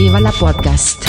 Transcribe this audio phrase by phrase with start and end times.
[0.00, 1.04] Viva la Podcast.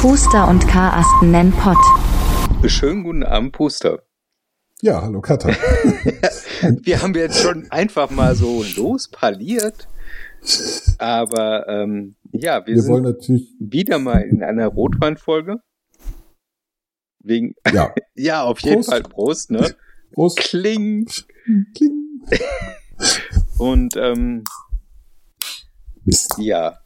[0.00, 1.76] Puster und Karasten nennen Pott.
[2.70, 4.04] Schönen guten Abend, Puster.
[4.80, 5.48] Ja, hallo Katha.
[6.84, 9.88] Wir haben jetzt schon einfach mal so lospaliert.
[10.98, 15.56] Aber ähm, ja, wir, Wir sind wollen natürlich, wieder mal in einer Rotweinfolge.
[17.24, 18.90] Wegen, ja, ja, auf jeden Prost.
[18.90, 19.74] Fall Prost, ne?
[20.12, 20.36] Prost.
[20.38, 21.08] Kling.
[21.74, 22.20] Kling.
[23.58, 24.44] Und ähm,
[26.04, 26.34] Mist.
[26.38, 26.78] ja,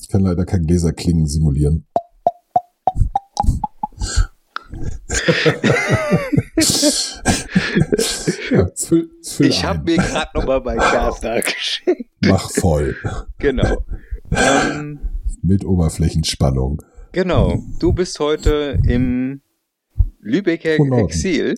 [0.00, 1.86] Ich kann leider kein Gläserklingen simulieren.
[8.50, 12.10] ja, füll, füll ich habe mir gerade noch mal mein Glas nachgeschickt.
[12.24, 12.96] Mach voll.
[13.38, 13.84] Genau.
[14.36, 14.98] Ähm,
[15.42, 16.82] Mit Oberflächenspannung.
[17.14, 17.62] Genau.
[17.80, 19.40] Du bist heute im
[20.20, 20.76] Lübecker.
[20.98, 21.54] Exil.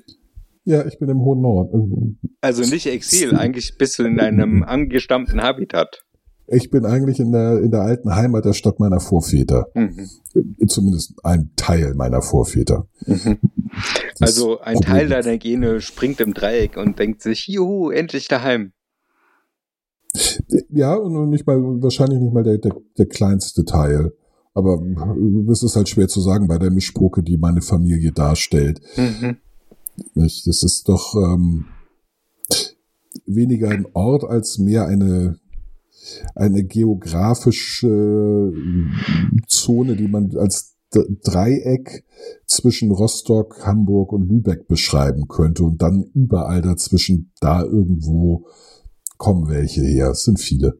[0.64, 2.18] Ja, ich bin im hohen Norden.
[2.40, 6.02] Also nicht Exil, eigentlich bist du in einem angestammten Habitat.
[6.48, 9.66] Ich bin eigentlich in der, in der alten Heimat der Stadt meiner Vorväter.
[9.74, 10.08] Mhm.
[10.68, 12.86] Zumindest ein Teil meiner Vorväter.
[13.06, 13.38] Mhm.
[14.20, 18.72] Also ein Problem- Teil deiner Gene springt im Dreieck und denkt sich, juhu, endlich daheim.
[20.70, 24.12] Ja, und nicht mal, wahrscheinlich nicht mal der, der, der kleinste Teil.
[24.56, 24.82] Aber
[25.46, 28.80] das ist halt schwer zu sagen bei der Mischpoke, die meine Familie darstellt.
[28.96, 29.36] Mhm.
[30.14, 31.66] Das ist doch ähm,
[33.26, 35.38] weniger ein Ort als mehr eine,
[36.34, 42.06] eine geografische äh, Zone, die man als Dreieck
[42.46, 45.64] zwischen Rostock, Hamburg und Lübeck beschreiben könnte.
[45.64, 48.46] Und dann überall dazwischen da irgendwo
[49.18, 50.12] kommen welche her.
[50.12, 50.78] Es sind viele.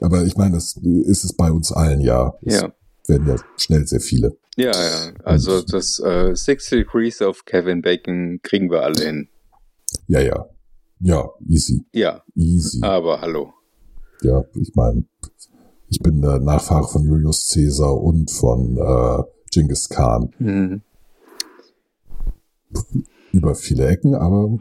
[0.00, 2.34] Aber ich meine, das ist es bei uns allen ja.
[2.42, 2.72] Es Ja.
[3.10, 4.38] Werden ja schnell sehr viele.
[4.56, 5.12] Ja, ja.
[5.24, 9.28] Also das äh, Six Degrees of Kevin Bacon kriegen wir alle hin.
[10.08, 10.46] Ja, ja.
[11.00, 11.84] Ja, easy.
[11.92, 12.78] Ja, Easy.
[12.82, 13.52] aber hallo.
[14.22, 15.04] Ja, ich meine,
[15.88, 20.82] ich bin der Nachfahre von Julius Caesar und von äh, Genghis Khan Mhm.
[23.32, 24.58] über viele Ecken, aber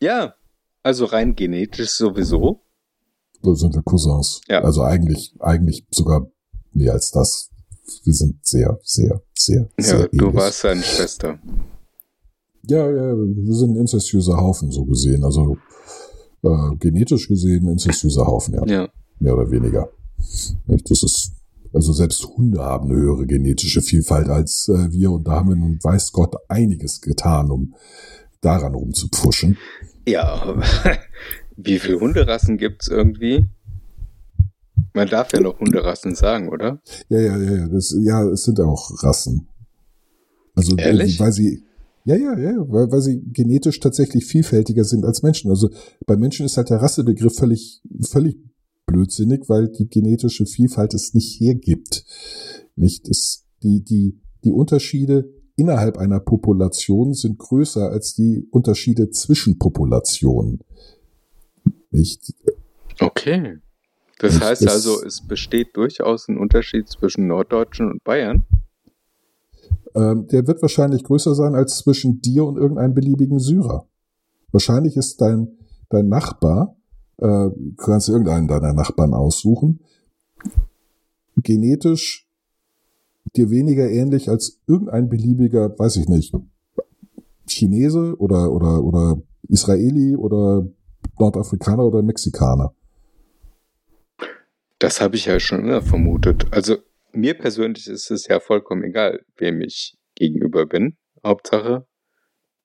[0.00, 0.34] Ja,
[0.82, 2.60] also rein genetisch sowieso.
[3.42, 4.40] so sind wir Cousins.
[4.48, 4.62] Ja.
[4.62, 6.26] Also eigentlich, eigentlich sogar
[6.72, 7.50] mehr als das.
[8.04, 10.34] Wir sind sehr, sehr, sehr, sehr Ja, du ähnlich.
[10.34, 11.38] warst seine Schwester.
[12.68, 15.22] Ja, ja, wir sind ein incestuöser Haufen so gesehen.
[15.24, 15.56] Also
[16.42, 18.66] äh, genetisch gesehen ein incestuöser Haufen, ja.
[18.66, 18.88] Ja.
[19.20, 19.88] Mehr oder weniger.
[20.66, 21.32] Das ist,
[21.72, 25.56] also selbst Hunde haben eine höhere genetische Vielfalt als äh, wir und da haben wir
[25.56, 27.74] nun weiß Gott einiges getan, um
[28.40, 29.56] daran rumzupfuschen.
[30.06, 30.60] Ja,
[31.56, 33.46] wie viele Hunderassen gibt's irgendwie?
[34.96, 36.80] Man darf ja noch Hunderassen sagen, oder?
[37.10, 39.46] Ja, ja, ja, ja, das, ja, es sind auch Rassen.
[40.54, 41.20] Also, Ehrlich?
[41.20, 41.64] weil sie,
[42.06, 45.50] ja, ja, ja, weil, weil sie genetisch tatsächlich vielfältiger sind als Menschen.
[45.50, 45.68] Also
[46.06, 48.38] bei Menschen ist halt der Rassebegriff völlig, völlig
[48.86, 52.06] blödsinnig, weil die genetische Vielfalt es nicht hergibt.
[52.74, 59.58] Nicht, es, die, die, die Unterschiede innerhalb einer Population sind größer als die Unterschiede zwischen
[59.58, 60.60] Populationen.
[61.90, 62.32] Nicht?
[62.98, 63.58] Okay.
[64.18, 68.44] Das Das heißt also, es besteht durchaus ein Unterschied zwischen Norddeutschen und Bayern.
[69.94, 73.86] Ähm, der wird wahrscheinlich größer sein als zwischen dir und irgendeinem beliebigen Syrer.
[74.52, 75.48] Wahrscheinlich ist dein,
[75.88, 76.76] dein Nachbar,
[77.18, 79.80] äh, du kannst irgendeinen deiner Nachbarn aussuchen,
[81.42, 82.28] genetisch
[83.36, 86.34] dir weniger ähnlich als irgendein beliebiger, weiß ich nicht,
[87.48, 90.66] Chinese oder, oder, oder Israeli oder
[91.18, 92.74] Nordafrikaner oder Mexikaner.
[94.78, 96.46] Das habe ich ja schon immer vermutet.
[96.50, 96.76] Also
[97.12, 100.96] mir persönlich ist es ja vollkommen egal, wem ich gegenüber bin.
[101.24, 101.86] Hauptsache,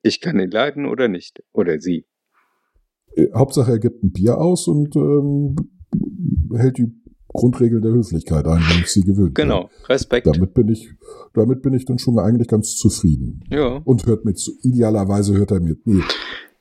[0.02, 1.42] ich kann ihn leiden oder nicht.
[1.52, 2.06] Oder sie.
[3.14, 5.56] Äh, Hauptsache er gibt ein Bier aus und ähm,
[6.54, 6.92] hält die
[7.28, 9.44] Grundregeln der Höflichkeit ein, wenn ich sie gewöhnt bin.
[9.46, 9.70] Genau.
[9.88, 10.26] Respekt.
[10.26, 10.90] Damit bin ich,
[11.32, 13.42] damit bin ich dann schon eigentlich ganz zufrieden.
[13.50, 13.80] Ja.
[13.84, 14.52] Und hört mir zu.
[14.62, 15.76] Idealerweise hört er mir.
[15.84, 16.02] Nee,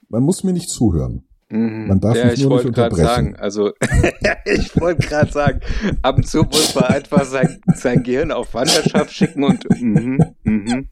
[0.07, 1.25] man muss mir nicht zuhören.
[1.51, 1.87] Mhm.
[1.87, 3.33] Man darf ja, ich nur nicht wollte gerade unterbrechen.
[3.33, 3.71] sagen, also
[4.45, 5.59] ich wollte gerade sagen,
[6.01, 10.87] ab und zu muss man einfach sein, sein Gehirn auf Wanderschaft schicken und mhm, mhm.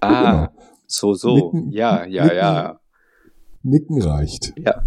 [0.00, 0.48] Ah, Genau.
[0.86, 1.34] so, so.
[1.52, 2.36] Nicken- ja, ja, nicken.
[2.38, 2.80] ja.
[3.62, 4.52] Nicken reicht.
[4.56, 4.82] Ja.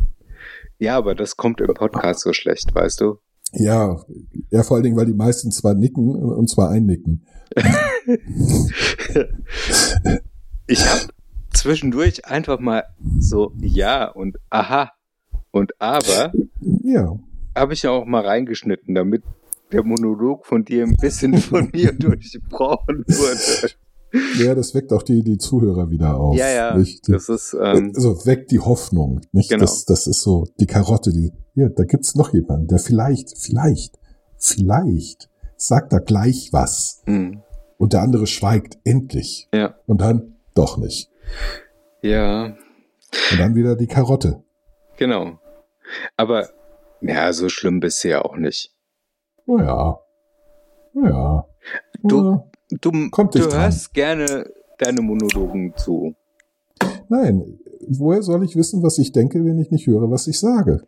[0.79, 3.17] Ja, aber das kommt im Podcast so schlecht, weißt du?
[3.53, 3.97] Ja,
[4.49, 7.25] ja, vor allen Dingen, weil die meisten zwar nicken, und zwar einnicken.
[10.67, 11.01] Ich habe
[11.53, 12.83] zwischendurch einfach mal
[13.19, 14.91] so ja und aha
[15.53, 16.33] und aber
[16.83, 17.17] Ja,
[17.55, 19.23] habe ich ja auch mal reingeschnitten, damit
[19.71, 23.71] der Monolog von dir ein bisschen von mir durchbrochen wurde.
[24.37, 26.37] Ja, das weckt auch die, die Zuhörer wieder auf.
[26.37, 26.77] Ja, ja.
[26.77, 27.09] Nicht?
[27.09, 29.21] Das ist, ähm, also weckt die Hoffnung.
[29.31, 29.49] Nicht?
[29.49, 29.61] Genau.
[29.61, 33.97] Das, das ist so die Karotte, die, ja, da gibt's noch jemanden, der vielleicht, vielleicht,
[34.37, 37.01] vielleicht sagt da gleich was.
[37.05, 37.41] hm,
[37.79, 39.47] Und der andere schweigt endlich.
[39.53, 39.75] ja.
[39.87, 41.09] Und dann doch nicht.
[42.03, 42.55] Ja,
[43.31, 44.43] Und dann wieder die Karotte.
[44.97, 45.39] genau.
[46.17, 46.49] Aber,
[47.01, 48.73] ja, so schlimm ja auch nicht.
[49.45, 49.99] Naja.
[50.93, 51.47] Naja.
[52.03, 52.43] Du- Ja.
[52.81, 53.61] Du, Kommt du nicht dran.
[53.63, 54.49] hörst gerne
[54.79, 56.15] deine Monologen zu.
[57.07, 57.59] Nein.
[57.87, 60.87] Woher soll ich wissen, was ich denke, wenn ich nicht höre, was ich sage?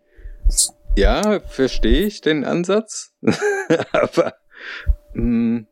[0.96, 3.13] Ja, verstehe ich den Ansatz.
[3.92, 4.34] Aber
[5.13, 5.66] mh,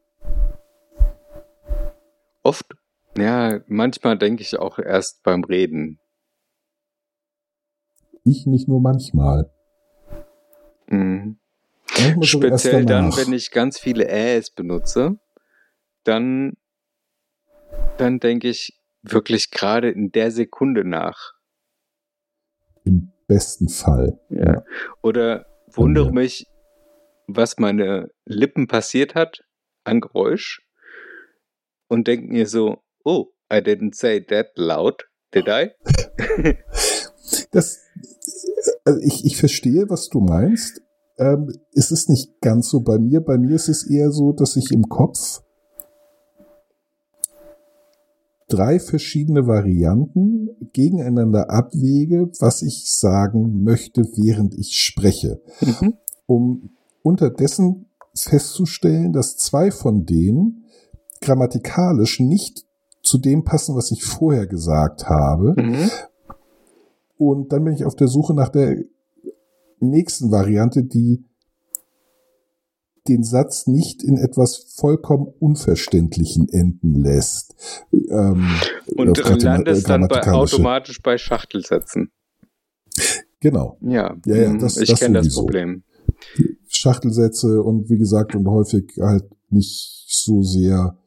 [2.44, 2.66] oft,
[3.18, 6.00] ja, manchmal denke ich auch erst beim Reden.
[8.24, 9.50] Ich nicht nur manchmal.
[10.88, 11.36] Mh.
[12.00, 15.20] Manchmal sogar erst Speziell dann, wenn ich ganz viele Äs benutze,
[16.04, 16.54] dann,
[17.98, 21.34] dann denke ich wirklich gerade in der Sekunde nach.
[22.86, 24.20] Im besten Fall.
[24.30, 24.64] Ja.
[25.02, 26.12] Oder wundere Ja.
[26.12, 26.48] mich,
[27.28, 29.44] was meine Lippen passiert hat
[29.84, 30.62] an Geräusch
[31.88, 35.04] und denke mir so, oh, I didn't say that loud,
[35.34, 35.72] did I?
[37.52, 37.83] Das,
[38.86, 40.82] also ich, ich verstehe, was du meinst.
[41.18, 43.22] Ähm, es ist nicht ganz so bei mir.
[43.22, 45.42] Bei mir ist es eher so, dass ich im Kopf
[48.48, 55.94] drei verschiedene Varianten gegeneinander abwäge, was ich sagen möchte, während ich spreche, Mhm.
[56.28, 56.70] um
[57.02, 60.66] unterdessen festzustellen, dass zwei von denen
[61.22, 62.66] grammatikalisch nicht
[63.02, 65.56] zu dem passen, was ich vorher gesagt habe.
[65.58, 65.90] Mhm.
[67.32, 68.84] Und dann bin ich auf der Suche nach der
[69.80, 71.24] nächsten Variante, die
[73.08, 77.54] den Satz nicht in etwas vollkommen Unverständlichen enden lässt.
[77.92, 78.48] Ähm,
[78.96, 82.12] Und landest dann bei, automatisch bei Schachtelsätzen.
[83.42, 83.78] Genau.
[83.82, 85.34] Ja, Ja, ja, mhm, das- ich das kenne das.
[85.36, 85.84] Problem.
[86.70, 90.98] Schachtelsätze und wie gesagt und häufig halt nicht so sehr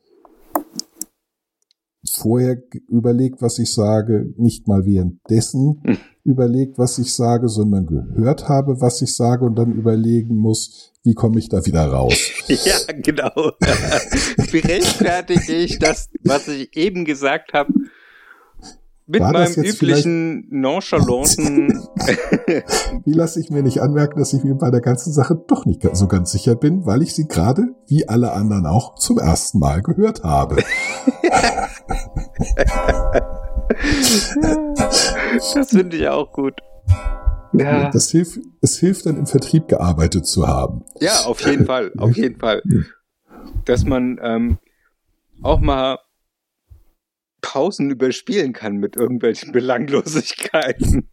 [2.17, 5.99] vorher überlegt, was ich sage, nicht mal währenddessen Hm.
[6.25, 11.15] überlegt, was ich sage, sondern gehört habe, was ich sage und dann überlegen muss, wie
[11.15, 12.19] komme ich da wieder raus.
[12.49, 13.33] Ja, genau.
[14.51, 17.73] Wie rechtfertige ich das, was ich eben gesagt habe,
[19.06, 21.69] mit War das meinem jetzt üblichen nonchalanten
[23.05, 25.87] Wie lasse ich mir nicht anmerken, dass ich mir bei der ganzen Sache doch nicht
[25.93, 29.82] so ganz sicher bin, weil ich sie gerade, wie alle anderen auch, zum ersten Mal
[29.82, 30.56] gehört habe.
[35.55, 36.61] Das finde ich auch gut.
[37.53, 37.91] Ja.
[37.91, 40.85] Das hilft, es hilft dann im Vertrieb gearbeitet zu haben.
[41.00, 42.62] Ja, auf jeden Fall, auf jeden Fall.
[43.64, 44.58] Dass man ähm,
[45.43, 45.99] auch mal
[47.46, 51.08] Pausen überspielen kann mit irgendwelchen Belanglosigkeiten.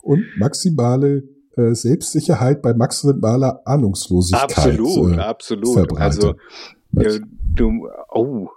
[0.00, 1.24] Und maximale
[1.56, 4.42] äh, Selbstsicherheit bei maximaler Ahnungslosigkeit.
[4.42, 5.98] Absolut, äh, absolut.
[5.98, 6.34] Also,
[6.96, 7.20] äh,
[7.54, 8.48] du, oh,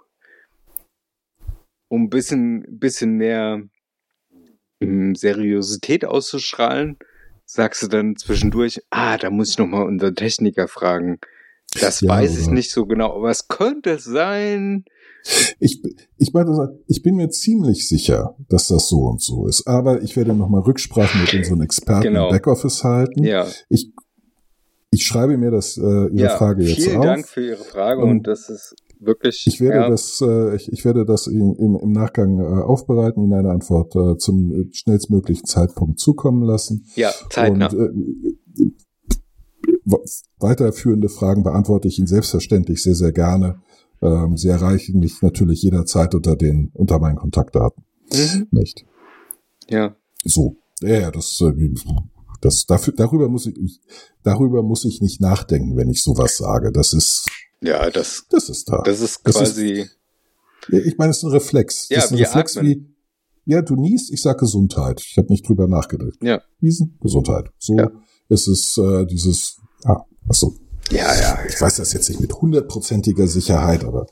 [1.89, 3.61] um ein bisschen, bisschen mehr
[4.79, 6.97] ähm, Seriosität auszustrahlen,
[7.43, 11.19] sagst du dann zwischendurch, ah, da muss ich noch mal unseren Techniker fragen.
[11.73, 14.85] Das Ja, weiß ich nicht so genau, aber es könnte sein.
[15.59, 15.81] Ich,
[16.17, 19.67] ich, meine, ich bin mir ziemlich sicher, dass das so und so ist.
[19.67, 22.27] Aber ich werde nochmal Rücksprache mit unseren Experten Genau.
[22.27, 23.23] im Backoffice halten.
[23.23, 23.91] Ja, Ich,
[24.91, 27.05] ich schreibe mir das, äh, Ihre ja Frage jetzt vielen auf.
[27.05, 29.43] Dank für Ihre Frage Und und das ist wirklich.
[29.47, 33.23] Ich werde ja, das, äh, ich, ich werde das im, im, im Nachgang äh, aufbereiten,
[33.23, 36.85] Ihnen eine Antwort äh, zum äh, schnellstmöglichen Zeitpunkt zukommen lassen.
[36.95, 37.67] ja, zeitnah.
[37.67, 38.71] Und äh,
[40.39, 43.59] weiterführende Fragen beantworte ich Ihnen selbstverständlich sehr, sehr gerne.
[44.01, 47.83] Ähm, Sie erreichen mich natürlich jederzeit unter den, unter meinen Kontaktdaten.
[48.11, 48.47] Mhm.
[48.51, 48.85] Nicht?
[49.69, 50.57] Ja, So.
[50.81, 51.53] Ja, ja, das, äh,
[52.41, 53.79] das, dafür, darüber muss ich,
[54.23, 56.71] darüber muss ich nicht nachdenken, wenn ich sowas sage.
[56.71, 57.25] Das ist,
[57.61, 58.81] ja, das, das ist da.
[58.83, 59.89] das ist Das ist- quasi.
[60.69, 61.87] Ich meine, es ist ein Reflex.
[61.89, 62.71] Ja, das ist ein Reflex atmen.
[62.71, 62.95] wie,
[63.53, 64.99] ja, du niest, ich sag Gesundheit.
[65.01, 66.17] Ich habe nicht drüber nachgedacht.
[66.21, 66.41] Ja.
[66.59, 67.49] Wiesen, Gesundheit.
[67.57, 67.89] So Ja.
[68.29, 70.55] ist es äh, dieses, ah, achso,
[70.91, 74.07] ja, ja, ich weiß das jetzt nicht mit hundertprozentiger Sicherheit, aber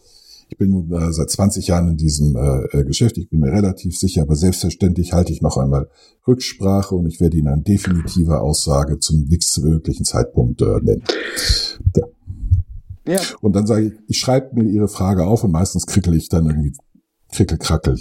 [0.50, 3.18] ich bin nun äh, seit 20 Jahren in diesem äh, äh, Geschäft.
[3.18, 5.90] Ich bin mir relativ sicher, aber selbstverständlich halte ich noch einmal
[6.28, 11.04] Rücksprache und ich werde Ihnen eine definitive Aussage zum nächstmöglichen Zeitpunkt äh, nennen.
[13.08, 13.20] ja.
[13.42, 16.46] Und dann sage ich, ich schreibe mir Ihre Frage auf und meistens krickel ich dann
[16.46, 16.74] irgendwie
[17.32, 18.00] krickel-krackel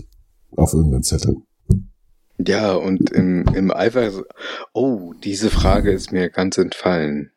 [0.57, 1.37] auf irgendeinen Zettel.
[2.47, 4.11] Ja, und im, im Eifer,
[4.75, 7.31] oh, diese Frage ist mir ganz entfallen.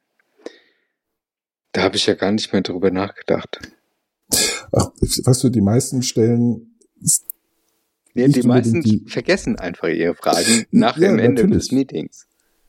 [1.75, 3.59] Da habe ich ja gar nicht mehr drüber nachgedacht.
[4.71, 6.77] Ach, weißt du, die meisten stellen.
[8.13, 11.63] Ja, die meisten die- vergessen einfach ihre Fragen nach Ja, dem Ende natürlich.
[11.67, 12.27] des Meetings.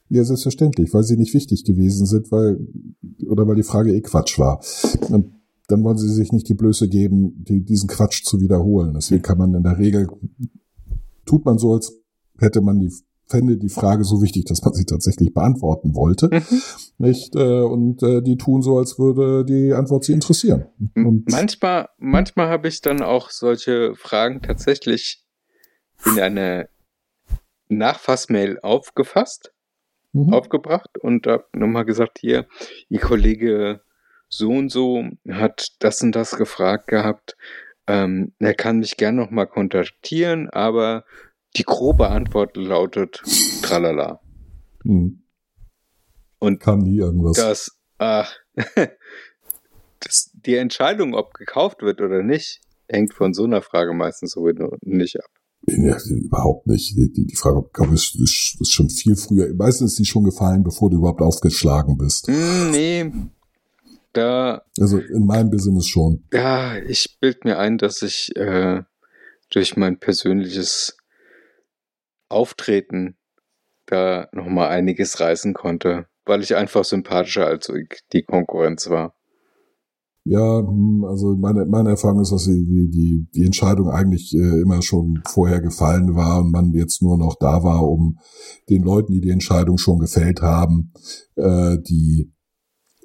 [0.09, 2.59] Ja, selbstverständlich, weil sie nicht wichtig gewesen sind, weil,
[3.29, 4.61] oder weil die Frage eh Quatsch war.
[5.09, 5.33] Und
[5.69, 8.95] dann wollen sie sich nicht die Blöße geben, die, diesen Quatsch zu wiederholen.
[8.95, 10.09] Deswegen kann man in der Regel,
[11.25, 11.93] tut man so, als
[12.39, 12.93] hätte man die,
[13.29, 16.29] fände die Frage so wichtig, dass man sie tatsächlich beantworten wollte.
[16.33, 16.63] Mhm.
[16.99, 17.35] Nicht?
[17.35, 20.67] Äh, Und äh, die tun so, als würde die Antwort sie interessieren.
[20.95, 25.25] Und Manchmal, manchmal habe ich dann auch solche Fragen tatsächlich
[26.05, 26.69] in eine
[27.69, 29.53] Nachfassmail aufgefasst,
[30.13, 30.33] mhm.
[30.33, 32.47] aufgebracht und habe nochmal gesagt, hier,
[32.89, 33.81] Ihr Kollege
[34.29, 37.37] so und so hat das und das gefragt gehabt.
[37.87, 41.05] Ähm, er kann mich gern nochmal kontaktieren, aber
[41.57, 43.23] die grobe Antwort lautet
[43.63, 44.21] tralala.
[44.85, 45.23] Mhm.
[46.39, 47.37] Und kam nie irgendwas.
[47.37, 48.35] dass ach,
[50.01, 54.77] das, die Entscheidung, ob gekauft wird oder nicht, hängt von so einer Frage meistens sowieso
[54.83, 55.31] nicht ab.
[55.69, 56.97] Ja, überhaupt nicht.
[56.97, 59.53] Die, die, die Frage ob gekauft ist, ist, ist schon viel früher.
[59.55, 62.29] Meistens ist die schon gefallen, bevor du überhaupt aufgeschlagen bist.
[62.29, 63.13] Hm, nee,
[64.13, 66.23] da, Also in meinem Business schon.
[66.33, 68.83] ja, ich bild mir ein, dass ich äh,
[69.51, 70.97] durch mein persönliches
[72.29, 73.17] Auftreten
[73.87, 77.73] da nochmal einiges reißen konnte, weil ich einfach sympathischer als
[78.13, 79.15] die Konkurrenz war.
[80.29, 84.83] Ja, hm, also meine, meine Erfahrung ist, dass die, die, die, Entscheidung eigentlich äh, immer
[84.83, 88.19] schon vorher gefallen war und man jetzt nur noch da war, um
[88.69, 90.93] den Leuten, die die Entscheidung schon gefällt haben,
[91.37, 92.33] äh, die,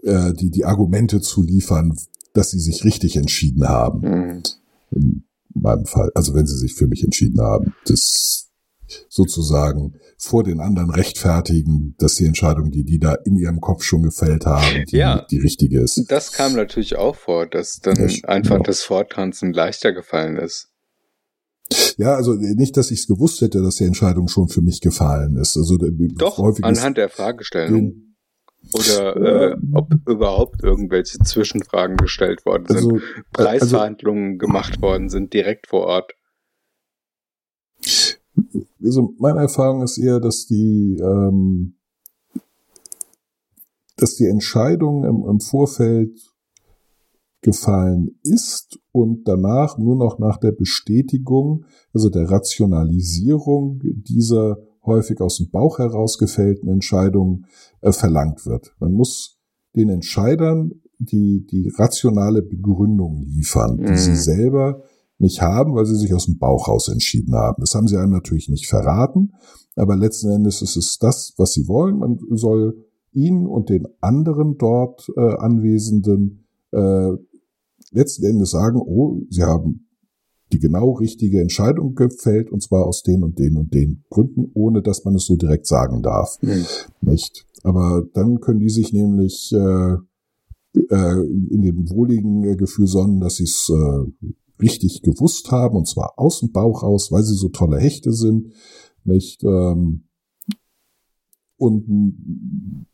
[0.02, 1.96] äh, die, die Argumente zu liefern,
[2.34, 4.02] dass sie sich richtig entschieden haben.
[4.02, 4.44] Hm.
[4.90, 5.24] In
[5.54, 6.12] meinem Fall.
[6.16, 7.76] Also wenn sie sich für mich entschieden haben.
[7.86, 8.51] Das
[9.10, 14.04] sozusagen vor den anderen rechtfertigen, dass die Entscheidung, die die da in ihrem Kopf schon
[14.04, 15.26] gefällt haben, die, Ja.
[15.32, 16.06] die richtige ist.
[16.10, 18.64] Das kam natürlich auch vor, dass dann ich- einfach ja.
[18.64, 20.68] das Vortanzen leichter gefallen ist.
[21.98, 25.38] Ja, also nicht, dass ich es gewusst hätte, dass die Entscheidung schon für mich gefallen
[25.38, 25.56] ist.
[25.58, 27.74] Also der- Doch, anhand der Fragestellung.
[27.74, 28.16] den,
[28.74, 29.16] Oder
[29.54, 32.78] äh, ob überhaupt irgendwelche Zwischenfragen gestellt worden sind.
[32.78, 33.00] also,
[33.32, 36.12] Preisverhandlungen gemacht worden sind, direkt vor Ort.
[38.84, 41.76] Also meine Erfahrung ist eher, dass die, ähm,
[43.98, 46.18] dass die Entscheidung im, im Vorfeld
[47.42, 55.38] gefallen ist und danach nur noch nach der Bestätigung, also der Rationalisierung dieser häufig aus
[55.38, 57.46] dem Bauch heraus gefällten Entscheidungen
[57.82, 58.74] äh, verlangt wird.
[58.80, 59.40] Man muss
[59.76, 63.98] den Entscheidern die, die rationale Begründung liefern, die Mhm.
[63.98, 64.84] sie selber
[65.22, 67.62] nicht haben, weil sie sich aus dem Bauch raus entschieden haben.
[67.62, 69.34] Das haben sie einem natürlich nicht verraten,
[69.76, 72.00] aber letzten Endes ist es das, was sie wollen.
[72.00, 77.12] Man soll ihnen und den anderen dort äh, Anwesenden äh,
[77.92, 79.88] letzten Endes sagen, oh, sie haben
[80.54, 84.82] die genau richtige Entscheidung gefällt und zwar aus den und den und den Gründen, ohne
[84.82, 86.38] dass man es so direkt sagen darf.
[86.42, 86.66] Hm.
[87.02, 87.46] Nicht?
[87.64, 89.96] Aber dann können die sich nämlich äh,
[90.74, 94.28] äh, in dem wohligen äh, Gefühl sonnen, dass sie es äh,
[94.62, 98.54] richtig gewusst haben und zwar aus dem Bauch raus, weil sie so tolle Hechte sind,
[99.04, 99.44] nicht?
[99.44, 100.04] Ähm,
[101.58, 102.86] und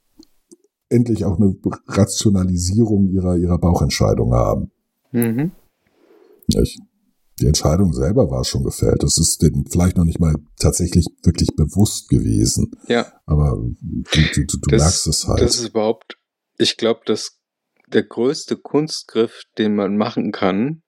[0.90, 1.56] endlich auch eine
[1.88, 4.72] Rationalisierung ihrer ihrer Bauchentscheidung haben.
[5.12, 5.52] Mhm.
[6.54, 6.80] Nicht?
[7.40, 9.04] Die Entscheidung selber war schon gefällt.
[9.04, 12.72] Das ist denen vielleicht noch nicht mal tatsächlich wirklich bewusst gewesen.
[12.88, 15.42] Ja, Aber du, du, du, du Das- merkst es halt.
[15.42, 16.18] das ist überhaupt,
[16.58, 17.38] ich glaube, dass
[17.94, 20.82] der größte Kunstgriff, den man machen kann,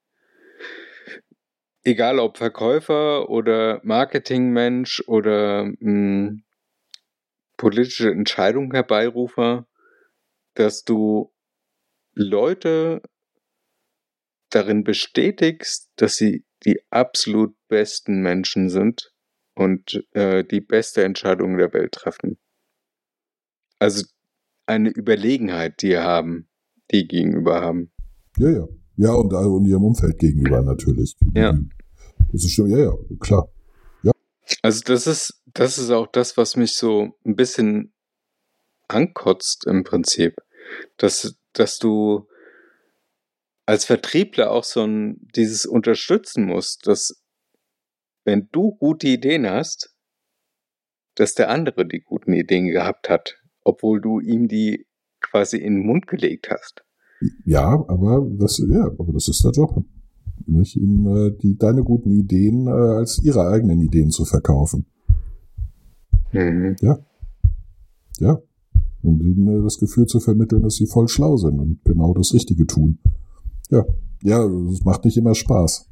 [1.84, 6.40] egal ob Verkäufer oder Marketingmensch oder mh,
[7.56, 9.66] politische Entscheidung herbeirufer,
[10.54, 11.32] dass du
[12.14, 13.02] Leute
[14.50, 19.12] darin bestätigst, dass sie die absolut besten Menschen sind
[19.54, 22.38] und äh, die beste Entscheidung der Welt treffen.
[23.78, 24.04] Also
[24.66, 26.48] eine Überlegenheit, die haben,
[26.90, 27.92] die gegenüber haben.
[28.36, 28.68] ja, ja.
[29.00, 31.16] Ja, und, äh, und ihrem Umfeld gegenüber natürlich.
[31.34, 31.58] Ja.
[32.32, 33.48] Das ist schon, ja, ja, klar.
[34.62, 37.94] Also das ist, das ist auch das, was mich so ein bisschen
[38.88, 40.36] ankotzt im Prinzip.
[40.98, 42.28] Dass, dass du
[43.64, 47.22] als Vertriebler auch so ein, dieses unterstützen musst, dass
[48.24, 49.94] wenn du gute Ideen hast,
[51.14, 54.86] dass der andere die guten Ideen gehabt hat, obwohl du ihm die
[55.20, 56.84] quasi in den Mund gelegt hast.
[57.44, 59.84] Ja, aber das, ja, aber das ist der Job.
[60.46, 64.86] Nicht ihnen äh, die, deine guten Ideen äh, als ihre eigenen Ideen zu verkaufen.
[66.32, 66.76] Mhm.
[66.80, 66.98] Ja.
[69.02, 72.32] Und ihnen äh, das Gefühl zu vermitteln, dass sie voll schlau sind und genau das
[72.34, 72.98] Richtige tun.
[73.70, 73.84] Ja,
[74.22, 75.88] Ja, das macht nicht immer Spaß.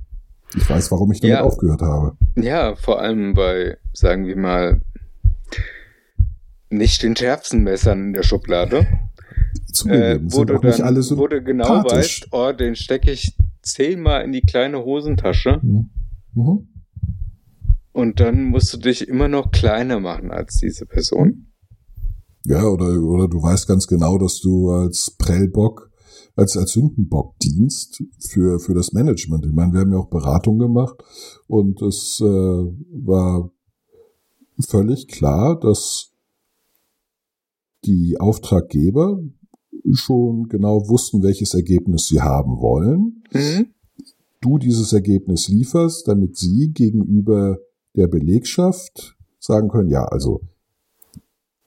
[0.57, 1.43] Ich weiß, warum ich damit Ja.
[1.45, 2.17] aufgehört habe.
[2.37, 4.81] Ja, vor allem bei, sagen wir mal,
[6.71, 8.87] nicht den schärfsten Messern in der Schublade,
[9.87, 13.37] äh, Zugegeben, wo, sind du dann, alle wo du genau weißt, oh, den stecke ich
[13.63, 15.91] zehnmal in die kleine Hosentasche Mhm.
[16.35, 16.69] Mhm.
[17.93, 21.53] und dann musst du dich immer noch kleiner machen als diese Person.
[22.45, 25.91] Ja, oder, oder du weißt ganz genau, dass du als Prellbock,
[26.37, 29.45] als, als Sündenbock dienst für, für das Management.
[29.45, 30.97] Ich meine, wir haben ja auch Beratung gemacht
[31.47, 33.51] und es äh, war
[34.61, 36.13] völlig klar, dass
[37.85, 39.21] die Auftraggeber
[39.93, 43.23] schon genau wussten, welches Ergebnis sie haben wollen.
[43.33, 43.67] Mhm.
[44.41, 47.59] Du dieses Ergebnis lieferst, damit sie gegenüber
[47.97, 50.43] der Belegschaft sagen können, ja, also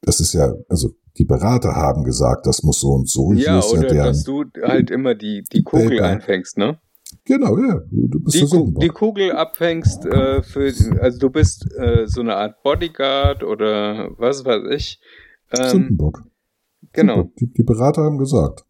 [0.01, 3.23] das ist ja, also die Berater haben gesagt, das muss so und so.
[3.23, 6.05] Und Ja, oder deren, dass du halt immer die, die Kugel Paper.
[6.05, 6.79] einfängst, ne?
[7.25, 12.07] Genau, ja, du bist Die, Ku die Kugel abfängst äh, für, also du bist äh,
[12.07, 14.99] so eine Art Bodyguard oder was weiß ich.
[15.51, 16.23] Ähm, Sündenbock.
[16.93, 17.29] Genau.
[17.39, 18.65] Die, die Berater haben gesagt,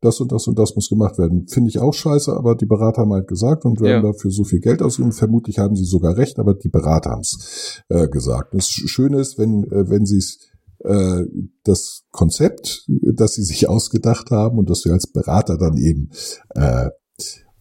[0.00, 1.48] das und das und das muss gemacht werden.
[1.48, 4.12] Finde ich auch scheiße, aber die Berater haben halt gesagt und werden Ja.
[4.12, 5.12] dafür so viel Geld ausgeben.
[5.12, 8.54] Vermutlich haben sie sogar recht, aber die Berater haben es äh, gesagt.
[8.54, 10.38] Das Schöne ist, wenn, äh, wenn sie es
[10.84, 11.24] äh,
[11.64, 16.10] das Konzept, das sie sich ausgedacht haben und das wir als Berater dann eben
[16.54, 16.90] äh,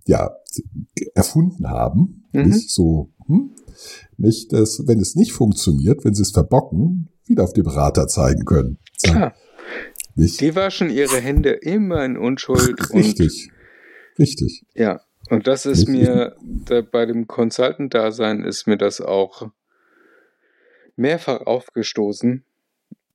[0.05, 0.31] ja
[1.13, 2.49] erfunden haben, Mhm.
[2.49, 3.51] nicht so, hm,
[4.17, 8.43] nicht, dass, wenn es nicht funktioniert, wenn sie es verbocken, wieder auf die Berater zeigen
[8.43, 8.77] können.
[8.97, 9.33] Sagen, Klar.
[10.15, 10.41] Nicht?
[10.41, 13.51] Die waschen ihre Hände immer in Unschuld und Richtig.
[14.17, 14.63] Richtig.
[14.73, 15.01] ja.
[15.29, 15.95] Und das ist Richtig.
[16.07, 19.49] mir da, bei dem Consultant-Dasein ist mir das auch
[20.95, 22.45] mehrfach aufgestoßen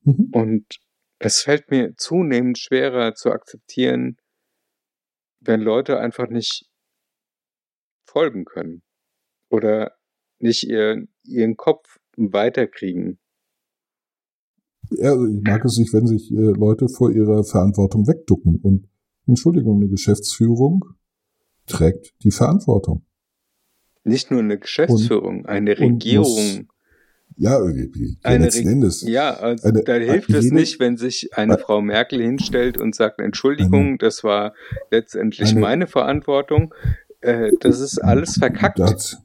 [0.03, 0.29] Mhm.
[0.31, 0.79] und
[1.19, 4.17] es fällt mir zunehmend schwerer zu akzeptieren,
[5.39, 6.65] wenn Leute einfach nicht
[8.03, 8.81] folgen können
[9.49, 9.95] oder
[10.39, 13.19] nicht ihr, ihren Kopf weiterkriegen.
[14.91, 18.57] Ja, also ich mag es nicht, wenn sich äh, Leute vor ihrer Verantwortung wegducken.
[18.61, 18.87] Und
[19.27, 20.83] Entschuldigung, eine Geschäftsführung
[21.65, 23.05] trägt die Verantwortung.
[24.03, 26.67] Nicht nur eine Geschäftsführung, eine und Regierung.
[27.37, 29.01] Ja, irgendwie, ja, Eine letzten Re- Endes.
[29.03, 32.93] Ja, also Eine- da hilft es nicht, wenn sich eine eine- Frau Merkel hinstellt und
[32.93, 34.53] sagt, Entschuldigung, das war
[34.91, 36.73] letztendlich eine- meine Verantwortung.
[37.21, 38.79] Äh, das ist alles verkackt.
[38.79, 39.17] Da hat,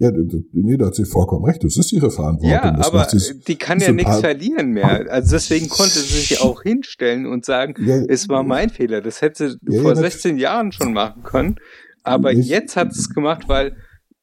[0.00, 0.10] ja,
[0.52, 1.62] nee, da hat sie vollkommen recht.
[1.62, 2.50] Das ist ihre Verantwortung.
[2.50, 3.06] Ja, das aber
[3.46, 5.06] die kann ja nichts verlieren mehr.
[5.10, 9.02] Also deswegen konnte sie sich auch hinstellen und sagen, ja, es war mein Fehler.
[9.02, 11.56] Das hätte sie Ja, vor ja, nat- 16 Jahren schon machen können.
[12.02, 13.76] Aber Ich- jetzt hat sie es gemacht, weil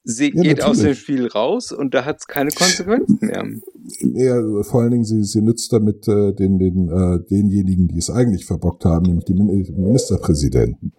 [0.08, 1.00] sie Ja, geht aus dem natürlich.
[1.00, 3.46] Spiel raus und da hat es keine Konsequenzen mehr.
[4.00, 8.10] Ja, vor allen Dingen, sie, sie nützt damit äh, den, den, äh, denjenigen, die es
[8.10, 10.94] eigentlich verbockt haben, nämlich die Min Ministerpräsidenten.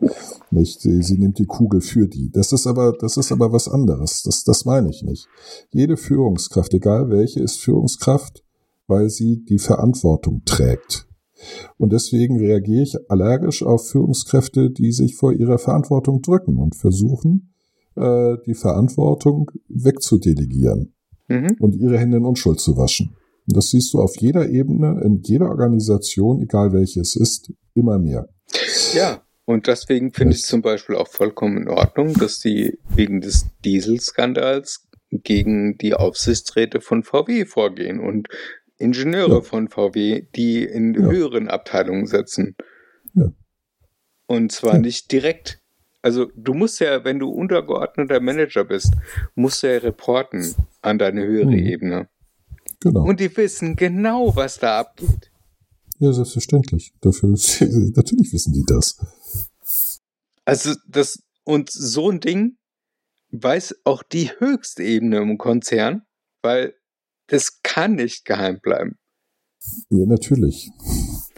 [0.50, 0.80] Nicht?
[0.80, 2.30] Sie, sie nimmt die Kugel für die.
[2.30, 4.22] Das ist aber, das ist aber was anderes.
[4.22, 5.26] Das, das meine ich nicht.
[5.72, 8.44] Jede Führungskraft, egal welche, ist Führungskraft,
[8.86, 11.06] weil sie die Verantwortung trägt.
[11.76, 17.54] Und deswegen reagiere ich allergisch auf Führungskräfte, die sich vor ihrer Verantwortung drücken und versuchen,
[17.98, 20.94] äh, die Verantwortung wegzudelegieren
[21.28, 21.56] Mhm.
[21.60, 23.14] und ihre Hände in Unschuld zu waschen.
[23.46, 27.98] Und das siehst du auf jeder Ebene, in jeder Organisation, egal welche es ist, immer
[27.98, 28.28] mehr.
[28.94, 33.46] Ja, und deswegen finde ich zum Beispiel auch vollkommen in Ordnung, dass die wegen des
[33.64, 38.28] Dieselskandals gegen die Aufsichtsräte von VW vorgehen und
[38.78, 39.40] Ingenieure Ja.
[39.42, 41.00] von VW, die in Ja.
[41.10, 42.54] höheren Abteilungen sitzen.
[43.14, 43.32] Ja.
[44.26, 45.60] Und zwar nicht direkt.
[46.08, 48.94] Also du musst ja, wenn du untergeordneter Manager bist,
[49.34, 51.66] musst du ja reporten an deine höhere Mhm.
[51.66, 52.08] Ebene.
[52.80, 53.02] Genau.
[53.04, 55.30] Und die wissen genau, was da abgeht.
[55.98, 56.94] ja, selbstverständlich.
[57.02, 57.28] Dafür,
[57.94, 58.96] natürlich wissen die das.
[60.46, 62.56] Also das und so ein Ding
[63.32, 66.06] weiß auch die höchste Ebene im Konzern,
[66.40, 66.74] weil
[67.26, 68.96] das kann nicht geheim bleiben.
[69.90, 70.70] Ja, natürlich.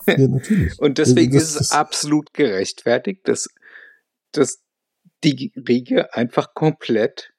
[0.07, 0.77] Ja, natürlich.
[0.81, 3.49] Und deswegen Das- ist es absolut gerechtfertigt, dass,
[4.33, 4.61] dass
[5.25, 7.33] die Riege einfach komplett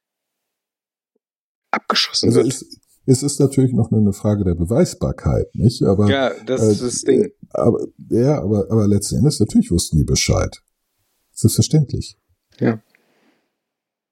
[1.71, 2.53] abgeschossen Also wird.
[2.53, 5.83] es, es ist natürlich noch eine Frage der Beweisbarkeit, nicht?
[5.83, 7.31] Aber, ja, das äh, ist das Ding.
[7.49, 10.61] aber ja, aber, aber letzten Endes natürlich wussten die Bescheid.
[11.33, 12.17] Selbstverständlich.
[12.59, 12.81] Ja.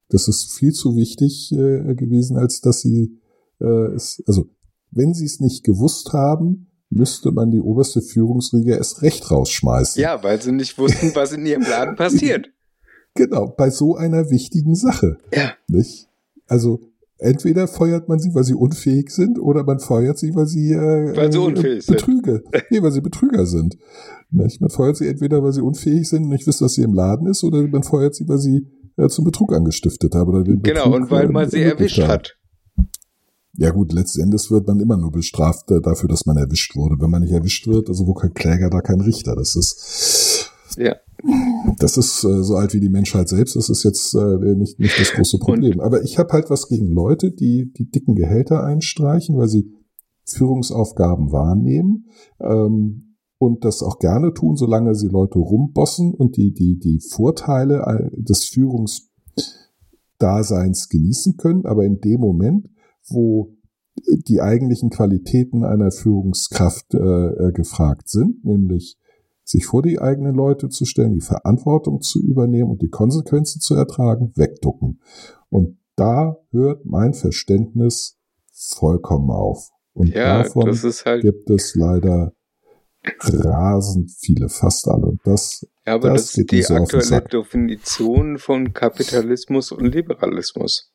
[0.09, 3.19] Das ist viel zu wichtig äh, gewesen, als dass sie
[3.59, 4.49] äh, es, also
[4.89, 10.01] wenn sie es nicht gewusst haben, müsste man die oberste Führungsriege erst recht rausschmeißen.
[10.01, 12.49] Ja, weil sie nicht wussten, was in ihrem Laden passiert.
[13.19, 15.17] Genau, bei so einer wichtigen Sache.
[15.35, 15.51] Ja.
[15.67, 16.07] Nicht?
[16.47, 16.79] Also
[17.17, 21.13] entweder feuert man sie, weil sie unfähig sind, oder man feuert sie, weil sie äh,
[21.17, 21.97] Weil sie unfähig sind.
[21.97, 23.77] Betrüger, nee, weil sie Betrüger sind.
[24.31, 24.61] Nicht?
[24.61, 27.27] Man feuert sie entweder, weil sie unfähig sind und nicht wissen, was sie im Laden
[27.27, 30.29] ist, oder man feuert sie, weil sie äh, zum Betrug angestiftet haben.
[30.29, 32.37] Oder den Genau, Betrug, und weil äh, man sie erwischt hat.
[33.57, 36.95] Ja gut, letzten Endes wird man immer nur bestraft äh, dafür, dass man erwischt wurde.
[37.01, 39.35] Wenn man nicht erwischt wird, also wo kein Kläger, da kein Richter.
[39.35, 40.95] Das ist, Ja.
[41.77, 43.55] Das ist äh, so alt wie die Menschheit selbst.
[43.55, 45.79] Das ist jetzt äh, nicht, nicht das große Problem.
[45.79, 49.71] Aber ich habe halt was gegen Leute, die die dicken Gehälter einstreichen, weil sie
[50.25, 52.07] Führungsaufgaben wahrnehmen.
[52.39, 58.09] Ähm, und das auch gerne tun, solange sie Leute rumbossen und die, die, die Vorteile
[58.11, 61.65] des Führungsdaseins genießen können.
[61.65, 62.67] Aber in dem Moment,
[63.07, 63.55] wo
[64.07, 68.97] die eigentlichen Qualitäten einer Führungskraft äh, äh, gefragt sind, nämlich
[69.49, 73.73] sich vor die eigenen Leute zu stellen, die Verantwortung zu übernehmen und die Konsequenzen zu
[73.73, 75.01] ertragen, wegducken.
[75.49, 78.19] Und da hört mein Verständnis
[78.53, 79.71] vollkommen auf.
[79.93, 82.33] Und Ja, davon das ist halt, gibt es leider
[83.23, 85.07] rasend viele, fast alle.
[85.07, 87.21] Und das, ja, aber das das, ist die aktuelle.
[87.21, 90.93] Definition von Kapitalismus und Liberalismus.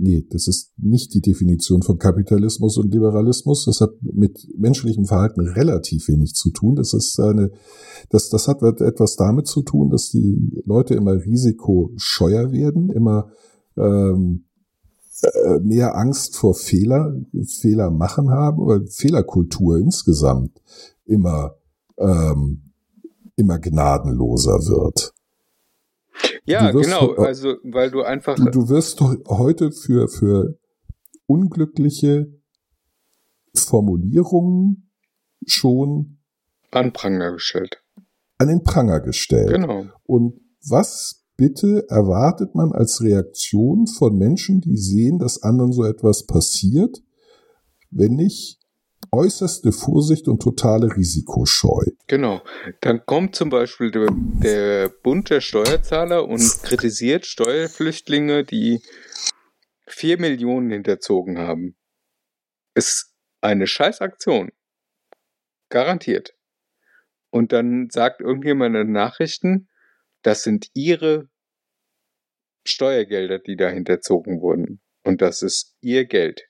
[0.00, 3.66] Nee, das ist nicht die Definition von Kapitalismus und Liberalismus.
[3.66, 6.76] Das hat mit menschlichem Verhalten relativ wenig zu tun.
[6.76, 7.50] Das ist eine,
[8.08, 13.30] das, das hat etwas damit zu tun, dass die Leute immer risikoscheuer werden, immer
[13.76, 14.44] ähm,
[15.22, 17.14] äh, mehr Angst vor Fehler,
[17.60, 20.60] Fehler machen haben, oder Fehlerkultur insgesamt
[21.04, 21.56] immer,
[21.98, 22.72] ähm,
[23.36, 25.12] immer gnadenloser wird.
[26.44, 27.08] Ja, genau.
[27.16, 30.58] ho- Also, weil du einfach, Du, du wirst heute für, für
[31.26, 32.32] unglückliche
[33.54, 34.90] Formulierungen
[35.46, 36.18] schon
[36.70, 37.82] an Pranger gestellt.
[38.38, 39.50] an den Pranger gestellt.
[39.50, 39.86] Genau.
[40.04, 46.26] Und was bitte erwartet man als Reaktion von Menschen, die sehen, dass anderen so etwas
[46.26, 47.02] passiert,
[47.90, 48.59] wenn nicht
[49.12, 51.84] äußerste Vorsicht und totale Risikoscheu?
[52.06, 52.42] Genau.
[52.80, 58.80] Dann kommt zum Beispiel der, der Bund der Steuerzahler und kritisiert Steuerflüchtlinge, die
[59.86, 61.76] vier Millionen hinterzogen haben.
[62.74, 64.50] Ist eine Scheißaktion.
[65.68, 66.34] Garantiert.
[67.30, 69.68] Und dann sagt irgendjemand in den Nachrichten,
[70.22, 71.28] das sind ihre
[72.66, 74.80] Steuergelder, die da hinterzogen wurden.
[75.04, 76.49] Und das ist ihr Geld.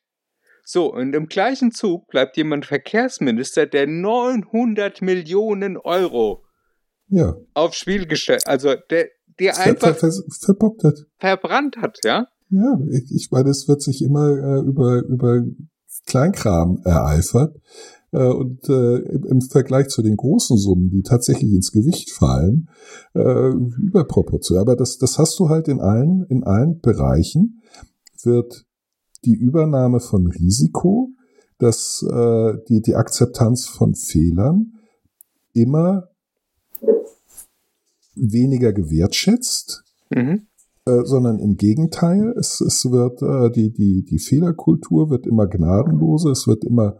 [0.73, 6.45] So, und im gleichen Zug bleibt jemand Verkehrsminister, der 900 Millionen Euro
[7.09, 9.09] Ja, aufs Spiel gestellt, also der,
[9.41, 10.13] der ver, ver, einfach ver,
[10.45, 10.95] verbockt hat.
[11.19, 12.29] verbrannt hat, ja?
[12.51, 15.43] Ja, ich, ich meine, es wird sich immer äh, über, über
[16.07, 17.57] Kleinkram ereifert.
[18.13, 22.69] Äh, und äh, im, im Vergleich zu den großen Summen, die tatsächlich ins Gewicht fallen,
[23.15, 23.49] äh,
[23.89, 24.63] überproportional.
[24.63, 27.61] Aber das, das hast du halt in allen, in allen Bereichen,
[28.23, 28.67] wird
[29.25, 31.11] die Übernahme von Risiko,
[31.59, 34.75] dass äh, die, die Akzeptanz von Fehlern
[35.53, 36.09] immer
[38.15, 40.47] weniger gewertschätzt, Mhm.
[40.87, 46.31] äh, sondern im Gegenteil, es, es wird äh, die, die, die Fehlerkultur wird immer gnadenloser,
[46.31, 46.97] es wird immer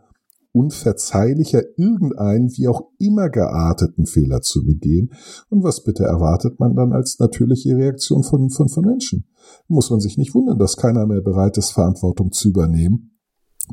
[0.53, 5.13] unverzeihlicher, irgendeinen wie auch immer gearteten Fehler zu begehen.
[5.49, 9.27] Und was bitte erwartet man dann als natürliche Reaktion von, von, von Menschen?
[9.69, 13.19] Muss man sich nicht wundern, dass keiner mehr bereit ist, Verantwortung zu übernehmen,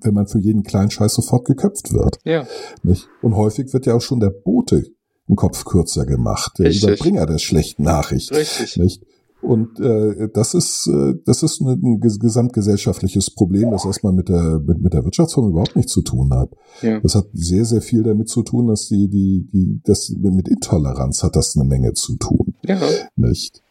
[0.02, 2.20] wenn man für jeden kleinen Scheiß sofort geköpft wird.
[2.24, 2.46] Ja,
[2.84, 3.08] Nicht?
[3.22, 4.84] Und häufig wird ja auch schon der Bote
[5.28, 6.84] im Kopf kürzer gemacht, der Richtig.
[6.84, 8.32] Überbringer der schlechten Nachricht.
[8.32, 8.78] richtig.
[8.78, 9.04] Nicht?
[9.42, 14.30] Und äh, das ist äh, das ist ein, ein ges- gesamtgesellschaftliches Problem, das erstmal mit
[14.30, 16.50] der mit, mit der Wirtschaftsform überhaupt nichts zu tun hat.
[16.82, 17.00] Ja.
[17.02, 21.24] Das hat sehr sehr viel damit zu tun, dass die die die das mit Intoleranz
[21.24, 22.80] hat das eine Menge zu tun, ja.
[23.16, 23.62] nicht?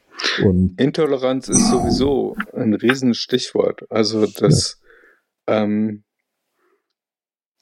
[0.43, 3.83] Und Intoleranz ist sowieso ein Riesenstichwort.
[3.91, 4.81] Also das,
[5.47, 6.05] ähm,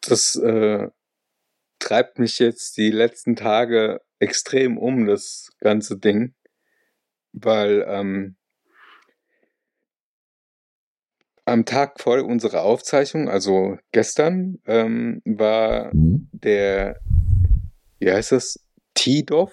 [0.06, 0.88] das äh,
[1.80, 6.34] treibt mich jetzt die letzten Tage extrem um, das ganze Ding.
[7.36, 8.36] Weil ähm,
[11.44, 17.00] am Tag vor unserer Aufzeichnung, also gestern, ähm, war hm, der,
[17.98, 19.52] wie heißt das, TDOV,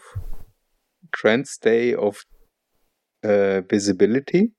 [1.12, 2.24] Trans Day of
[3.22, 4.54] äh, Visibility.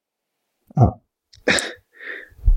[0.74, 1.00] Ah.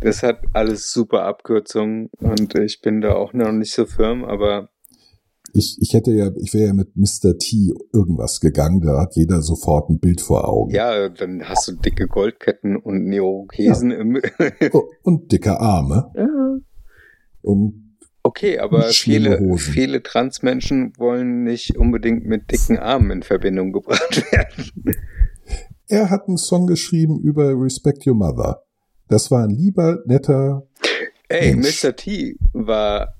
[0.01, 4.69] Das hat alles super Abkürzungen und ich bin da auch noch nicht so firm, aber
[5.55, 7.37] ich, ich hätte ja, ich wäre ja mit Mr.
[7.37, 10.71] T irgendwas gegangen, da hat jeder sofort ein Bild vor Augen.
[10.73, 14.21] ja, dann hast du dicke Goldketten und Neokesen im.
[14.73, 16.11] Oh, und dicke Arme.
[16.15, 16.27] ja.
[17.41, 17.81] Und
[18.23, 19.71] Okay, aber viele, Hosen.
[19.73, 24.95] viele Transmenschen wollen nicht unbedingt mit dicken Armen in Verbindung gebracht werden.
[25.87, 28.63] er hat einen Song geschrieben über Respect Your Mother.
[29.09, 30.67] Das war ein lieber, netter.
[31.29, 31.83] Ey, Mensch.
[31.83, 31.95] Mr.
[31.95, 33.13] T war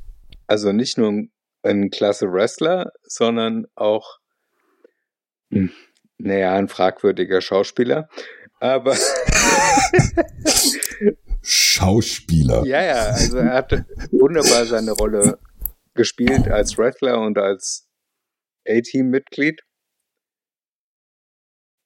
[0.48, 1.30] also nicht nur ein,
[1.66, 4.20] ein klasse Wrestler, sondern auch,
[5.52, 5.72] hm,
[6.18, 8.10] naja, ein fragwürdiger Schauspieler.
[8.60, 8.96] Aber
[11.42, 12.66] Schauspieler.
[12.66, 13.72] ja, ja, also er hat
[14.12, 15.40] wunderbar seine Rolle
[15.94, 17.88] gespielt als Wrestler und als
[18.68, 19.62] A-Team-Mitglied.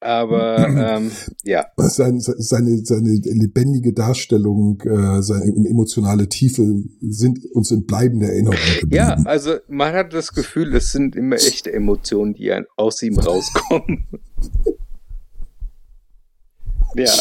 [0.02, 1.10] Aber ähm,
[1.44, 8.56] ja, Seine, seine, seine lebendige Darstellung, äh, seine emotionale Tiefe sind uns in bleibender Erinnerung
[8.80, 8.94] geblieben.
[8.96, 14.06] ja, also man hat das Gefühl, es sind immer echte Emotionen, die aus ihm rauskommen.
[16.94, 17.12] ja,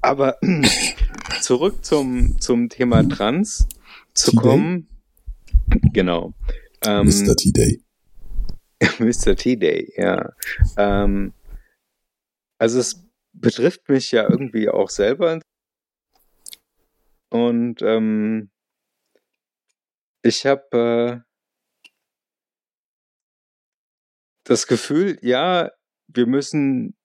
[0.00, 0.38] aber
[1.42, 3.66] zurück zum, zum Thema Trans
[4.14, 4.86] zu kommen.
[5.92, 6.32] Genau.
[6.86, 7.34] Ähm, Mr.
[7.34, 7.80] T-Day.
[9.00, 9.34] Mr.
[9.34, 10.32] T-Day, ja.
[10.76, 11.32] Ähm,
[12.60, 15.40] also es betrifft mich ja irgendwie auch selber.
[17.30, 18.50] Und ähm,
[20.22, 21.90] ich habe äh,
[24.44, 25.70] das Gefühl, ja,
[26.06, 26.98] wir müssen,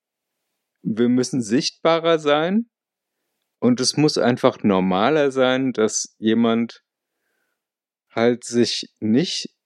[0.82, 2.68] wir müssen sichtbarer sein.
[3.58, 6.84] Und es muss einfach normaler sein, dass jemand
[8.10, 9.56] halt sich nicht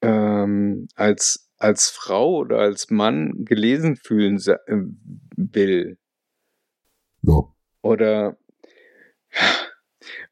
[0.00, 4.76] ähm, als, als Frau oder als Mann gelesen fühlen äh,
[5.36, 5.98] will.
[7.22, 7.42] Ja.
[7.82, 8.36] Oder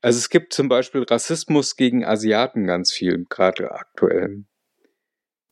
[0.01, 4.45] also es gibt zum Beispiel Rassismus gegen Asiaten ganz viel, gerade aktuell.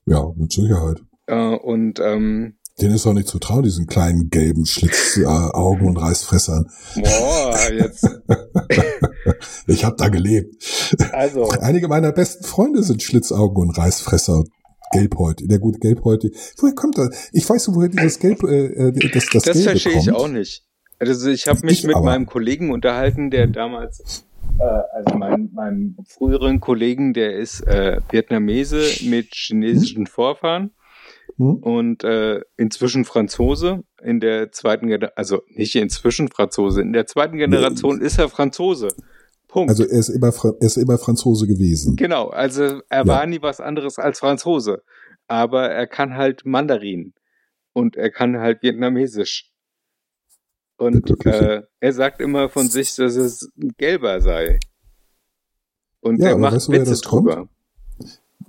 [0.07, 1.03] ja, mit Sicherheit.
[1.27, 5.97] Äh, und ähm, Den ist auch nicht zu trauen, diesen kleinen gelben Schlitzaugen äh, und
[5.97, 6.71] Reißfressern.
[6.97, 8.05] boah, jetzt,
[9.67, 10.55] Ich habe da gelebt.
[11.13, 14.45] also, Einige meiner besten Freunde sind Schlitzaugen und Reißfresser.
[14.93, 16.31] Gelbhäut, der gute Gelbhäute.
[16.59, 17.31] Woher kommt das?
[17.33, 20.17] Ich weiß, woher dieses Gelb, äh, äh, das, das, das Gelbe verstehe ich kommt.
[20.17, 20.65] auch nicht.
[20.99, 22.05] Also ich habe mich Ich mit aber.
[22.07, 24.25] meinem Kollegen unterhalten, der damals,
[24.59, 30.71] äh, also mein, meinem früheren Kollegen, der ist äh, Vietnamese mit chinesischen Vorfahren
[31.39, 31.55] Hm?
[31.57, 37.39] und äh, inzwischen Franzose in der zweiten Generation, also nicht inzwischen Franzose, in der zweiten
[37.39, 38.89] Generation ist er Franzose.
[39.53, 39.71] Punkt.
[39.71, 41.95] Also er ist immer, Fra- er ist immer Franzose gewesen.
[41.97, 43.07] genau, also er Ja.
[43.07, 44.83] war nie was anderes als Franzose,
[45.29, 47.13] aber er kann halt Mandarin
[47.75, 49.51] und er kann halt Vietnamesisch.
[50.79, 54.59] Und äh, er sagt immer von sich, dass es Gelber sei.
[56.01, 57.49] Und Ja, er macht weißt du, Witze drüber.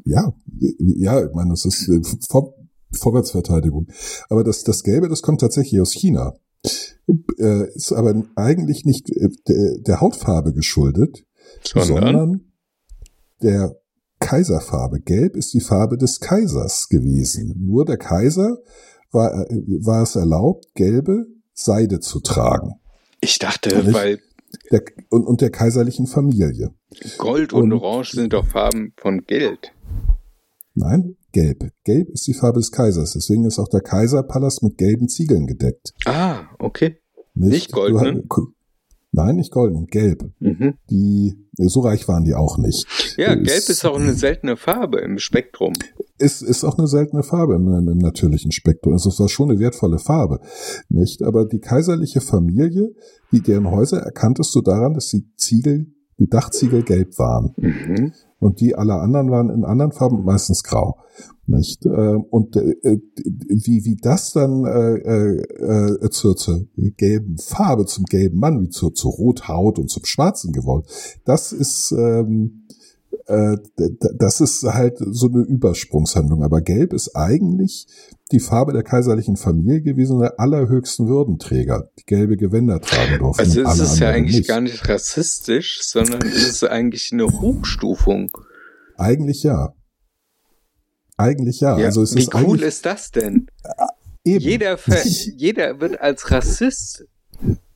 [0.06, 0.34] Ja,
[0.80, 2.56] ja, ich meine, das ist äh, Vor
[2.96, 3.88] Vorwärtsverteidigung.
[4.30, 6.36] Aber das, das Gelbe, das kommt tatsächlich aus China.
[7.38, 11.26] Äh, ist aber eigentlich nicht äh, der, der Hautfarbe geschuldet,
[11.63, 12.52] Sondern, sondern
[13.41, 13.76] der
[14.19, 15.02] Kaiserfarbe.
[15.02, 17.56] Gelb ist die Farbe des Kaisers gewesen.
[17.60, 18.58] Nur der Kaiser
[19.12, 22.76] war, äh, war es erlaubt, gelbe Seide zu tragen.
[23.19, 23.93] ich dachte, Nicht?
[23.93, 24.19] weil
[24.71, 26.73] Der, und, und der kaiserlichen Familie.
[27.17, 29.73] Gold und Und- Orange sind doch Farben von Geld.
[30.76, 31.69] Nein, gelb.
[31.84, 33.12] Gelb ist die Farbe des Kaisers.
[33.13, 35.93] Deswegen ist auch der Kaiserpalast mit gelben Ziegeln gedeckt.
[36.06, 36.98] Ah, okay.
[37.34, 38.48] Nicht, Nicht gu-
[39.12, 40.24] nein, nicht golden, gelb.
[40.39, 40.76] Mhm.
[40.89, 42.86] Die, so reich waren die auch nicht.
[43.17, 45.74] Ja, Ist- Gelb ist auch eine seltene Farbe im Spektrum.
[46.19, 48.93] Ist, ist auch eine seltene Farbe im, im natürlichen Spektrum.
[48.93, 50.39] Es war schon eine wertvolle Farbe.
[50.89, 51.22] Nicht?
[51.24, 52.93] Aber die kaiserliche Familie,
[53.32, 55.88] die deren Häuser erkanntest du daran, dass die Ziegel,
[56.19, 57.54] die Dachziegel gelb waren.
[57.58, 58.13] Mhm.
[58.43, 60.97] Und die aller anderen waren in anderen Farben meistens grau.
[61.45, 61.86] Nicht?
[61.86, 62.99] Äh, Und äh, äh,
[63.49, 66.65] wie, wie das dann äh, äh, äh, zur, zur
[66.97, 70.86] gelben Farbe, zum gelben Mann, wie zur, zur Rothaut und zum Schwarzen gewollt,
[71.25, 72.67] das ist ähm,
[73.28, 73.58] äh,
[74.18, 76.44] das ist halt so eine Übersprungshandlung.
[76.44, 77.88] Aber Gelb ist eigentlich
[78.32, 83.42] die Farbe der kaiserlichen Familie gewesen und der allerhöchsten Würdenträger, die gelbe Gewänder tragen durften.
[83.42, 84.48] Also und es ist ja eigentlich nicht.
[84.50, 88.32] gar nicht rassistisch, sondern es ist eigentlich eine Hochstufung.
[88.98, 89.74] Eigentlich ja.
[91.18, 91.78] Eigentlich ja.
[91.78, 93.48] Ja, also es wie ist cool ist das denn?
[94.24, 94.40] eben.
[94.44, 94.78] Jeder,
[95.38, 97.06] jeder wird als Rassist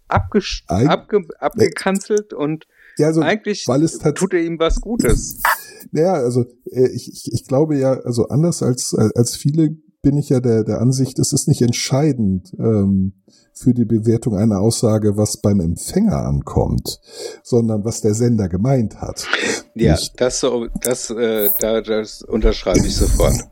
[0.07, 2.65] abges Eig- abge abgekanzelt und
[2.97, 5.41] ja, also, eigentlich weil es tut er ihm was Gutes.
[5.93, 10.27] Ja, also äh, ich, ich, ich glaube ja, also anders als, als viele bin ich
[10.27, 13.13] ja der, der Ansicht, es ist nicht entscheidend ähm,
[13.53, 16.99] für die Bewertung einer Aussage, was beim Empfänger ankommt,
[17.41, 19.27] sondern was der Sender gemeint hat.
[19.75, 20.19] Ja, Nicht.
[20.19, 23.35] das so, das, äh, da, das unterschreibe ich sofort.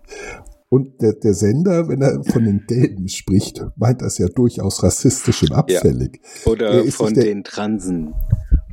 [0.67, 5.43] Und der, der Sender, wenn er von den Gelben spricht, meint das ja durchaus rassistisch
[5.43, 6.19] und abfällig.
[6.45, 8.13] Oder Er ist von der- den Transen.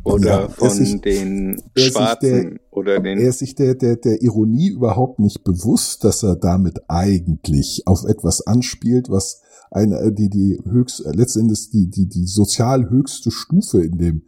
[0.04, 3.18] Oder Ja, von sich- den Schwarzen oder Er den.
[3.18, 8.46] ist sich der, der, der Ironie überhaupt nicht bewusst, dass er damit eigentlich auf etwas
[8.46, 13.82] anspielt, was eine, äh, die, die höchst, äh, letztendlich die, die, die sozial höchste Stufe
[13.82, 14.22] in dem,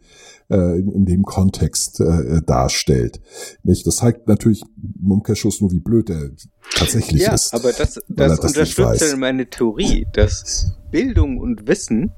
[0.49, 3.21] äh, in, in dem Kontext äh, darstellt.
[3.63, 3.85] Nicht?
[3.85, 4.63] Das zeigt natürlich
[5.03, 6.31] im Umkehrschluss nur, wie blöd er
[6.75, 7.53] tatsächlich Ja, ist.
[7.53, 12.11] aber das, das er das unterstützt ja meine Theorie, dass Bildung und Wissen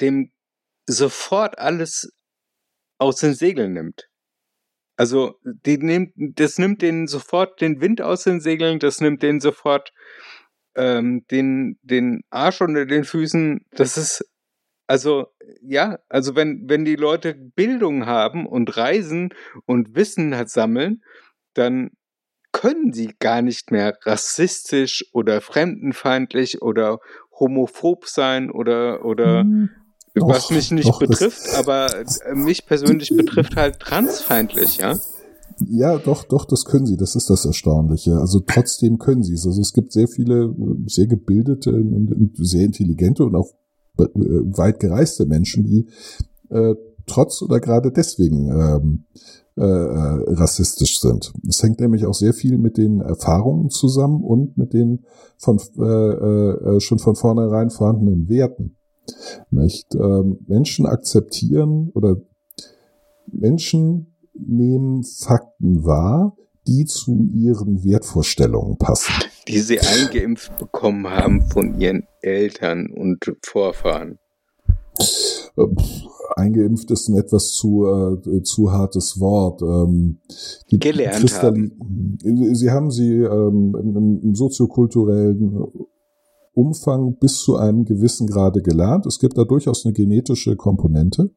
[0.00, 0.30] dem
[0.90, 2.12] sofort alles
[2.98, 4.08] aus den Segeln nimmt.
[4.96, 9.40] Also, die nimmt, das nimmt denen sofort den Wind aus den Segeln, das nimmt denen
[9.40, 9.92] sofort
[10.74, 13.64] ähm, den, den Arsch unter den Füßen.
[13.70, 14.24] Das ist,
[14.86, 15.28] also,
[15.62, 19.32] ja, also wenn, wenn die Leute Bildung haben und reisen
[19.64, 21.02] und Wissen halt sammeln,
[21.54, 21.92] dann
[22.52, 26.98] können sie gar nicht mehr rassistisch oder fremdenfeindlich oder
[27.38, 29.70] homophob sein oder, oder Hm,
[30.14, 34.96] doch, was mich nicht doch, betrifft, aber äh, mich persönlich betrifft halt transfeindlich, ja.
[35.68, 36.96] Ja, doch, doch, das können sie.
[36.96, 38.16] Das ist das Erstaunliche.
[38.16, 39.46] Also trotzdem können sie es.
[39.46, 40.54] Also es gibt sehr viele
[40.86, 43.50] sehr gebildete und sehr intelligente und auch
[43.98, 45.86] äh, weit gereiste Menschen, die
[46.48, 46.74] äh,
[47.06, 49.04] trotz oder gerade deswegen ähm,
[49.56, 51.32] äh, äh, rassistisch sind.
[51.42, 55.04] Das hängt nämlich auch sehr viel mit den Erfahrungen zusammen und mit den
[55.38, 58.76] von äh, äh, schon von vornherein vorhandenen Werten.
[59.50, 59.94] Nicht?
[59.94, 62.16] Ähm, Menschen akzeptieren oder
[63.26, 69.12] Menschen nehmen Fakten wahr, die zu ihren Wertvorstellungen passen.
[69.48, 74.18] Die sie eingeimpft bekommen haben von ihren Eltern und Vorfahren.
[75.56, 75.66] Äh,
[76.36, 79.62] Eingeimpft ist ein etwas zu, äh, zu hartes Wort.
[79.62, 80.18] Ähm,
[80.70, 81.72] die Gelernt Kristalli-
[82.54, 85.66] Sie haben sie ähm, im, im soziokulturellen
[86.60, 89.06] Umfang bis zu einem gewissen Grade gelernt.
[89.06, 91.30] Es gibt da durchaus eine genetische Komponente,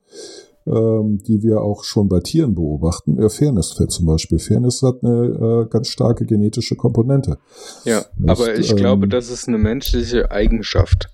[0.68, 3.18] ähm, die wir auch schon bei Tieren beobachten.
[3.22, 4.40] Ja, Fairness zum Beispiel.
[4.40, 7.38] Fairness hat eine äh, ganz starke genetische Komponente.
[7.86, 11.08] Ja, Nicht, aber ich ähm, glaube, das ist eine menschliche Eigenschaft.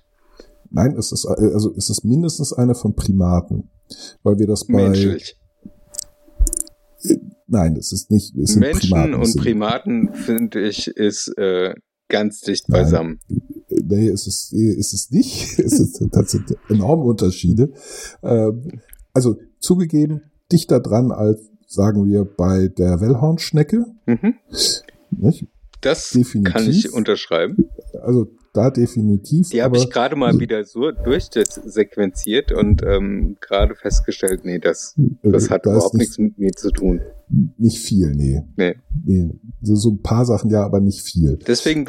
[0.70, 3.70] Nein, es ist äh, also es ist mindestens eine von Primaten,
[4.24, 5.36] weil wir das bei Menschlich.
[7.46, 8.36] Nein, es ist nicht.
[8.36, 11.74] Es sind Menschen Primaten, und Primaten, finde ich, ist äh,
[12.08, 13.18] ganz dicht Nein.
[13.90, 15.58] Nee, ist es, ist es nicht.
[15.58, 17.72] es ist tatsächlich enorme Unterschiede.
[18.22, 18.80] Ähm,
[19.12, 20.22] also zugegeben,
[20.52, 23.84] dichter dran als, sagen wir, bei der Wellhornschnecke.
[24.06, 24.34] Mhm.
[25.10, 25.46] Nicht?
[25.80, 26.52] Das Definitiv.
[26.54, 27.68] kann ich unterschreiben.
[28.02, 29.50] Also da definitiv.
[29.50, 35.46] Die habe ich gerade mal wieder so durchsequenziert und ähm, gerade festgestellt, nee, das, das
[35.46, 37.00] äh, hat da überhaupt nicht, nichts mit mir zu tun.
[37.58, 38.42] Nicht viel, nee.
[38.56, 38.74] Nee.
[39.04, 39.30] nee.
[39.62, 41.38] So, so ein paar Sachen ja, aber nicht viel.
[41.46, 41.86] Deswegen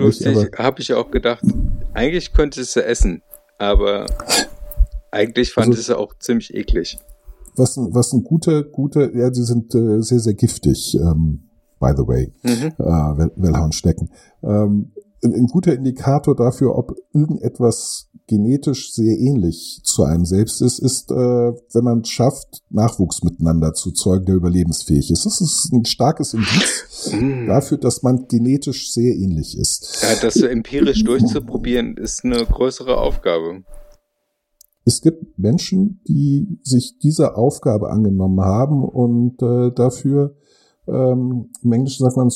[0.57, 1.43] habe ich auch gedacht,
[1.93, 3.23] eigentlich könnte es essen,
[3.57, 4.05] aber
[5.09, 6.99] eigentlich fand Also- ich es auch ziemlich eklig.
[7.55, 11.41] Was was ein guter, guter, ja, sie sind äh, sehr, sehr giftig, ähm,
[11.81, 12.31] by the way.
[12.43, 12.67] Mhm.
[12.67, 14.09] äh, Well- Wellhornschnecken.
[14.41, 14.91] Ähm,
[15.23, 21.11] ein, ein guter Indikator dafür, ob irgendetwas genetisch sehr ähnlich zu einem selbst ist, ist,
[21.11, 25.25] äh, wenn man es schafft, Nachwuchs miteinander zu zeugen, der überlebensfähig ist.
[25.25, 27.47] Das ist ein starkes Indiz Mm.
[27.47, 30.03] dafür, dass man genetisch sehr ähnlich ist.
[30.03, 33.63] Ja, das so empirisch durchzuprobieren, ist eine größere Aufgabe.
[34.83, 40.35] Es gibt Menschen, die sich dieser Aufgabe angenommen haben und äh, dafür,
[40.87, 42.31] ähm, im Englischen sagt man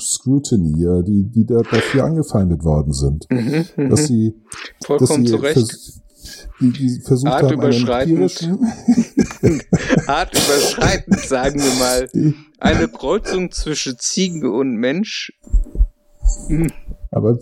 [0.00, 3.26] Scrutiny, äh, die, die da, dafür angefeindet worden sind.
[3.30, 3.90] Mhm, mhm.
[3.90, 6.02] dass sie, dass Vollkommen sie zu Recht.
[6.60, 8.42] die, die versucht haben, einen Artüberschreitend.
[8.42, 8.58] empirischen,
[10.06, 12.08] Artüberschreitend, sagen wir mal.
[12.58, 15.32] Eine Kreuzung zwischen Ziege und Mensch.
[16.48, 16.70] Hm,
[17.10, 17.38] aber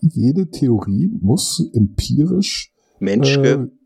[0.00, 3.48] jede Theorie muss empirisch Menschke.
[3.48, 3.81] äh,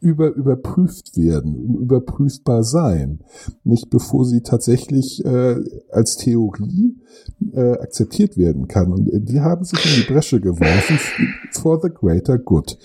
[0.00, 3.20] über, überprüft werden, überprüfbar sein.
[3.64, 5.56] Nicht bevor sie tatsächlich äh,
[5.90, 6.96] als Theorie
[7.54, 8.92] äh, akzeptiert werden kann.
[8.92, 10.98] Und äh, die haben sich in die Bresche geworfen
[11.52, 12.78] for the greater good.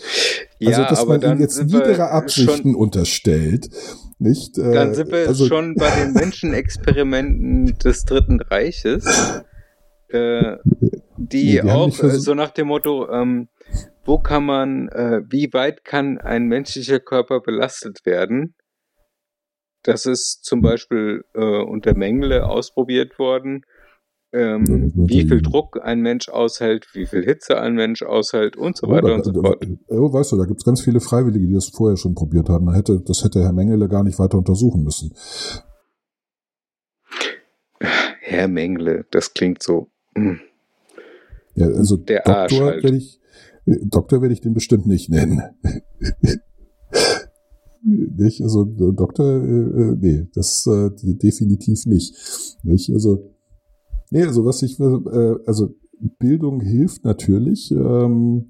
[0.60, 3.70] ja, also, dass aber man ihnen jetzt niedere Absichten unterstellt.
[4.20, 9.04] Nicht, äh, dann sind wir also, schon bei den Menschenexperimenten des Dritten Reiches,
[10.14, 10.58] äh,
[11.18, 13.48] die die auch äh, so nach dem Motto, ähm,
[14.06, 18.56] wo kann man, äh, wie weit kann ein menschlicher Körper belastet werden?
[19.84, 23.66] Das ist zum Beispiel äh, unter Mengele ausprobiert worden.
[24.34, 25.42] Ähm, wie viel.
[25.42, 29.16] Druck ein Mensch aushält, wie viel Hitze ein Mensch aushält und so Oh, weiter da,
[29.16, 29.68] und so fort.
[29.90, 32.66] oh, weißt du, da gibt's ganz viele Freiwillige, die das vorher schon probiert haben.
[32.68, 35.14] Da hätte, das hätte Herr Mengele gar nicht weiter untersuchen müssen.
[38.22, 39.91] Herr Mengele, das klingt so.
[41.56, 42.84] Ja, also Der Doktor halt.
[42.84, 43.20] werde ich,
[43.66, 45.42] äh, Doktor werde ich den bestimmt nicht nennen.
[47.84, 48.42] nicht?
[48.42, 52.16] Also Doktor, äh, nee, das äh, definitiv nicht.
[52.64, 52.90] Nicht?
[52.92, 53.32] Also,
[54.10, 55.76] nee, also was ich, äh, also
[56.20, 57.72] Bildung hilft natürlich.
[57.72, 58.48] Ähm,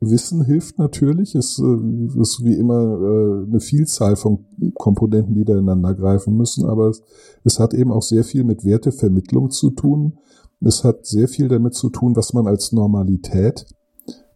[0.00, 1.34] Wissen hilft natürlich.
[1.34, 4.44] Es äh, ist wie immer äh, eine Vielzahl von
[4.74, 7.02] Komponenten, die da ineinander greifen müssen, aber es,
[7.44, 10.18] es hat eben auch sehr viel mit Wertevermittlung zu tun.
[10.60, 13.66] Es hat sehr viel damit zu tun, was man als Normalität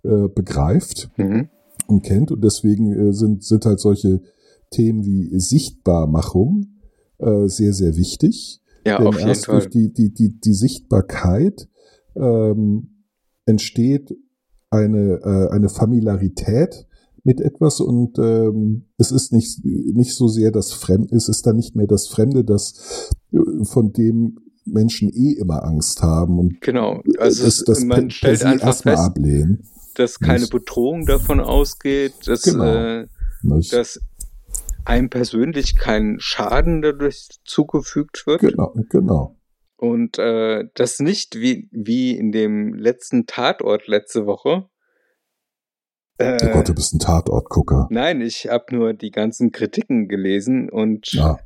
[0.04, 1.48] äh, begreift mhm.
[1.86, 2.30] und kennt.
[2.30, 4.22] Und deswegen äh, sind, sind halt solche
[4.70, 6.66] Themen wie Sichtbarmachung
[7.18, 8.60] äh, sehr, sehr wichtig.
[8.86, 9.60] Ja, Denn auf jeden erst Fall.
[9.60, 11.68] durch die, die, die, die Sichtbarkeit
[12.16, 13.04] ähm,
[13.46, 14.16] entsteht
[14.70, 16.86] eine, äh, eine Familiarität
[17.24, 21.56] mit etwas und ähm, es ist nicht, nicht so sehr das Fremde, es ist dann
[21.56, 26.38] nicht mehr das Fremde, das äh, von dem Menschen eh immer Angst haben.
[26.38, 29.68] Und genau, also das, das man stellt einfach fest, ablehnen.
[29.94, 32.64] dass keine Bedrohung davon ausgeht, dass, genau.
[32.64, 33.06] äh,
[33.42, 34.00] dass
[34.84, 38.40] einem persönlich kein Schaden dadurch zugefügt wird.
[38.40, 39.36] Genau, genau.
[39.76, 44.68] Und äh, das nicht wie, wie in dem letzten Tatort letzte Woche.
[46.18, 47.88] Äh, oh Gott, du bist ein Tatortgucker.
[47.90, 51.38] Nein, ich habe nur die ganzen Kritiken gelesen und ja.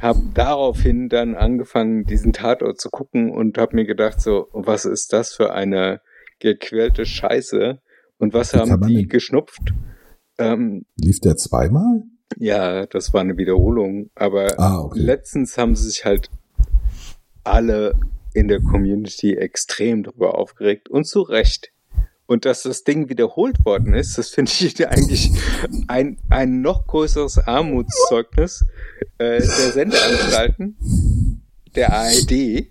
[0.00, 5.12] Habe daraufhin dann angefangen, diesen Tatort zu gucken und habe mir gedacht, so, was ist
[5.12, 6.00] das für eine
[6.38, 7.80] gequälte Scheiße?
[8.18, 9.72] Und was haben die geschnupft?
[10.38, 12.02] Ähm, Lief der zweimal?
[12.38, 14.10] Ja, das war eine Wiederholung.
[14.14, 15.00] Aber ah, okay.
[15.00, 16.30] letztens haben sie sich halt
[17.44, 17.94] alle
[18.32, 21.72] in der Community extrem darüber aufgeregt und zu Recht.
[22.30, 25.32] Und dass das Ding wiederholt worden ist, das finde ich eigentlich
[25.88, 28.64] ein, ein noch größeres Armutszeugnis
[29.18, 30.76] äh, der Sendeanstalten,
[31.74, 32.68] der ARD,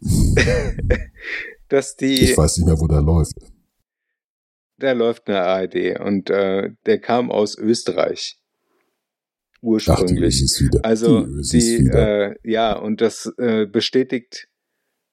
[1.68, 2.20] dass die.
[2.20, 3.34] Ich weiß nicht mehr, wo der läuft.
[4.76, 8.38] Der läuft in der ARD und äh, der kam aus Österreich
[9.60, 10.54] ursprünglich.
[10.54, 10.84] Ach, wieder.
[10.84, 14.46] Also die, die äh, ja, und das äh, bestätigt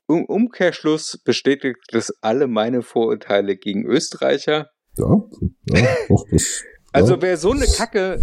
[0.08, 4.70] um Umkehrschluss bestätigt das alle meine Vorurteile gegen Österreicher.
[4.98, 5.24] Ja,
[5.72, 6.64] ja doch, das.
[6.92, 7.22] Also ja.
[7.22, 8.22] wer so eine Kacke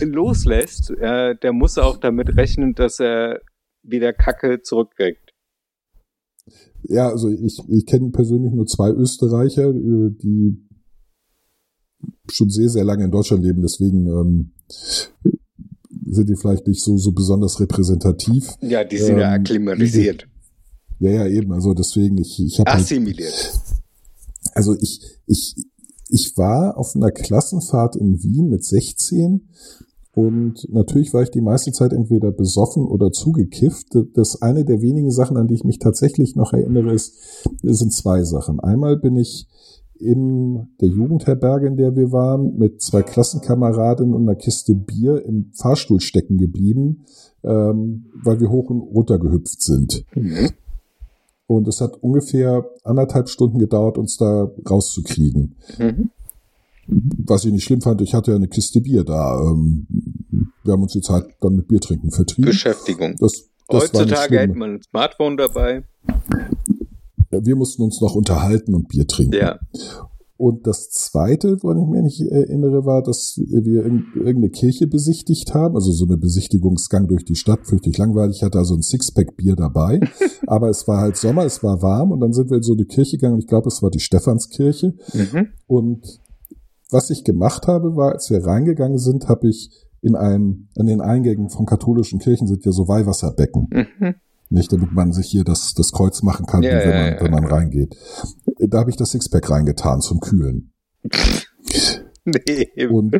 [0.00, 3.40] loslässt, äh, der muss auch damit rechnen, dass er
[3.82, 5.32] wieder Kacke zurückkriegt.
[6.82, 10.68] Ja, also ich, ich kenne persönlich nur zwei Österreicher, äh, die
[12.30, 14.52] schon sehr, sehr lange in Deutschland leben, deswegen ähm,
[16.06, 18.54] sind die vielleicht nicht so, so besonders repräsentativ.
[18.60, 20.28] Ja, die sind ähm, ja akklimatisiert.
[20.98, 21.52] Ja, ja, eben.
[21.52, 22.70] Also deswegen, ich, ich habe.
[22.70, 23.32] Halt Assimiliert.
[23.32, 23.60] Halt,
[24.54, 25.54] also ich, ich,
[26.08, 29.48] ich war auf einer Klassenfahrt in Wien mit 16
[30.18, 33.96] und natürlich war ich die meiste Zeit entweder besoffen oder zugekifft.
[34.14, 37.14] Das eine der wenigen Sachen, an die ich mich tatsächlich noch erinnere, ist,
[37.62, 38.58] sind zwei Sachen.
[38.58, 39.46] Einmal bin ich
[39.94, 45.52] in der Jugendherberge, in der wir waren, mit zwei Klassenkameradinnen und einer Kiste Bier im
[45.54, 47.04] Fahrstuhl stecken geblieben,
[47.44, 50.04] ähm, weil wir hoch und runter gehüpft sind.
[50.16, 50.50] Mhm.
[51.48, 55.56] Und es hat ungefähr anderthalb Stunden gedauert, uns da rauszukriegen.
[55.78, 56.10] Mhm.
[56.86, 59.40] Was ich nicht schlimm fand, ich hatte ja eine Kiste Bier da.
[59.40, 59.86] Ähm,
[60.62, 62.50] wir haben uns die Zeit dann mit Biertrinken vertrieben.
[62.50, 63.16] Beschäftigung.
[63.18, 65.84] Das, das Heutzutage hält man ein Smartphone dabei.
[67.30, 69.34] Wir mussten uns noch unterhalten und Bier trinken.
[69.34, 69.58] Ja.
[70.38, 75.74] Und das Zweite, woran ich mich nicht erinnere, war, dass wir irgendeine Kirche besichtigt haben,
[75.74, 78.36] also so eine Besichtigungsgang durch die Stadt, fürchterlich langweilig.
[78.36, 79.98] Ich hatte also ein Sixpack Bier dabei,
[80.46, 82.84] aber es war halt Sommer, es war warm und dann sind wir in so eine
[82.84, 83.40] Kirche gegangen.
[83.40, 84.94] Ich glaube, es war die Stephanskirche.
[85.12, 85.48] Mhm.
[85.66, 86.20] Und
[86.88, 89.70] was ich gemacht habe, war, als wir reingegangen sind, habe ich
[90.02, 93.68] in einem, in den Eingängen von katholischen Kirchen sind ja so Weihwasserbecken.
[93.72, 94.14] Mhm.
[94.50, 97.30] Nicht, damit man sich hier das, das Kreuz machen kann, ja, wenn, man, ja, wenn
[97.30, 97.96] man reingeht.
[98.58, 100.72] Da habe ich das Sixpack reingetan zum Kühlen.
[102.24, 102.86] nee.
[102.86, 103.14] Und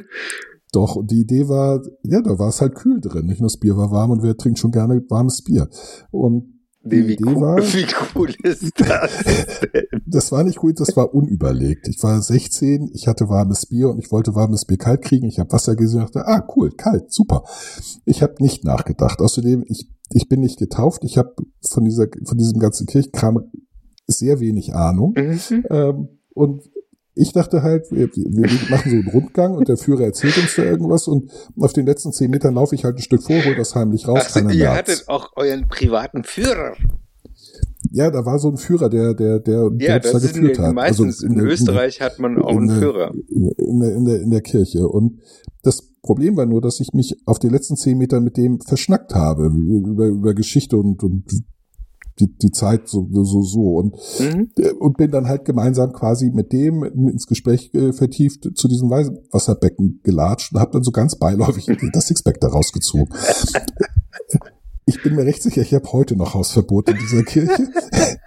[0.72, 3.26] doch, die Idee war, ja, da war es halt kühl drin.
[3.26, 5.68] Nicht nur das Bier war warm und wer trinkt schon gerne warmes Bier.
[6.10, 6.57] Und
[6.88, 9.10] die wie Idee cool, war, wie cool ist das
[10.06, 11.88] das war nicht cool, das war unüberlegt.
[11.88, 15.26] Ich war 16, ich hatte warmes Bier und ich wollte warmes Bier kalt kriegen.
[15.26, 17.44] Ich habe Wasser gesehen und dachte, ah, cool, kalt, super.
[18.04, 19.20] Ich habe nicht nachgedacht.
[19.20, 21.04] Außerdem, ich, ich bin nicht getauft.
[21.04, 23.50] Ich habe von dieser von diesem ganzen Kirchenkram
[24.06, 25.14] sehr wenig Ahnung.
[25.16, 25.64] Mhm.
[25.70, 26.62] Ähm, und
[27.18, 30.62] ich dachte halt, wir, wir, machen so einen Rundgang und der Führer erzählt uns da
[30.62, 33.74] irgendwas und auf den letzten zehn Metern laufe ich halt ein Stück vor, hol das
[33.74, 34.20] heimlich raus.
[34.24, 36.74] Ach, so, ihr hattet auch euren privaten Führer.
[37.90, 40.74] Ja, da war so ein Führer, der, der, der, ja, der das da geführt hat.
[40.74, 43.12] Meistens also in, in, Österreich hat man auch einen Führer.
[43.28, 44.86] In der, in, der, in der Kirche.
[44.86, 45.20] Und
[45.62, 49.14] das Problem war nur, dass ich mich auf den letzten zehn Metern mit dem verschnackt
[49.14, 51.24] habe über, über Geschichte und, und
[52.20, 53.60] die, die Zeit so, so, so.
[53.76, 54.50] Und, Mhm.
[54.58, 58.90] äh, und bin dann halt gemeinsam quasi mit dem ins Gespräch äh, vertieft zu diesem
[58.90, 63.08] Wasserbecken gelatscht und habe dann so ganz beiläufig das Sixpack da rausgezogen.
[64.90, 67.68] Ich bin mir recht sicher, ich habe heute noch Hausverbot in dieser Kirche.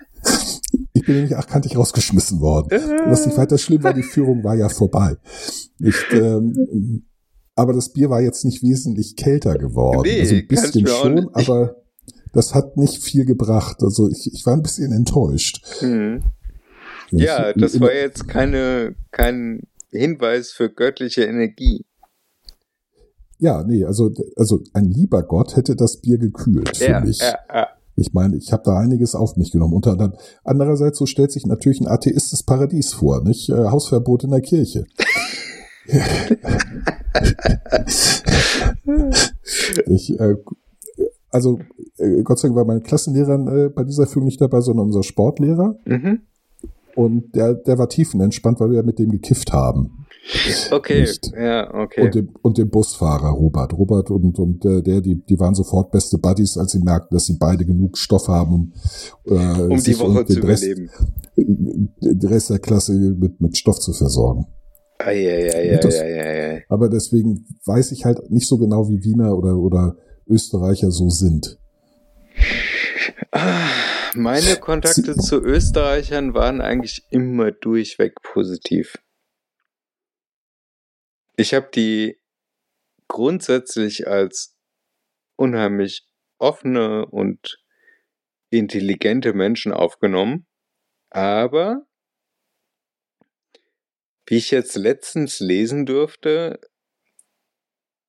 [0.93, 2.69] Ich bin nämlich achtkantig rausgeschmissen worden.
[3.07, 5.17] Was nicht weiter schlimm war, die Führung war ja vorbei.
[5.79, 7.03] Ich, ähm,
[7.55, 10.03] aber das Bier war jetzt nicht wesentlich kälter geworden.
[10.05, 11.80] Nee, also ein bisschen schon, aber
[12.33, 13.77] das hat nicht viel gebracht.
[13.81, 15.63] Also ich, ich war ein bisschen enttäuscht.
[15.81, 16.23] Mhm.
[17.11, 21.85] Ja, Ich- das war jetzt keine, kein Hinweis für göttliche Energie.
[23.39, 27.19] Ja, nee, also, also ein lieber Gott hätte das Bier gekühlt für Ja, mich.
[27.19, 27.67] ja, ja.
[27.97, 29.73] Ich meine, ich habe da einiges auf mich genommen.
[29.73, 30.13] Unter anderem,
[30.43, 33.49] andererseits, so stellt sich natürlich ein atheistes Paradies vor, nicht?
[33.49, 34.85] Äh, Hausverbot in der Kirche.
[39.87, 40.35] ich, äh,
[41.31, 41.59] also,
[41.97, 45.03] äh, Gott sei Dank war mein Klassenlehrer äh, bei dieser Führung nicht dabei, sondern unser
[45.03, 45.75] Sportlehrer.
[45.85, 46.19] Mhm.
[46.95, 49.97] Und der, der war tiefenentspannt, weil wir mit dem gekifft haben.
[50.71, 51.31] Okay, Nicht.
[51.35, 52.01] ja, okay.
[52.03, 53.73] Und, dem, und dem Busfahrer Robert.
[53.73, 57.25] Robert und, und äh, der, die, die waren sofort beste Buddies, als sie merkten, dass
[57.25, 58.73] sie beide genug Stoff haben,
[59.23, 60.89] um, äh, um die Woche und den zu Rest, überleben.
[61.37, 64.45] den Rest der Klasse mit, mit Stoff zu versorgen.
[64.99, 65.77] Eieieiei.
[65.77, 66.65] Das- Eieiei.
[66.69, 69.95] Aber deswegen weiß ich halt nicht so genau, wie Wiener oder, oder
[70.27, 71.57] Österreicher so sind.
[74.15, 78.97] Meine Kontakte zu Österreichern waren eigentlich immer durchweg positiv.
[81.37, 82.19] Ich habe die
[83.07, 84.57] grundsätzlich als
[85.37, 86.07] unheimlich
[86.39, 87.63] offene und
[88.49, 90.45] intelligente Menschen aufgenommen,
[91.09, 91.87] aber
[94.25, 96.59] wie ich jetzt letztens lesen durfte,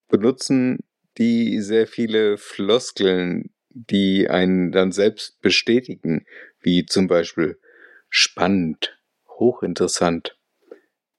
[0.09, 0.79] benutzen
[1.19, 6.27] die sehr viele Floskeln, die einen dann selbst bestätigen,
[6.61, 7.59] wie zum Beispiel
[8.09, 8.99] spannend,
[9.29, 10.39] hochinteressant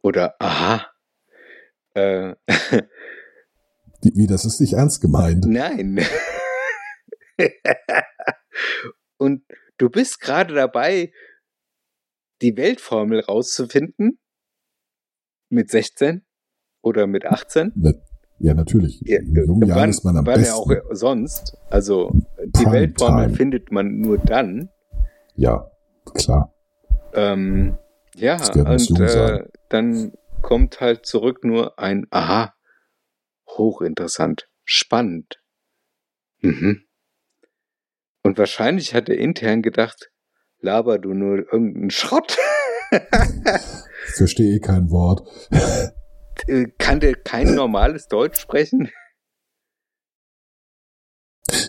[0.01, 0.87] oder aha.
[1.93, 2.35] Äh,
[4.01, 5.45] wie, das ist nicht ernst gemeint.
[5.45, 6.05] nein.
[9.17, 9.43] Und
[9.77, 11.11] du bist gerade dabei,
[12.41, 14.19] die Weltformel rauszufinden
[15.49, 16.25] mit 16
[16.81, 17.71] oder mit 18.
[18.43, 18.99] Ja, natürlich.
[19.05, 20.69] Ja, In jungen Jahren ist man am wann besten.
[20.69, 21.57] ja auch sonst.
[21.69, 22.11] Also
[22.45, 24.67] die Weltformel findet man nur dann.
[25.35, 25.71] Ja,
[26.13, 26.53] klar.
[27.13, 27.77] Ähm,
[28.15, 32.53] ja, und äh, dann kommt halt zurück nur ein Aha,
[33.47, 35.41] hochinteressant, spannend.
[36.41, 36.81] Mhm.
[38.23, 40.11] Und wahrscheinlich hat er intern gedacht,
[40.59, 42.37] laber du nur irgendeinen Schrott.
[44.15, 45.25] Verstehe eh kein Wort.
[46.47, 48.89] Äh, Kann der kein normales Deutsch sprechen?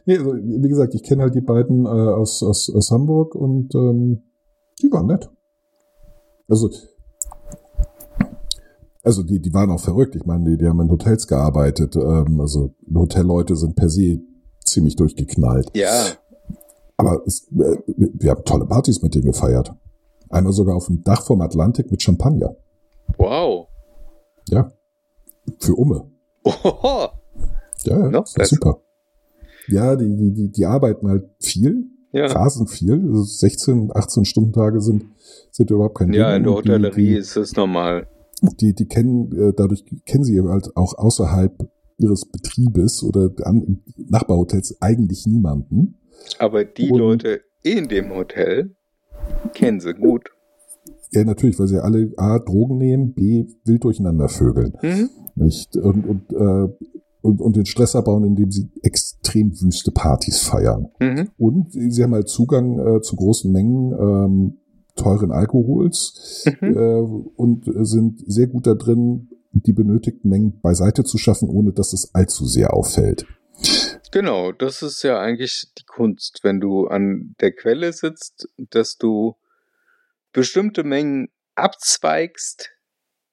[0.06, 3.74] Nee, also, wie gesagt, ich kenne halt die beiden äh, aus, aus, aus Hamburg und
[3.74, 4.22] ähm,
[4.82, 5.30] die waren nett.
[6.48, 6.70] Also,
[9.02, 10.14] also die, die waren auch verrückt.
[10.16, 11.96] Ich meine, die, die haben in Hotels gearbeitet.
[11.96, 14.20] Ähm, also Hotelleute sind per se
[14.64, 15.70] ziemlich durchgeknallt.
[15.74, 16.06] Ja,
[16.96, 19.72] Aber es, äh, wir haben tolle Partys mit denen gefeiert.
[20.30, 22.56] Einmal sogar auf dem Dach vom Atlantik mit Champagner.
[23.18, 23.63] wow.
[24.48, 24.72] Ja.
[25.60, 26.10] Für Umme.
[26.44, 27.08] Ohoho.
[27.84, 28.44] Ja, ja, Noch besser.
[28.56, 28.80] super.
[29.68, 32.26] Ja, die, die, die, die arbeiten halt viel, Ja.
[32.26, 32.92] rasend viel.
[32.94, 35.04] Also 16, 18 Stundentage sind,
[35.50, 36.36] sind überhaupt kein ja, Ding.
[36.38, 38.06] in der die- Hotellerie die, ist das normal.
[38.60, 41.68] die, die kennen, äh, dadurch kennen sie halt auch außerhalb
[41.98, 45.96] ihres Betriebes oder an Nachbarhotels eigentlich niemanden.
[46.38, 48.74] Aber die Und- Leute in dem Hotel
[49.54, 50.30] kennen sie gut.
[51.14, 54.76] Ja, natürlich, weil sie alle A, Drogen nehmen, B, wild durcheinander vögeln.
[54.82, 55.10] Mhm.
[55.36, 55.76] Nicht?
[55.76, 56.68] Und, und, äh,
[57.22, 60.88] und, und den Stress abbauen, indem sie extrem wüste Partys feiern.
[61.00, 61.30] Mhm.
[61.38, 64.58] Und sie haben halt Zugang äh, zu großen Mengen ähm,
[64.96, 66.76] teuren Alkohols Mhm.
[66.76, 67.00] äh,
[67.36, 72.14] und sind sehr gut da drin, die benötigten Mengen beiseite zu schaffen, ohne dass es
[72.14, 73.26] allzu sehr auffällt.
[74.10, 79.36] Genau, das ist ja eigentlich die Kunst, wenn du an der Quelle sitzt, dass du
[80.34, 82.70] bestimmte Mengen abzweigst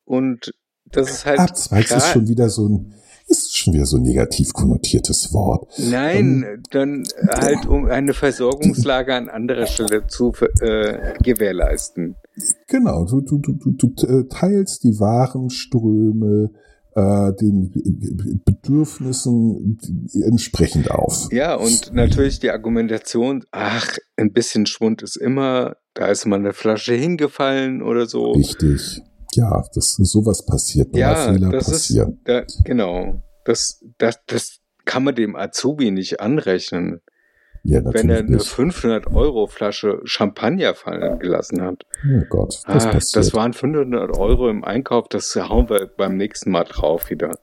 [0.06, 0.54] und
[0.86, 2.93] das ist halt Abzweigs ist schon wieder so ein
[3.28, 5.72] ist schon wieder so ein negativ konnotiertes Wort.
[5.78, 12.16] Nein, dann halt um eine Versorgungslage an anderer Stelle zu äh, gewährleisten.
[12.68, 16.52] Genau, du, du, du, du, du äh, teilst die Warenströme
[16.95, 17.71] äh, den
[18.45, 19.77] Bedürfnissen
[20.25, 21.29] entsprechend auf.
[21.31, 26.53] Ja, und natürlich die Argumentation, ach, ein bisschen Schwund ist immer, da ist mal eine
[26.53, 28.31] Flasche hingefallen oder so.
[28.31, 29.01] Richtig.
[29.33, 30.95] Ja, das sowas passiert.
[30.95, 32.13] Ja, Fehler das passieren.
[32.13, 33.23] ist, da, genau.
[33.45, 36.99] Das, das, das kann man dem Azubi nicht anrechnen.
[37.64, 38.47] Ja, wenn er eine nicht.
[38.47, 41.84] 500 Euro Flasche Champagner fallen gelassen hat.
[42.05, 46.49] Oh Gott, das Ah, das waren 500 Euro im Einkauf, das hauen wir beim nächsten
[46.51, 47.38] Mal drauf wieder.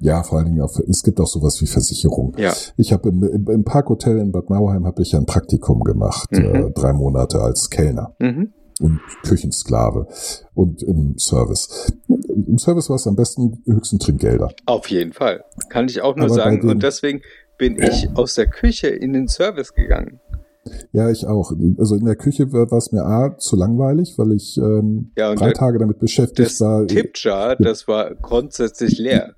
[0.00, 2.34] ja, vor allen Dingen auch, es gibt auch sowas wie Versicherung.
[2.38, 2.54] Ja.
[2.76, 6.44] Ich habe im, im, im Parkhotel in Bad Nauheim habe ich ein Praktikum gemacht, Mhm.
[6.54, 8.52] äh, drei Monate als Kellner Mhm.
[8.80, 10.06] und Küchensklave
[10.54, 11.92] und im Service.
[12.08, 14.48] Im Service war es am besten höchsten Trinkgelder.
[14.66, 15.44] Auf jeden Fall.
[15.68, 16.68] Kann ich auch nur Aber sagen.
[16.68, 17.20] Und deswegen
[17.58, 20.20] bin ich aus der Küche in den Service gegangen.
[20.92, 21.52] Ja, ich auch.
[21.78, 25.46] Also in der Küche war es mir A zu langweilig, weil ich ähm, Ja, drei
[25.46, 26.86] der- Tage damit beschäftigt Das war.
[26.86, 29.34] Tippjar, das war grundsätzlich leer.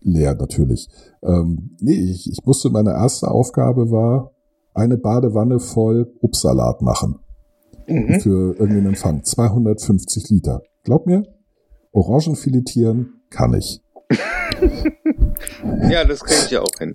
[0.00, 0.88] leer natürlich.
[1.22, 4.32] Ähm, nee, ich, ich musste, meine erste Aufgabe war,
[4.72, 7.18] eine Badewanne voll Obstsalat machen
[7.86, 8.20] Mhm.
[8.20, 9.22] für irgendeinen Empfang.
[9.24, 10.62] 250 Liter.
[10.84, 11.24] Glaub mir,
[11.92, 13.82] Orangen filetieren kann ich.
[15.90, 16.94] Ja, das kriege ich ja auch hin.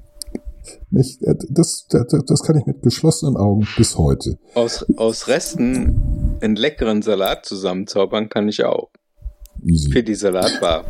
[0.89, 4.37] Nicht, äh, das, das, das kann ich mit geschlossenen Augen bis heute.
[4.53, 8.89] Aus, aus Resten einen leckeren Salat zusammenzaubern kann ich auch.
[9.61, 10.03] Für Easy.
[10.03, 10.85] die Salatbar.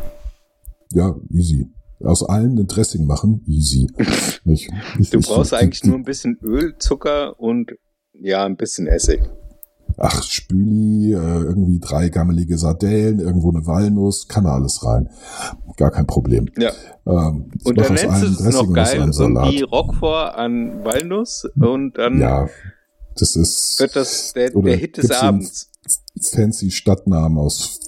[0.92, 1.68] Ja, easy.
[2.00, 3.86] Aus allen ein Dressing machen, easy.
[4.44, 7.72] Nicht, nicht, Du ich- brauchst die- eigentlich nur ein bisschen Öl, Zucker und
[8.12, 9.20] ja, ein bisschen Essig.
[9.98, 15.08] Ach, Spüli, äh, irgendwie drei gammelige Sardellen, irgendwo eine Walnuss, kann alles rein.
[15.76, 16.48] Gar kein Problem.
[16.58, 16.70] Ja.
[17.06, 19.44] Ähm, ich Und dann nennst du es Dressing noch geil, Salat.
[19.46, 22.48] irgendwie Roquefort an Walnuss und dann Ja,
[23.18, 25.70] das ist wird das der, der Hit des Abends.
[26.20, 27.80] fancy Stadtnamen aus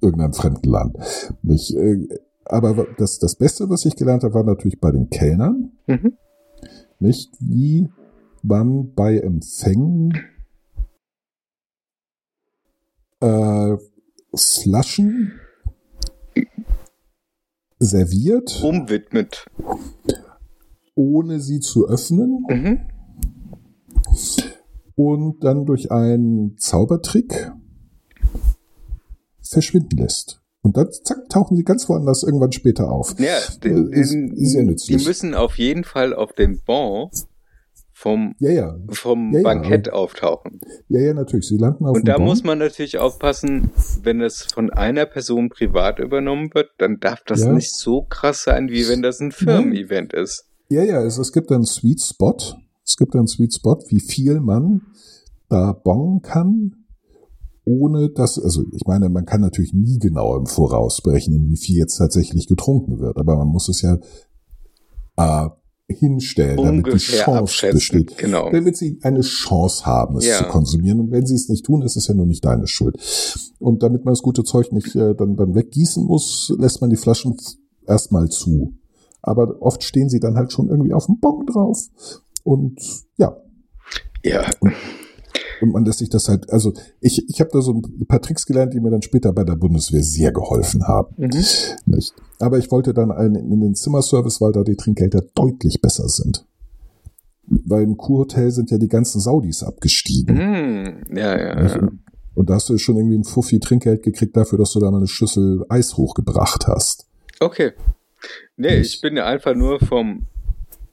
[0.00, 0.96] irgendeinem fremden Land.
[1.42, 2.06] Nicht, äh,
[2.44, 5.72] aber das, das Beste, was ich gelernt habe, war natürlich bei den Kellnern.
[5.86, 6.12] Mhm.
[7.00, 7.88] Nicht, wie
[8.42, 10.12] man bei Empfängen
[13.20, 13.76] äh,
[14.36, 15.40] Flaschen
[17.78, 19.46] serviert, Umwidmet.
[20.94, 22.80] ohne sie zu öffnen Mhm.
[24.96, 27.52] und dann durch einen Zaubertrick
[29.42, 30.40] verschwinden lässt.
[30.62, 33.14] Und dann zack, tauchen sie ganz woanders irgendwann später auf.
[33.18, 35.06] Ja, Äh, den, ist den, sehr die nützlich.
[35.06, 37.10] müssen auf jeden Fall auf den Bon
[38.04, 40.60] vom, Ja, ja, vom Ja, Bankett auftauchen.
[40.90, 41.48] ja, ja, natürlich.
[41.48, 42.26] Sie landen auf Und da Bon.
[42.26, 43.70] muss man natürlich aufpassen,
[44.02, 48.68] wenn das von einer Person privat übernommen wird, dann darf das nicht so krass sein,
[48.68, 50.44] wie wenn das ein Firmen-Event ist.
[50.68, 52.36] Ja, ja, es, es gibt einen Sweet Spot.
[52.84, 54.82] Es gibt einen Sweet Spot, wie viel man
[55.48, 56.74] da bongen kann,
[57.64, 61.76] ohne dass, also ich meine, man kann natürlich nie genau im Voraus berechnen, wie viel
[61.78, 63.96] jetzt tatsächlich getrunken wird, aber man muss es ja
[65.16, 65.48] äh,
[65.88, 68.16] hinstellen, damit die Chance besteht.
[68.18, 68.50] Genau.
[68.50, 70.38] Damit sie eine Chance haben, es Ja.
[70.38, 71.00] zu konsumieren.
[71.00, 72.96] Und wenn sie es nicht tun, ist es ja nur nicht deine Schuld.
[73.58, 76.96] Und damit man das gute Zeug nicht äh, dann, dann weggießen muss, lässt man die
[76.96, 77.36] Flaschen
[77.86, 78.74] erstmal zu.
[79.20, 81.78] Aber oft stehen sie dann halt schon irgendwie auf dem Bon drauf.
[82.42, 82.80] Und
[83.16, 83.36] ja,
[84.24, 84.72] Ja, und
[85.62, 88.74] man lässt sich das halt, also ich, ich habe da so ein paar Tricks gelernt,
[88.74, 91.14] die mir dann später bei der Bundeswehr sehr geholfen haben.
[91.16, 91.30] mhm.
[91.86, 92.14] Nicht?
[92.38, 96.46] Aber ich wollte dann einen, in den Zimmerservice, weil da die Trinkgelder deutlich besser sind.
[97.46, 100.36] Weil im Kurhotel sind ja die ganzen Saudis abgestiegen.
[100.36, 101.74] Hm, ja, ja, Nicht?
[101.74, 101.82] ja.
[101.82, 102.00] Und,
[102.34, 104.98] und da hast du schon irgendwie ein Fuffi Trinkgeld gekriegt dafür, dass du da mal
[104.98, 107.06] eine Schüssel Eis hochgebracht hast.
[107.40, 107.72] Okay.
[108.56, 110.26] Nee, ich bin ja einfach nur vom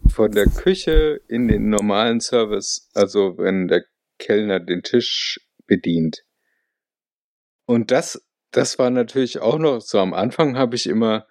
[0.10, 3.84] von der Küche in den normalen Service, also wenn der
[4.22, 6.24] Kellner den Tisch bedient.
[7.66, 11.26] Und das, das war natürlich auch noch so am Anfang habe ich immer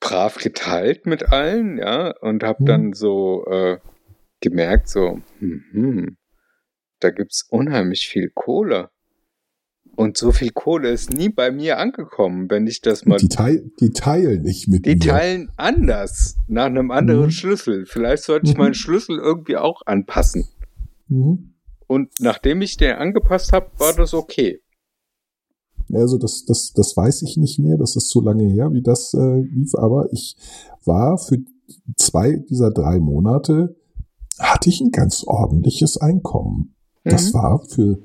[0.00, 2.66] brav geteilt mit allen, ja, und habe Mhm.
[2.66, 3.78] dann so äh,
[4.40, 6.16] gemerkt, so, hm, hm,
[7.00, 8.90] da gibt's unheimlich viel Kohle.
[9.96, 13.70] Und so viel Kohle ist nie bei mir angekommen, wenn ich das mal Die, teil,
[13.80, 15.12] die teilen nicht mit die mir.
[15.12, 17.30] teilen anders, nach einem anderen Mhm.
[17.30, 17.86] Schlüssel.
[17.86, 18.60] Vielleicht sollte ich Mhm.
[18.60, 20.48] meinen Schlüssel irgendwie auch anpassen.
[21.08, 21.53] Mhm.
[21.86, 24.60] Und nachdem ich den angepasst habe, war das okay.
[25.92, 29.12] Also das, das, das weiß ich nicht mehr, das ist so lange her, wie das
[29.14, 30.36] äh, lief, aber ich
[30.84, 31.38] war für
[31.96, 33.76] zwei dieser drei Monate,
[34.38, 36.74] hatte ich ein ganz ordentliches Einkommen.
[37.04, 37.34] Das Mhm.
[37.34, 37.98] war für,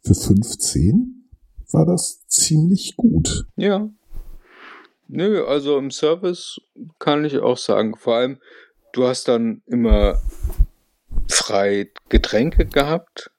[0.00, 1.28] für 15
[1.72, 3.46] war das ziemlich gut.
[3.56, 3.90] Ja.
[5.08, 6.58] Nö, also im Service
[6.98, 8.38] kann ich auch sagen, vor allem,
[8.92, 10.16] du hast dann immer
[11.28, 13.30] frei Getränke gehabt.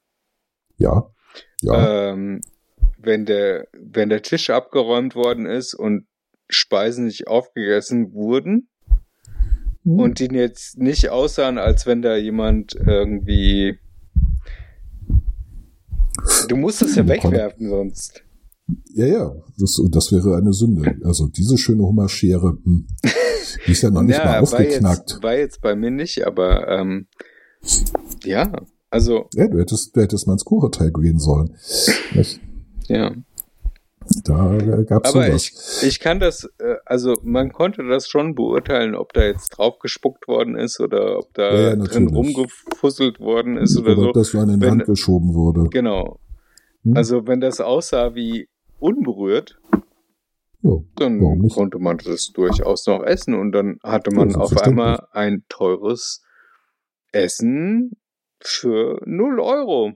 [0.77, 1.09] Ja,
[1.61, 2.41] ja, Ähm,
[2.97, 6.05] wenn der, wenn der Tisch abgeräumt worden ist und
[6.49, 8.69] Speisen nicht aufgegessen wurden,
[9.83, 9.99] Hm.
[9.99, 13.79] und die jetzt nicht aussahen, als wenn da jemand irgendwie.
[16.49, 18.23] Du musst es ja Ja, wegwerfen sonst.
[18.95, 20.95] ja, ja, das, das wäre eine Sünde.
[21.03, 22.87] Also diese schöne Hummerschere, hm,
[23.65, 25.11] die ist ja noch nicht mal war aufgeknackt.
[25.11, 27.07] jetzt, war jetzt bei mir nicht, aber ähm,
[28.23, 28.51] Ja,
[28.89, 29.27] also.
[29.33, 31.55] Ja, du hättest, du hättest mal ins Kurhotel gehen sollen.
[32.87, 33.11] Ja.
[34.23, 35.79] Da gab es Aber sowas.
[35.81, 39.79] ich, ich kann das, äh, also man konnte das schon beurteilen, ob da jetzt drauf
[39.79, 44.07] gespuckt worden ist oder ob da Ja, ja, drin rumgefusselt worden ist oder Oder so.
[44.07, 45.67] ob das so an den Wenn- Rand geschoben wurde.
[45.71, 46.19] Genau.
[46.83, 46.95] Hm?
[46.95, 48.47] Also wenn das aussah wie
[48.79, 49.59] unberührt,
[50.61, 55.43] Ja, dann konnte man das durchaus noch essen und dann hatte man auf einmal ein
[55.49, 56.23] teures
[57.17, 57.91] Essen
[58.39, 59.93] für 0 Euro.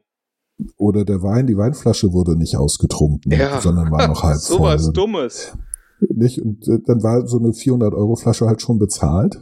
[0.78, 3.60] Oder der Wein, die Weinflasche wurde nicht ausgetrunken, Ja.
[3.62, 4.74] sondern war noch halb so voll.
[4.74, 5.58] was Dummes.
[6.10, 6.42] Nicht?
[6.42, 9.40] Und äh, dann war so eine 400 Euro Flasche halt schon bezahlt.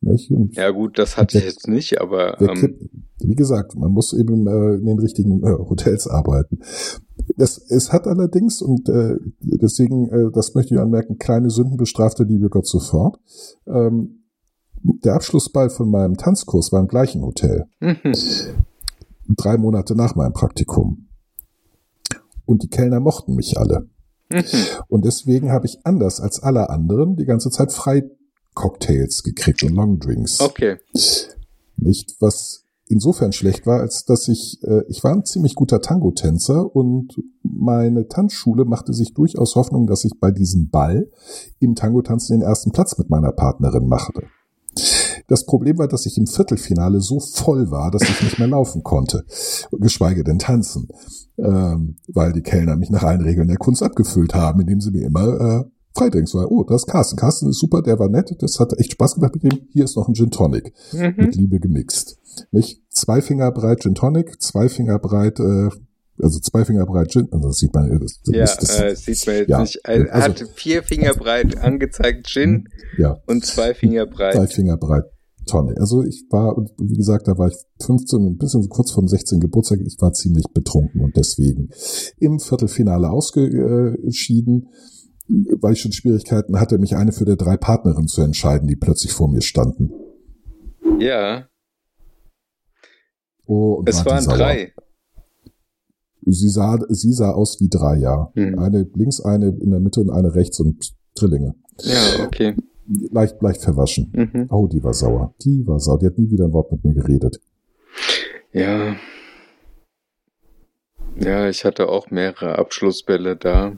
[0.00, 2.88] Ja gut, das hatte ich jetzt nicht, aber ähm,
[3.18, 6.60] wie gesagt, man muss eben äh, in den richtigen äh, Hotels arbeiten.
[7.36, 12.20] Das, es hat allerdings, und äh, deswegen, äh, das möchte ich anmerken, kleine Sünden bestraft
[12.20, 13.18] der liebe Gott sofort.
[13.66, 14.22] Ähm,
[14.82, 17.66] der Abschlussball von meinem Tanzkurs war im gleichen Hotel.
[17.80, 18.12] mhm.
[19.36, 21.08] drei Monate nach meinem Praktikum.
[22.44, 23.88] Und die Kellner mochten mich alle.
[24.30, 24.44] Mhm.
[24.88, 28.04] Und deswegen habe ich anders als alle anderen die ganze Zeit frei
[28.54, 30.40] Cocktails gekriegt und Longdrinks.
[30.40, 30.78] okay.
[31.76, 36.74] Nicht, was insofern schlecht war, als dass ich, äh, ich war ein ziemlich guter Tango-Tänzer
[36.74, 41.10] und meine Tanzschule machte sich durchaus Hoffnung, dass ich bei diesem Ball
[41.60, 44.24] im Tango-Tanzen den ersten Platz mit meiner Partnerin machte.
[45.28, 48.82] Das Problem war, dass ich im Viertelfinale so voll war, dass ich nicht mehr laufen
[48.82, 49.24] konnte,
[49.72, 50.88] geschweige denn tanzen,
[51.38, 55.06] ähm, weil die Kellner mich nach allen Regeln der Kunst abgefüllt haben, indem sie mir
[55.06, 55.64] immer äh,
[55.94, 56.50] Freidrinks war.
[56.50, 57.16] Oh, das ist Carsten.
[57.16, 59.60] Carsten ist super, der war nett, das hat echt Spaß gemacht mit dem.
[59.72, 61.14] Hier ist noch ein Gin Tonic Mhm.
[61.16, 62.18] mit Liebe gemixt.
[62.50, 65.68] Nicht zwei Finger breit Gin Tonic, zwei Finger breit, äh,
[66.22, 69.26] also zwei Finger breit Gin, also das sieht man, das, das, Ja, das, äh, sieht
[69.26, 69.80] man jetzt ja, nicht.
[69.84, 74.52] Er also- hat vier Finger breit angezeigt Gin ja, und zwei Finger breit.
[74.52, 75.04] Finger breit
[75.48, 75.78] Tonic.
[75.78, 79.40] Also ich war, wie gesagt, da war ich 15, ein bisschen kurz vor dem 16.
[79.40, 81.70] Geburtstag, ich war ziemlich betrunken und deswegen
[82.18, 84.68] im Viertelfinale ausgeschieden,
[85.60, 89.12] weil ich schon Schwierigkeiten hatte, mich eine für der drei Partnerinnen zu entscheiden, die plötzlich
[89.12, 89.92] vor mir standen.
[91.00, 91.48] Ja,
[93.48, 94.74] Oh, und es waren drei.
[96.20, 98.30] Sie sah, sie sah aus wie drei, ja.
[98.34, 98.58] Hm.
[98.58, 101.54] Eine links, eine in der Mitte und eine rechts und Drillinge.
[101.80, 102.54] Ja, okay.
[103.10, 104.10] Leicht, leicht verwaschen.
[104.14, 104.46] Mhm.
[104.50, 105.34] Oh, die war sauer.
[105.42, 105.98] Die war sauer.
[105.98, 107.40] Die hat nie wieder ein Wort mit mir geredet.
[108.52, 108.96] Ja.
[111.16, 113.76] Ja, ich hatte auch mehrere Abschlussbälle da.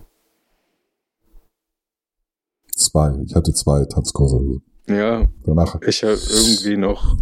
[2.77, 3.15] Zwei.
[3.25, 4.61] Ich hatte zwei Tanzkurse.
[4.89, 7.17] Ja, Danach ich habe irgendwie noch,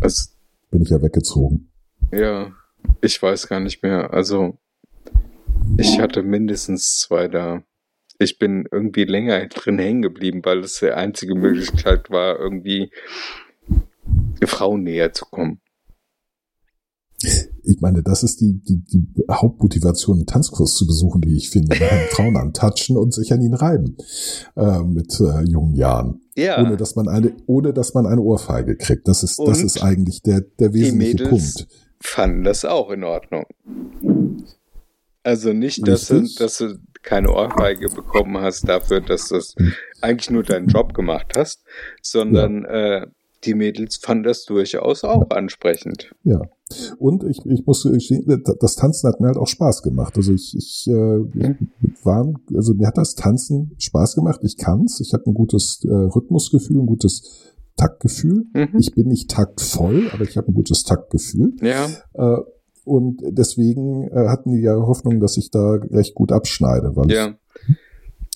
[0.00, 0.30] also,
[0.70, 1.70] bin ich ja weggezogen.
[2.10, 2.50] ja,
[3.00, 4.12] ich weiß gar nicht mehr.
[4.12, 4.58] Also,
[5.76, 7.62] ich hatte mindestens zwei da.
[8.22, 12.90] Ich bin irgendwie länger drin hängen geblieben, weil es die einzige Möglichkeit war, irgendwie
[14.44, 15.60] Frauen näher zu kommen.
[17.64, 21.76] Ich meine, das ist die, die, die Hauptmotivation, einen Tanzkurs zu besuchen, wie ich finde.
[22.10, 23.96] Frauen antatschen und sich an ihn reiben.
[24.56, 26.20] Äh, mit äh, jungen Jahren.
[26.34, 29.06] Ja, Ohne dass man eine, ohne dass man eine Ohrfeige kriegt.
[29.06, 31.68] Das ist, das ist eigentlich der, der die wesentliche Mädels Punkt.
[32.00, 33.44] fanden das auch in Ordnung.
[35.22, 36.36] Also nicht, dass Richtig.
[36.36, 36.64] dass
[37.02, 39.54] keine Ohrfeige bekommen hast dafür, dass du es
[40.00, 41.64] eigentlich nur deinen Job gemacht hast,
[42.00, 43.06] sondern äh,
[43.44, 46.14] die Mädels fanden das durchaus auch ansprechend.
[46.22, 46.40] Ja.
[46.98, 50.16] Und ich, ich muss gestehen, das Tanzen hat mir halt auch Spaß gemacht.
[50.16, 54.40] Also ich, ich, äh, ich war, also mir hat das Tanzen Spaß gemacht.
[54.42, 55.00] Ich kann's.
[55.00, 58.44] Ich habe ein gutes äh, Rhythmusgefühl, ein gutes Taktgefühl.
[58.54, 58.76] Mhm.
[58.78, 61.52] Ich bin nicht taktvoll, aber ich habe ein gutes Taktgefühl.
[61.60, 62.42] Ja, Äh,
[62.84, 67.34] und deswegen äh, hatten die ja Hoffnung, dass ich da recht gut abschneide, weil ja.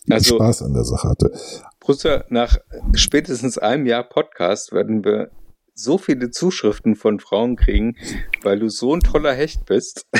[0.06, 1.32] ich Also, Spaß an der Sache hatte.
[1.80, 2.56] Brüssel, nach
[2.94, 5.30] spätestens einem Jahr Podcast werden wir
[5.74, 7.96] so viele Zuschriften von Frauen kriegen,
[8.42, 10.06] weil du so ein toller Hecht bist.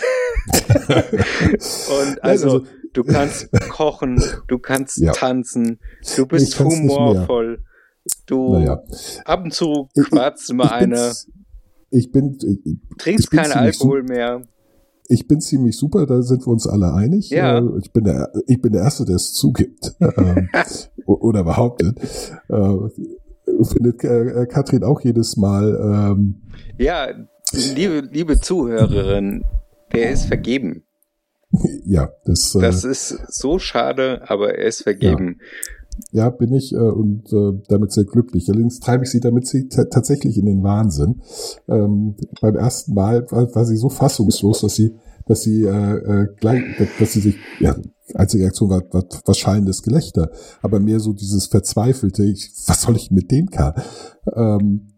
[0.70, 5.12] Und also, also- du kannst kochen, du kannst Ja.
[5.12, 5.80] tanzen,
[6.16, 7.64] du bist humorvoll,
[8.26, 8.82] du Naja.
[9.24, 11.12] ab und zu quatschst mal eine,
[11.90, 14.42] Ich bin, ich, trinkst keinen Alkohol mehr.
[15.08, 17.30] ich bin ziemlich super, da sind wir uns alle einig.
[17.30, 17.58] Ja.
[17.58, 19.94] Äh, Ich bin der, ich bin der Erste, der es zugibt.
[20.00, 20.48] ähm,
[21.06, 21.98] oder behauptet.
[22.48, 22.74] Äh,
[23.62, 26.42] findet äh, Katrin auch jedes Mal, ähm,
[26.78, 27.08] Ja,
[27.52, 29.44] liebe, liebe Zuhörerin,
[29.92, 30.82] der ist vergeben.
[31.84, 35.38] ja, das, äh, Das ist so schade, aber er ist vergeben.
[35.40, 35.44] ja,
[36.30, 38.48] bin ich äh, und äh, damit sehr glücklich.
[38.48, 41.22] Allerdings treibe ich sie damit sie ta- tatsächlich in den Wahnsinn.
[41.68, 44.94] Ähm, beim ersten Mal war, war sie so fassungslos, dass sie,
[45.26, 46.62] dass sie äh, äh, gleich,
[46.98, 47.76] dass sie sich, ja,
[48.14, 50.30] einzige Reaktion war, war wahrscheinliches Gelächter,
[50.62, 53.74] aber mehr so dieses verzweifelte, ich, was soll ich mit dem Kerl?
[54.34, 54.88] Ähm,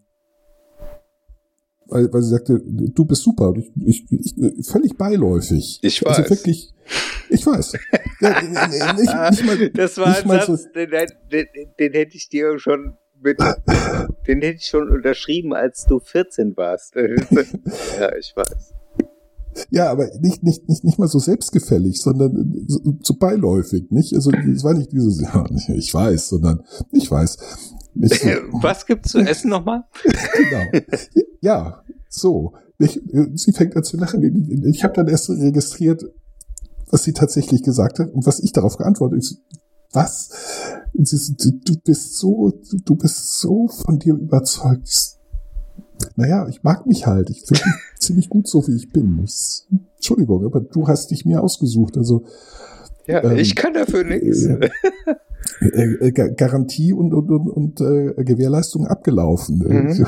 [1.88, 3.54] weil, weil sie sagte, du bist super.
[3.84, 5.78] Ich, ich, ich völlig beiläufig.
[5.82, 6.30] Ich Also weiß.
[6.30, 6.72] wirklich,
[7.30, 7.72] ich weiß.
[7.72, 7.80] Nicht,
[9.30, 10.90] nicht mal, das war ein Satz, so- den,
[11.32, 11.46] den,
[11.78, 13.38] den hätte ich dir schon mit,
[14.26, 16.94] den hätte ich schon unterschrieben, als du 14 warst.
[16.96, 18.74] ja, ich weiß.
[19.70, 24.14] Ja, aber nicht, nicht, nicht, nicht mal so selbstgefällig, sondern so, so beiläufig, nicht?
[24.14, 26.62] Also, es war nicht dieses, ja, ich weiß, sondern
[26.92, 27.38] ich weiß.
[28.62, 29.84] Was gibt's zu essen nochmal?
[30.02, 30.84] genau.
[31.40, 32.52] Ja, so.
[32.78, 33.00] Ich,
[33.34, 34.64] sie fängt an zu lachen.
[34.72, 36.04] Ich habe dann erst registriert,
[36.90, 39.58] was sie tatsächlich gesagt hat und was ich darauf geantwortet habe.
[39.92, 40.30] Was?
[40.94, 42.52] Sie du, bist so,
[42.84, 45.16] du, bist so von dir überzeugt.
[46.14, 47.30] Naja, ich mag mich halt.
[47.30, 49.22] Ich finde mich ziemlich gut so, wie ich bin.
[49.24, 51.96] Ich, Entschuldigung, aber du hast dich mir ausgesucht.
[51.96, 52.24] Also
[53.06, 54.44] Ja, Ähm, ich kann dafür nichts.
[54.44, 54.68] äh,
[55.60, 59.58] äh, Ga- Garantie und, und, und, und äh, Gewährleistung abgelaufen.
[59.58, 60.06] Mhm.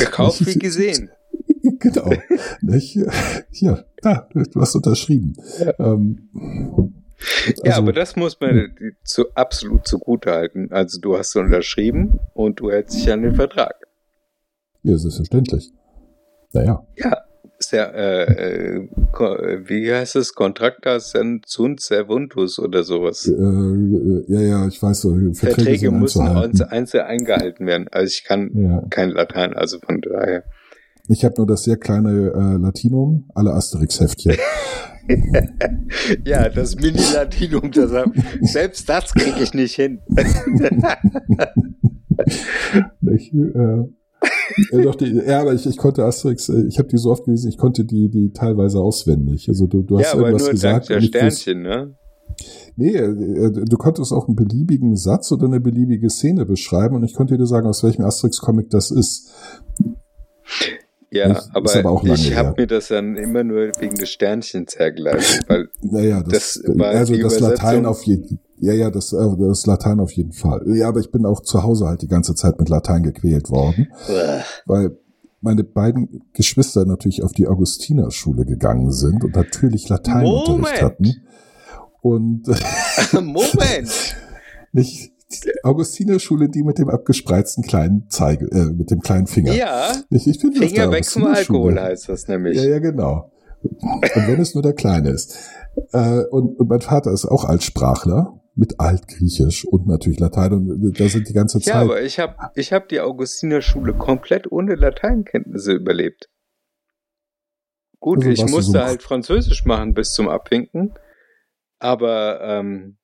[0.00, 1.10] Gekauft wie gesehen.
[1.78, 2.10] genau.
[2.62, 2.98] Nicht?
[3.50, 5.36] Hier, da, du hast unterschrieben.
[5.78, 6.28] Ähm,
[7.64, 8.74] Ja, also- aber das muss man
[9.04, 10.68] zu, absolut zugute halten.
[10.70, 13.74] Also du hast unterschrieben und du hältst dich an den Vertrag.
[14.84, 15.72] Ja, selbstverständlich.
[16.52, 17.24] Naja, Ja,
[17.72, 18.88] ja, äh, äh,
[19.68, 20.34] wie heißt es?
[20.34, 21.46] Contracta sunt
[21.80, 23.26] servuntus oder sowas.
[23.26, 23.32] äh,
[24.32, 27.88] ja, ja, ich weiß, so, Verträge, Verträge müssen einzeln eingehalten werden.
[27.90, 28.84] Also ich kann Ja.
[28.90, 30.44] kein Latein, also von daher.
[31.08, 34.36] Ich habe nur das sehr kleine äh, Latinum, alle Asterix-Heftchen.
[36.26, 40.00] Ja, das Mini-Latinum, das hab, selbst das kriege ich nicht hin.
[43.00, 43.32] Nicht?
[43.32, 43.84] Äh,
[44.72, 47.24] äh, doch die, ja, aber ich, ich konnte Asterix, äh, ich habe die so oft
[47.24, 49.48] gelesen, ich konnte die, die teilweise auswendig.
[49.48, 50.88] Also du, du hast ja, aber irgendwas nur gesagt.
[50.88, 51.94] der ich Sternchen, ne?
[52.76, 57.14] Nee, äh, du konntest auch einen beliebigen Satz oder eine beliebige Szene beschreiben und ich
[57.14, 59.32] konnte dir sagen, aus welchem Asterix-Comic das ist.
[61.10, 65.40] Ja, Ist aber, aber ich habe mir das dann immer nur wegen des Sternchens hergeleitet,
[65.48, 67.40] weil Naja, das, Das war also das.
[67.40, 70.62] Latein auf jeden ja, ja, das, äh, das Latein auf jeden Fall.
[70.66, 73.88] Ja, aber ich bin auch zu Hause halt die ganze Zeit mit Latein gequält worden,
[74.66, 74.96] weil
[75.40, 81.14] meine beiden Geschwister natürlich auf die Augustinerschule gegangen sind und natürlich Lateinunterricht hatten.
[82.00, 82.46] Und
[83.12, 84.16] Moment.
[84.72, 89.52] nicht die Augustinerschule, die mit dem abgespreizten kleinen Zeige, äh, mit dem kleinen Finger.
[89.52, 91.26] Ja, ich bin auf Finger weg vom.
[91.26, 92.56] Alkohol heißt das nämlich.
[92.56, 93.30] Ja, ja, genau.
[93.62, 95.36] Und wenn es nur der Kleine ist.
[95.92, 100.52] Äh, und, und mein Vater ist auch Altsprachler mit Altgriechisch und natürlich Latein.
[100.52, 101.74] Und da sind die ganze Ja, Zeit.
[101.76, 106.28] aber ich habe ich hab die Augustinerschule komplett ohne Lateinkenntnisse überlebt.
[108.00, 110.94] Gut, Also ich musste so halt Französisch machen bis zum Abwinken,
[111.78, 112.98] aber ähm,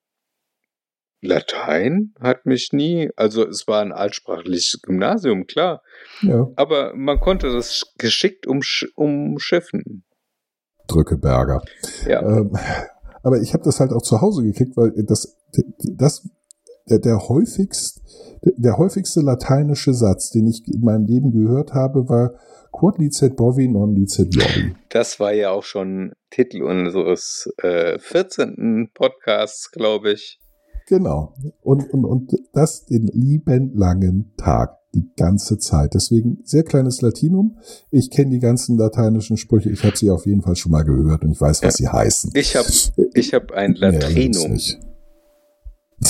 [1.21, 5.81] Latein hat mich nie, also es war ein altsprachliches Gymnasium, klar,
[6.21, 10.03] ja, aber man konnte das geschickt umsch umschiffen.
[10.87, 11.63] Drückeberger.
[12.07, 12.55] Ja, Ähm,
[13.23, 15.35] aber ich habe das halt auch zu Hause gekriegt, weil das,
[15.97, 16.27] das
[16.89, 18.01] der, der häufigst,
[18.43, 22.33] der häufigste lateinische Satz, den ich in meinem Leben gehört habe, war
[22.71, 24.75] Quod licet bovi non licet jovi.
[24.89, 28.89] das war ja auch schon Titel unseres äh, 14.
[28.93, 30.39] Podcasts, glaube ich.
[30.87, 31.33] Genau.
[31.61, 34.77] Und, und, und das den lieben langen Tag.
[34.93, 35.93] Die ganze Zeit.
[35.93, 37.57] Deswegen sehr kleines Latinum.
[37.91, 39.69] Ich kenne die ganzen lateinischen Sprüche.
[39.69, 42.31] Ich habe sie auf jeden Fall schon mal gehört und ich weiß, was sie heißen.
[42.33, 42.69] Ich habe
[43.13, 44.51] ich hab ein Nee, Latrinum.
[44.53, 44.79] nicht.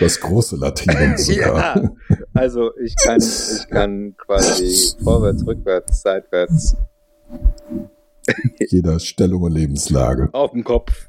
[0.00, 1.82] Das große Latinum sogar.
[1.82, 1.90] Ja,
[2.34, 6.76] also ich kann, ich kann quasi vorwärts, rückwärts, seitwärts
[8.68, 10.28] Jeder Stellung und Lebenslage.
[10.32, 11.08] auf dem Kopf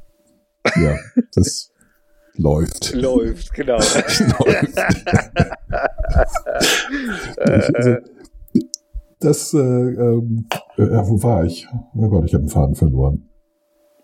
[0.76, 0.98] Ja,
[1.34, 1.72] das
[2.36, 2.94] läuft.
[2.94, 3.78] läuft, genau.
[3.78, 4.78] läuft.
[7.38, 7.96] Also,
[9.20, 10.48] das, äh, ähm,
[10.78, 11.68] äh, wo war ich?
[11.96, 13.30] Oh Gott, ich habe den Faden verloren.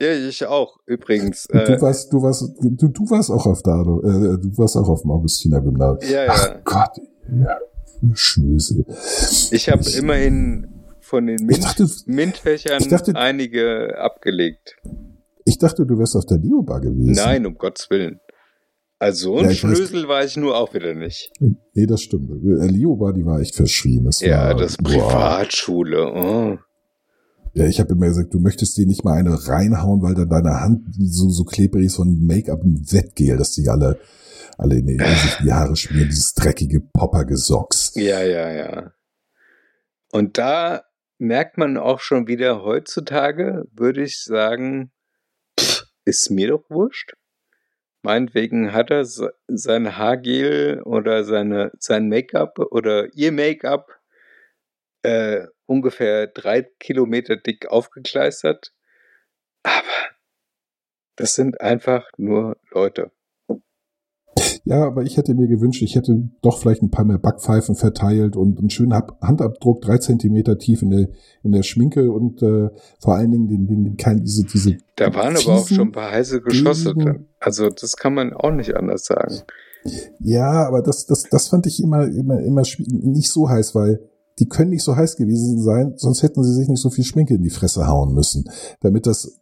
[0.02, 1.45] Ja, ich auch, übrigens.
[1.52, 4.76] Und du Äh, warst, du warst, du, du warst auch auf da, äh, du warst
[4.76, 6.12] auch auf dem Augustiner Gymnasium.
[6.12, 6.62] ja, Ach ja.
[6.64, 6.97] Gott,
[7.39, 7.60] ja,
[8.14, 8.86] Schnösel.
[9.52, 10.68] Ich habe immerhin
[11.02, 14.78] von den Mint dachte, MINT-Fächern dachte- einige abgelegt.
[15.45, 17.12] ich dachte, du wärst auf der Leobar gewesen.
[17.12, 18.20] Nein, um Gottes Willen.
[18.97, 21.32] Also so ein Ja, ich weiß- Schlüssel war ich nur auch wieder nicht.
[21.39, 22.30] Nee, das stimmt.
[22.32, 24.06] Äh, Leobar, die war echt verschrien.
[24.06, 24.78] Das Ja, war, das.
[24.78, 26.12] Privatschule.
[26.14, 26.58] Oh.
[27.54, 30.62] Ja, ich habe immer gesagt, du möchtest dir nicht mal eine reinhauen, weil dann deine
[30.62, 33.99] Hand so, so klebrig ist von Make-up und Wettgel, dass die alle,
[34.58, 37.91] alle in die, sich die Haare schmieren, dieses dreckige Poppergesocks.
[37.95, 38.93] Ja, ja, ja.
[40.14, 40.84] Und da
[41.18, 44.91] merkt man auch schon wieder heutzutage, würde ich sagen,
[46.06, 47.14] ist mir doch wurscht.
[48.02, 53.91] Meinetwegen hat er se- sein Haargel oder seine, sein Make-up oder ihr Make-up
[55.04, 58.74] äh, ungefähr drei Kilometer dick aufgekleistert.
[59.63, 59.88] Aber
[61.15, 63.11] das sind einfach nur Leute.
[64.63, 68.36] Ja, aber ich hätte mir gewünscht, ich hätte doch vielleicht ein paar mehr Backpfeifen verteilt
[68.36, 71.09] und einen schönen Handabdruck, drei Zentimeter tief in der,
[71.43, 72.69] in der Schminke und äh,
[72.99, 74.78] vor allen Dingen den, den, den diese, diese.
[74.95, 77.28] Da waren aber auch schon ein paar heiße Geschosse drin.
[77.39, 79.41] Also das kann man auch nicht anders sagen.
[80.19, 84.47] Ja, aber das, das, das fand ich immer, immer, immer nicht so heiß, weil die
[84.47, 87.43] können nicht so heiß gewesen sein, sonst hätten sie sich nicht so viel Schminke in
[87.43, 88.49] die Fresse hauen müssen,
[88.82, 89.39] damit das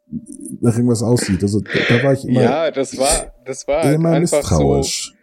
[0.61, 1.41] nach irgendwas aussieht.
[1.43, 2.41] Also da war ich immer.
[2.41, 5.15] Ja, das war, das war halt immer misstrauisch.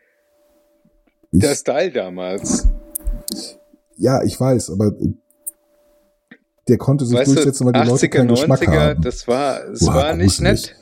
[1.32, 2.66] so der Style damals.
[3.96, 4.92] Ja, ich weiß, aber
[6.68, 9.02] der konnte sich Weißt du, durchsetzen, weil die Leute 80er, keinen Geschmack 90er, haben.
[9.02, 10.74] das war, es Boah, war nicht nett.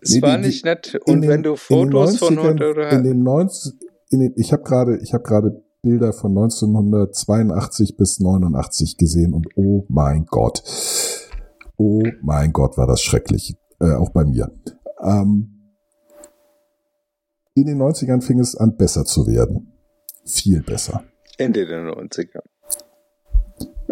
[0.00, 0.98] Es Nee, war die- nicht nett.
[1.06, 3.72] Und den- wenn du den Fotos von 90ern heute oder in den 90,
[4.10, 9.48] in den, ich habe gerade, ich habe gerade Bilder von 1982 bis 89 gesehen und
[9.56, 10.62] oh mein Gott,
[11.76, 14.52] oh mein Gott, war das schrecklich, äh, auch bei mir.
[15.02, 15.74] Ähm,
[17.54, 19.72] in den 90ern fing es an, besser zu werden,
[20.24, 21.02] viel besser.
[21.36, 22.42] Ende der 90er.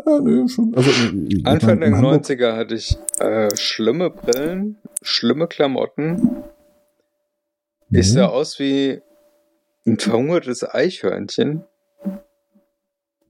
[0.06, 0.72] Ja, nee, schon.
[0.76, 6.44] Also, äh, ich Anfang der Hamburg- 90er hatte ich äh, schlimme Brillen, schlimme Klamotten.
[7.90, 8.14] Ich Mhm.
[8.14, 9.02] sah aus wie
[9.84, 11.64] ein verhungertes Eichhörnchen.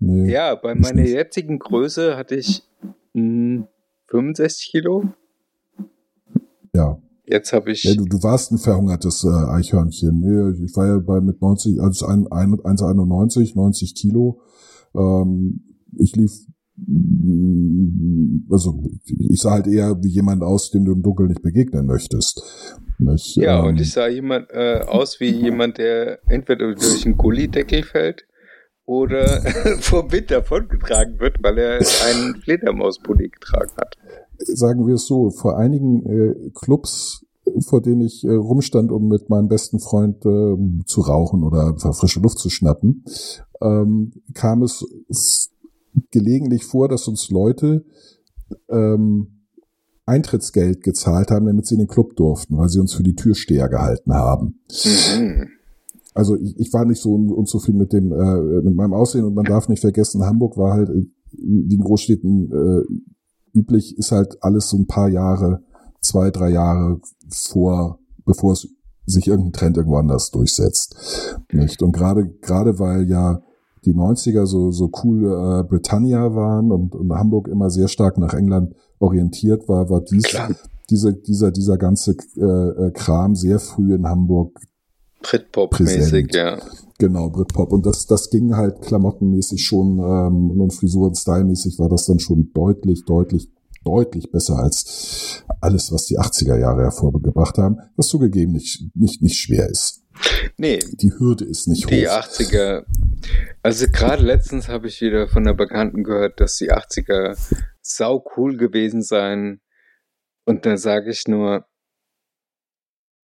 [0.01, 0.33] Nee.
[0.33, 1.13] Ja, bei meiner nicht.
[1.13, 2.63] jetzigen Größe hatte ich
[3.13, 3.67] mh,
[4.09, 5.05] 65 Kilo.
[6.75, 6.99] Ja.
[7.27, 10.19] Jetzt habe ich Ja, du, du warst ein verhungertes äh, Eichhörnchen.
[10.21, 14.41] Nee, ich war ja bei mit 90, also ein- ein- 1,91, 90 Kilo.
[14.97, 15.63] Ähm,
[15.97, 16.33] ich lief,
[16.77, 21.87] mm, also ich sah halt eher wie jemand aus, dem du im Dunkeln nicht begegnen
[21.87, 22.43] möchtest.
[22.99, 27.17] Nicht, Ja, ähm, und ich sah jemand äh, aus wie jemand, der entweder durch einen
[27.17, 28.25] Gullideckel fällt
[28.91, 29.41] oder
[29.81, 33.97] vom Wind davongetragen wird, weil er einen Fledermauspulli getragen hat.
[34.39, 37.25] sagen wir es so, vor einigen äh, Clubs,
[37.69, 42.19] vor denen ich äh, rumstand, um mit meinem besten Freund äh, zu rauchen oder frische
[42.19, 43.05] Luft zu schnappen,
[43.63, 44.85] ähm, kam es
[46.11, 47.85] gelegentlich vor, dass uns Leute
[48.69, 49.45] ähm,
[50.05, 53.69] Eintrittsgeld gezahlt haben, damit sie in den Club durften, weil sie uns für die Türsteher
[53.69, 54.61] gehalten haben.
[54.85, 55.60] Mhm.
[56.15, 59.35] Also ich, ich war nicht so un- unzufrieden mit dem äh, mit meinem Aussehen und
[59.35, 64.37] man darf nicht vergessen, Hamburg war halt äh, wie in Großstädten äh, üblich, ist halt
[64.43, 65.63] alles so ein paar Jahre,
[66.01, 67.01] zwei, drei Jahre
[67.31, 68.69] vor, bevor es
[69.07, 71.37] sich irgendein Trend irgendwo anders durchsetzt.
[71.53, 71.83] Nicht?
[71.83, 73.43] Und gerade gerade weil ja
[73.85, 78.35] die 90er so so cool äh, Britannia waren und, und Hamburg immer sehr stark nach
[78.35, 80.51] England orientiert war, war dies Klar.
[80.91, 82.43] diese, dieser dieser ganze äh,
[82.89, 84.61] äh, Kram sehr früh in Hamburg
[85.23, 86.59] Britpop-mäßig, ja.
[86.99, 87.73] Genau, Britpop.
[87.73, 92.51] Und das, das ging halt klamottenmäßig schon ähm, und Frisuren stylmäßig war das dann schon
[92.53, 93.49] deutlich, deutlich,
[93.85, 99.39] deutlich besser als alles, was die 80er Jahre hervorgebracht haben, was zugegeben nicht, nicht, nicht
[99.39, 100.03] schwer ist.
[100.59, 102.13] Nee, Die Hürde ist nicht die hoch.
[102.13, 102.85] 80er.
[103.63, 107.39] Also gerade letztens habe ich wieder von einer Bekannten gehört, dass die 80er
[107.81, 109.61] sau cool gewesen seien.
[110.45, 111.65] Und da sage ich nur,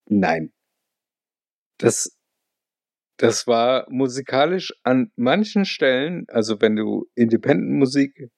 [0.08, 0.52] nein.
[1.78, 2.16] Das,
[3.18, 8.30] das war musikalisch an manchen Stellen, also wenn du Independent-Musik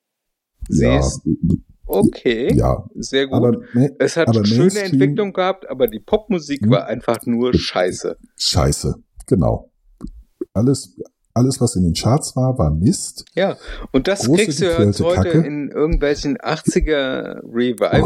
[0.70, 1.22] ja, siehst,
[1.86, 3.34] okay, ja, sehr gut.
[3.36, 3.62] aber
[3.99, 6.70] es hat aber schöne Mainstream- Entwicklung gehabt, aber die Popmusik Hm.
[6.70, 8.16] war einfach nur scheiße.
[8.36, 8.95] scheiße.
[9.26, 9.70] Genau.
[10.53, 10.97] Alles,
[11.39, 13.24] alles, was in den Charts war, war Mist.
[13.34, 13.57] Ja,
[13.93, 15.39] und das Große, kriegst du jetzt heute Kacke.
[15.47, 18.03] in irgendwelchen 80er Revival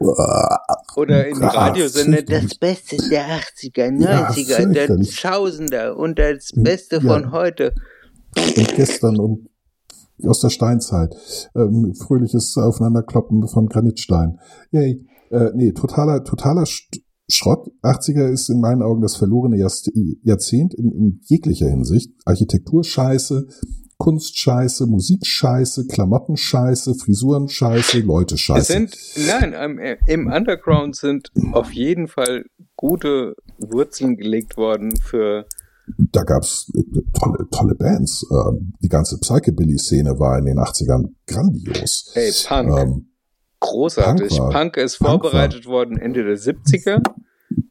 [0.00, 2.22] Oh, äh, oder in Radiosender.
[2.22, 5.20] Das Beste der 80er, Ja, 90er, der fürchterlich.
[5.20, 7.02] Tausender und das Beste Ja.
[7.02, 7.74] von heute.
[8.36, 9.48] und gestern und
[10.26, 11.14] aus der Steinzeit.
[11.56, 14.38] Ähm, fröhliches Aufeinanderkloppen von Granitstein.
[14.70, 15.04] Yay.
[15.30, 17.00] Äh, nee, totaler, totaler Sch-
[17.30, 17.70] Schrott.
[17.82, 22.12] 80er ist in meinen Augen das verlorene Jahrzehnt in, in jeglicher Hinsicht.
[22.24, 23.46] Architektur scheiße,
[23.98, 26.94] Kunst scheiße, Musik scheiße, Klamotten scheiße,
[28.00, 28.72] Leute Es scheiße.
[28.72, 32.44] sind, nein, im, im Underground sind auf jeden Fall
[32.76, 35.44] gute Wurzeln gelegt worden für,
[36.12, 36.82] da gab's äh,
[37.18, 38.24] tolle, tolle Bands.
[38.30, 42.10] Ähm, die ganze Psychobilly-Szene war in den 80ern grandios.
[42.14, 42.78] hey, Punk.
[42.78, 43.06] Ähm,
[43.60, 44.28] großartig.
[44.28, 47.02] Punk war- Punk ist Punk vorbereitet worden Ende der 70er.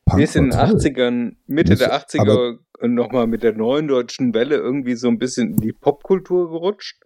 [0.09, 0.79] Punk bis in den war toll.
[0.79, 5.51] 80ern, Mitte der 80er und nochmal mit der neuen deutschen Welle irgendwie so ein bisschen
[5.51, 7.03] in die Popkultur gerutscht.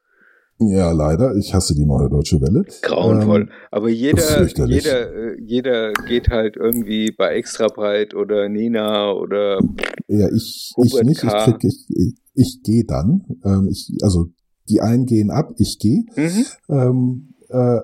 [0.60, 1.36] Ja, leider.
[1.36, 2.64] Ich hasse die neue deutsche Welle.
[2.82, 3.42] Grauenvoll.
[3.42, 9.60] Ähm, Aber jeder, jeder, äh, jeder geht halt irgendwie bei Extra Breit oder Nina oder
[10.08, 11.24] Ja, ich, ich nicht.
[11.24, 11.46] Ich K.
[11.46, 13.26] krieg, ich, ich, ich gehe dann.
[13.44, 14.28] Ähm, ich, also
[14.70, 16.04] die einen gehen ab, ich gehe.
[16.16, 16.46] Mhm.
[16.70, 17.80] Ähm, äh,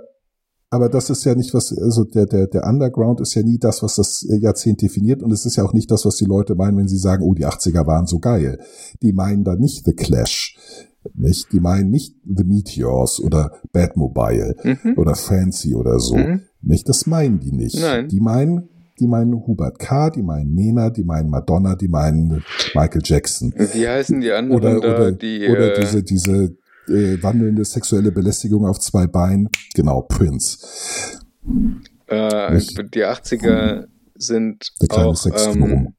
[0.71, 3.81] aber das ist ja nicht was, also der, der, der Underground ist ja nie das,
[3.81, 6.77] was das Jahrzehnt definiert und es ist ja auch nicht das, was die Leute meinen,
[6.77, 8.59] wenn sie sagen, oh, die 80er waren so geil.
[9.01, 10.57] Die meinen da nicht The Clash.
[11.15, 11.51] Nicht?
[11.53, 14.93] Die meinen nicht The Meteors oder Batmobile Mhm.
[14.97, 16.17] oder Fancy oder so.
[16.17, 16.41] Mhm.
[16.61, 17.79] Nicht, das meinen die nicht.
[17.79, 18.09] Nein.
[18.09, 22.43] Die meinen, die meinen Hubert K., die meinen Nena, die meinen Madonna, die meinen
[22.75, 23.53] Michael Jackson.
[23.73, 26.57] Wie heißen die anderen Oder, da, oder, die oder äh, diese, diese
[26.89, 29.49] äh, wandelnde sexuelle Belästigung auf zwei Beinen.
[29.75, 30.59] Genau, Prince.
[32.07, 32.57] äh,
[32.93, 35.93] die 80er sind Der kleine auch ähm,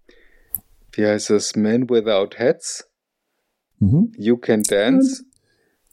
[0.92, 1.56] wie heißt das?
[1.56, 2.86] Men Without Hats,
[3.78, 4.12] Mhm.
[4.18, 5.22] You Can Dance.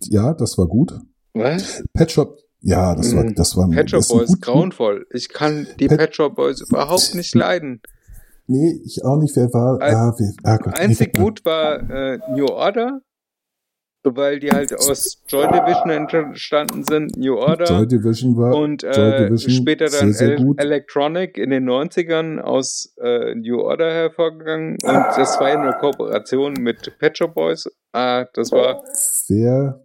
[0.01, 0.99] Ja, das war gut.
[1.33, 1.81] Was?
[1.93, 3.35] Pet Shop, ja, das war, Mhm.
[3.35, 5.05] das war Pet Shop Boys, gut- grauenvoll.
[5.13, 7.81] Ich kann die Pet- Pet Shop Boys überhaupt nicht leiden.
[8.47, 9.35] Nee, ich auch nicht.
[9.37, 9.79] Wer war?
[9.81, 12.99] Ein- ah, wer, ah Gott, Einzig nee, gut war äh, New Order,
[14.15, 17.17] weil die halt aus Joy Division entstanden sind.
[17.17, 17.65] New Order.
[17.65, 20.53] Joy Division war und äh, Division später dann sehr, sehr.
[20.57, 26.53] Electronic in den 90ern aus äh, New Order hervorgegangen und das war ja eine Kooperation
[26.59, 27.67] mit Pet Shop Boys.
[27.93, 28.81] Ah, das war
[29.29, 29.81] Wer,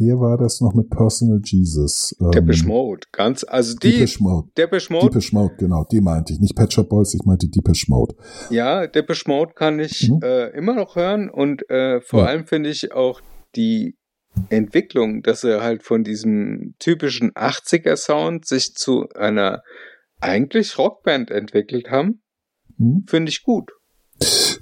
[0.00, 2.14] wer war das noch mit Personal Jesus?
[2.20, 3.06] Ähm, Depeche Mode.
[3.12, 4.48] Ganz, also die Depeche Mode.
[4.56, 6.40] Depeche Mode, Depeche Mode, genau, die meinte ich.
[6.40, 8.14] Nicht Pet Shop Boys, ich meinte Depeche Mode.
[8.50, 10.20] ja, Depeche Mode kann ich Mhm.
[10.22, 12.26] äh, immer noch hören und äh, vor Ja.
[12.26, 13.20] allem finde ich auch
[13.56, 13.96] die
[14.48, 19.62] Entwicklung, dass er halt von diesem typischen 80er Sound sich zu einer
[20.20, 22.22] eigentlich Rockband entwickelt haben,
[22.78, 23.04] Hm?
[23.08, 23.70] finde ich gut.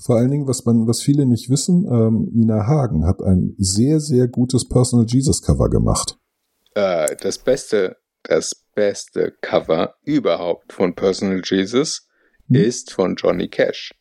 [0.00, 4.00] Vor allen Dingen, was man, was viele nicht wissen, ähm, Nina Hagen hat ein sehr,
[4.00, 6.16] sehr gutes Personal Jesus Cover gemacht.
[6.74, 12.08] äh, das beste, das beste Cover überhaupt von Personal Jesus
[12.48, 12.56] Hm?
[12.56, 13.92] ist von Johnny Cash.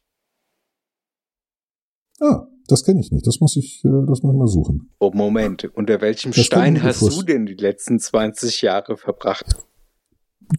[2.21, 3.25] Ah, das kenne ich nicht.
[3.27, 4.89] Das muss ich, äh, das muss ich mal suchen.
[4.99, 9.55] Oh Moment, unter welchem Das Stein hast du denn die letzten 20 Jahre verbracht?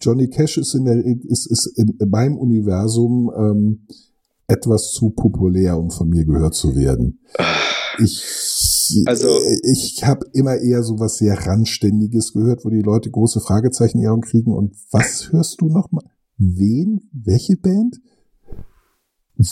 [0.00, 3.86] Johnny Cash ist in der, ist, ist in meinem Universum ähm,
[4.46, 7.20] etwas zu populär, um von mir gehört zu werden.
[7.98, 13.10] Ich, Also- äh, ich habe immer eher so was sehr randständiges gehört, wo die Leute
[13.10, 14.52] große Fragezeichen in Augen kriegen.
[14.52, 16.04] Und was hörst du noch mal?
[16.38, 17.00] Wen?
[17.12, 18.00] Welche Band?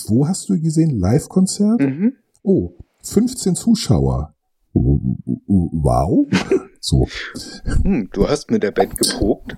[0.06, 0.98] Wo hast du gesehen?
[0.98, 1.80] Live-Konzert?
[1.80, 2.12] Mhm.
[2.48, 2.72] Oh,
[3.02, 4.34] 15 Zuschauer.
[4.72, 6.26] Wow.
[6.80, 7.08] So.
[7.82, 9.56] Hm, du hast mit der Band geprobt.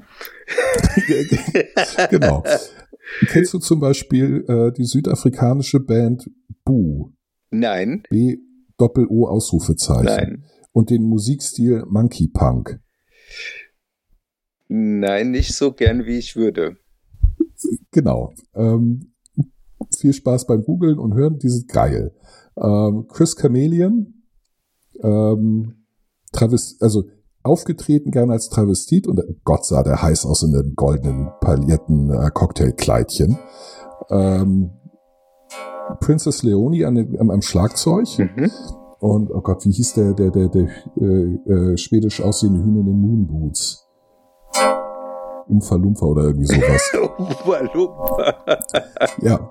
[2.10, 2.42] genau.
[3.28, 6.30] Kennst du zum Beispiel äh, die südafrikanische Band
[6.64, 7.12] Boo?
[7.50, 8.38] Nein, B
[8.78, 10.04] Doppel O Ausrufezeichen.
[10.06, 12.80] nein, Und den Musikstil Monkey Punk.
[14.68, 16.78] nein, nicht so gern wie ich würde.
[17.90, 18.32] Genau.
[18.54, 19.12] Ähm,
[19.98, 22.12] viel Spaß beim Googlen und Hören, die sind geil.
[22.60, 24.14] Ähm, Chris Chameleon,
[25.02, 25.84] ähm,
[26.32, 27.04] Travest, also
[27.42, 32.30] aufgetreten gern als Travestit und Gott sah der heiß aus in den goldenen Pailletten äh,
[32.32, 33.38] Cocktailkleidchen.
[34.10, 34.70] Ähm,
[36.00, 38.50] Princess Leonie an am, am Schlagzeug Mhm.
[39.00, 40.68] und oh Gott, wie hieß der der der, der
[41.00, 43.86] äh, äh, schwedisch aussehende Hühner in den Moonboots?
[45.50, 46.92] Lumfa oder irgendwie sowas.
[47.44, 48.34] Ubalumpa.
[49.22, 49.50] Ja,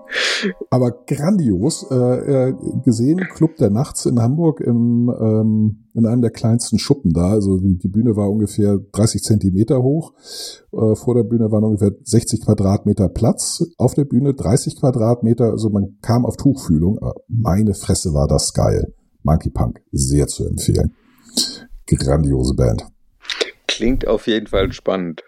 [0.69, 6.31] aber grandios äh, äh, gesehen, Club der Nachts in Hamburg im, ähm, in einem der
[6.31, 7.31] kleinsten Schuppen da.
[7.31, 10.13] Also die, Bühne war ungefähr 30 Zentimeter hoch.
[10.71, 13.63] Äh, vor der Bühne waren ungefähr 60 Quadratmeter Platz.
[13.77, 15.51] Auf der Bühne 30 Quadratmeter.
[15.51, 16.99] Also man kam auf Tuchfühlung.
[17.27, 18.93] Meine Fresse war das geil.
[19.23, 20.93] Monkey Punk, sehr zu empfehlen.
[21.87, 22.85] Grandiose Band.
[23.67, 25.23] Klingt auf jeden Fall spannend.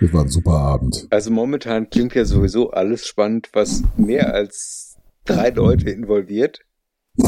[0.00, 1.06] Das war ein super Abend.
[1.10, 6.60] Also momentan klingt ja sowieso alles spannend, was mehr als drei Leute involviert.
[7.16, 7.26] wo,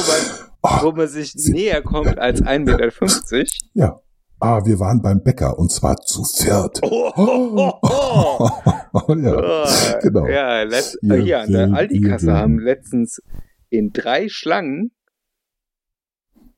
[0.00, 3.46] man, wo man sich näher kommt als 1,50 Meter.
[3.74, 4.00] Ja.
[4.40, 6.78] Ah, wir waren beim Bäcker und zwar zu viert.
[6.82, 8.50] Oh, oh, oh,
[8.92, 9.14] oh.
[9.14, 10.28] ja, Oh, genau.
[10.28, 13.20] Ja, letzt, äh, hier an der Aldi-Kasse haben letztens
[13.68, 14.92] in drei Schlangen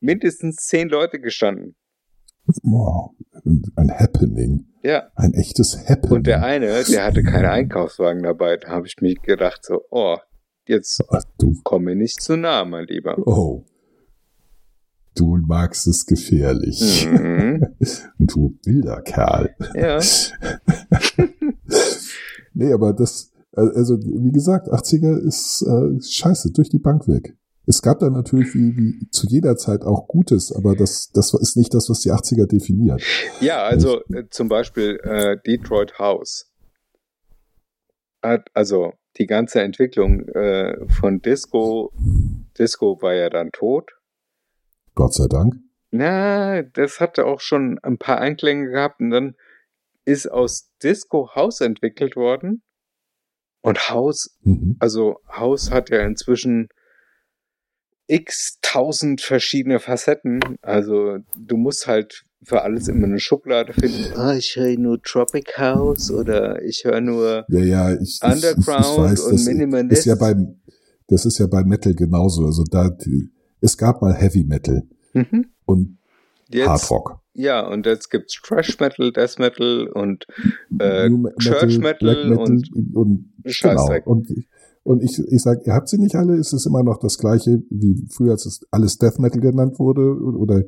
[0.01, 1.75] mindestens zehn Leute gestanden.
[2.63, 3.13] Wow,
[3.77, 4.67] ein Happening.
[4.83, 5.05] Ja.
[5.15, 6.17] Ein echtes Happening.
[6.19, 8.57] Und der eine, der hatte keinen Einkaufswagen dabei.
[8.57, 10.17] Da habe ich mir gedacht, so, oh,
[10.67, 13.17] jetzt Ach, du, komme nicht zu nah, mein Lieber.
[13.27, 13.65] oh.
[15.17, 17.07] Du magst es gefährlich.
[17.11, 17.67] Mhm.
[18.19, 19.55] Du wilder Kerl.
[19.75, 20.01] Ja.
[22.53, 27.37] Nee, aber das, also wie gesagt, 80er ist äh, scheiße, durch die Bank weg.
[27.71, 31.57] Es gab da natürlich wie, wie zu jeder Zeit auch Gutes, aber das, das ist
[31.57, 33.01] nicht das, was die 80er definiert.
[33.41, 36.51] Ja, also äh, zum Beispiel äh, Detroit House.
[38.25, 41.93] Hat, also die ganze Entwicklung äh, von Disco,
[42.59, 43.93] Disco war ja dann tot.
[44.97, 45.55] Gott sei Dank.
[45.93, 49.37] Na, das hatte auch schon ein paar Einklänge gehabt und dann
[50.05, 52.65] ist aus Disco House entwickelt worden.
[53.61, 54.75] Und House, Mhm.
[54.81, 56.69] also House hat ja inzwischen
[58.11, 60.41] x tausend verschiedene Facetten.
[60.63, 64.13] Also du musst halt für alles immer eine Schublade finden.
[64.17, 68.85] Ah, ich höre nur Tropic House oder ich höre nur Ja, ja, ich, ich, Underground
[68.85, 69.99] ich, ich weiß, und das Minimalist.
[69.99, 70.61] ist ja beim,
[71.09, 72.47] das ist ja bei Metal genauso.
[72.47, 73.31] Also da, die,
[73.61, 74.83] es gab mal Heavy Metal
[75.13, 75.47] mhm.
[75.67, 75.99] und
[76.49, 77.21] jetzt, Hard Rock.
[77.35, 80.27] Ja, und jetzt gibt's Trash Metal, Death Metal und
[80.79, 81.09] äh,
[81.39, 83.53] Church Metal, Metal und, und genau.
[83.53, 84.07] Scheißdreck.
[84.07, 84.29] Und,
[84.83, 87.63] und ich, ich sag, ihr habt sie nicht alle, es ist immer noch das gleiche,
[87.71, 90.63] wie früher, als es alles Death Metal genannt wurde oder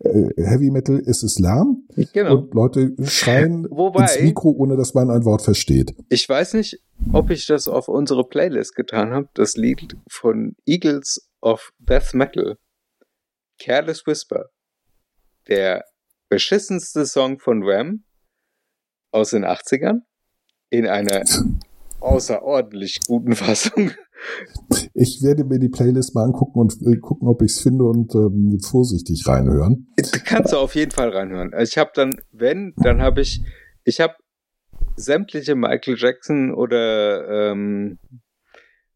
[0.00, 2.36] äh, Heavy Metal, ist es Lärm Genau.
[2.38, 5.94] und Leute schreien Wobei- ins Mikro, ohne dass man ein Wort versteht.
[6.10, 6.80] Ich weiß nicht,
[7.12, 9.28] ob ich das auf unsere Playlist getan habe.
[9.34, 12.56] Das Lied von Eagles of Death Metal.
[13.58, 14.50] Careless Whisper.
[15.48, 15.84] Der
[16.28, 18.04] beschissenste Song von Ram
[19.12, 20.00] aus den 80ern.
[20.70, 21.22] In einer
[22.06, 23.90] außerordentlich guten Fassung.
[24.94, 28.14] Ich werde mir die Playlist mal angucken und äh, gucken, ob ich es finde und
[28.14, 29.88] ähm, vorsichtig reinhören.
[30.24, 31.52] Kannst du auf jeden Fall reinhören.
[31.52, 33.42] Also ich habe dann, wenn, dann habe ich,
[33.84, 34.14] ich habe
[34.96, 37.98] sämtliche Michael Jackson oder ähm,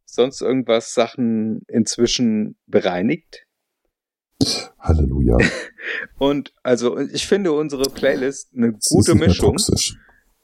[0.06, 3.44] sonst irgendwas Sachen inzwischen bereinigt.
[4.78, 5.36] Halleluja.
[6.18, 9.56] Und also ich finde unsere Playlist eine gute Mischung.
[9.56, 9.96] toxisch.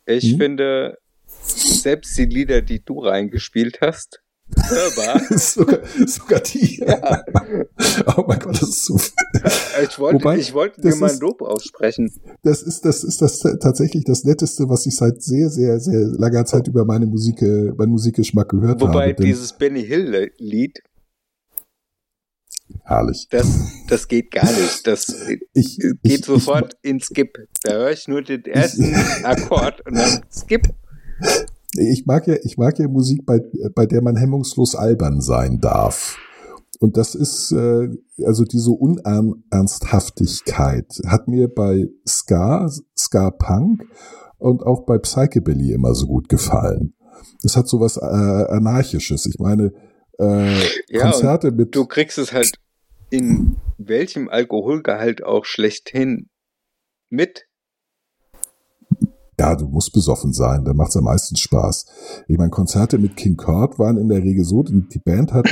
[0.05, 0.39] Ich Mhm.
[0.39, 0.99] finde
[1.47, 4.23] selbst die Lieder, die du reingespielt hast,
[4.69, 5.21] hörbar.
[5.39, 6.79] sogar, sogar die.
[6.79, 7.25] Ja.
[8.17, 8.97] Oh mein Gott, das ist so.
[9.83, 12.13] Ich wollte, Wobei, ich wollte dir das mal ein ist- Lob aussprechen.
[12.43, 16.45] Das ist, das ist das tatsächlich das Netteste, was ich seit sehr, sehr, sehr langer
[16.45, 19.15] Zeit über meine Musik, äh, meinen Musikgeschmack gehört Wobei habe.
[19.15, 20.81] Denn, dieses Benny Hill Lied,
[22.85, 23.27] herrlich.
[23.31, 23.47] das,
[23.89, 24.87] das geht gar nicht.
[24.87, 25.07] Das
[25.55, 27.37] Ich, geht ich, sofort in Skip.
[27.63, 28.95] Da höre ich nur den ersten
[29.25, 30.69] Akkord und dann Skip.
[31.79, 33.43] Ich, mag ja, ich mag ja Musik, bei,
[33.75, 36.17] bei der man hemmungslos albern sein darf.
[36.79, 37.89] Und das ist, äh,
[38.25, 43.85] also diese Unernsthaftigkeit hat mir bei Ska, Ska Punk
[44.39, 46.95] und auch bei Psychobilly immer so gut gefallen.
[47.43, 49.27] Das hat so was äh, Anarchisches.
[49.27, 49.73] Ich meine,
[50.19, 51.75] äh, Ja, Konzerte mit.
[51.75, 52.59] Du kriegst es halt
[53.11, 56.29] in welchem Alkoholgehalt auch schlechthin
[57.09, 57.47] mit.
[59.39, 61.85] Ja, du musst besoffen sein, da macht's am meisten Spaß.
[62.27, 65.47] Ich meine, Konzerte mit King Kurt waren in der Regel so, die, die Band hat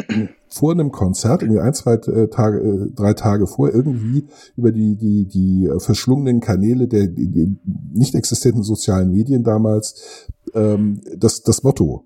[0.48, 4.96] vor einem Konzert, irgendwie ein, zwei äh, Tage, äh, drei Tage vor, irgendwie über die,
[4.96, 7.58] die, die verschlungenen Kanäle der die,
[7.92, 12.04] nicht existenten sozialen Medien damals ähm, das, das Motto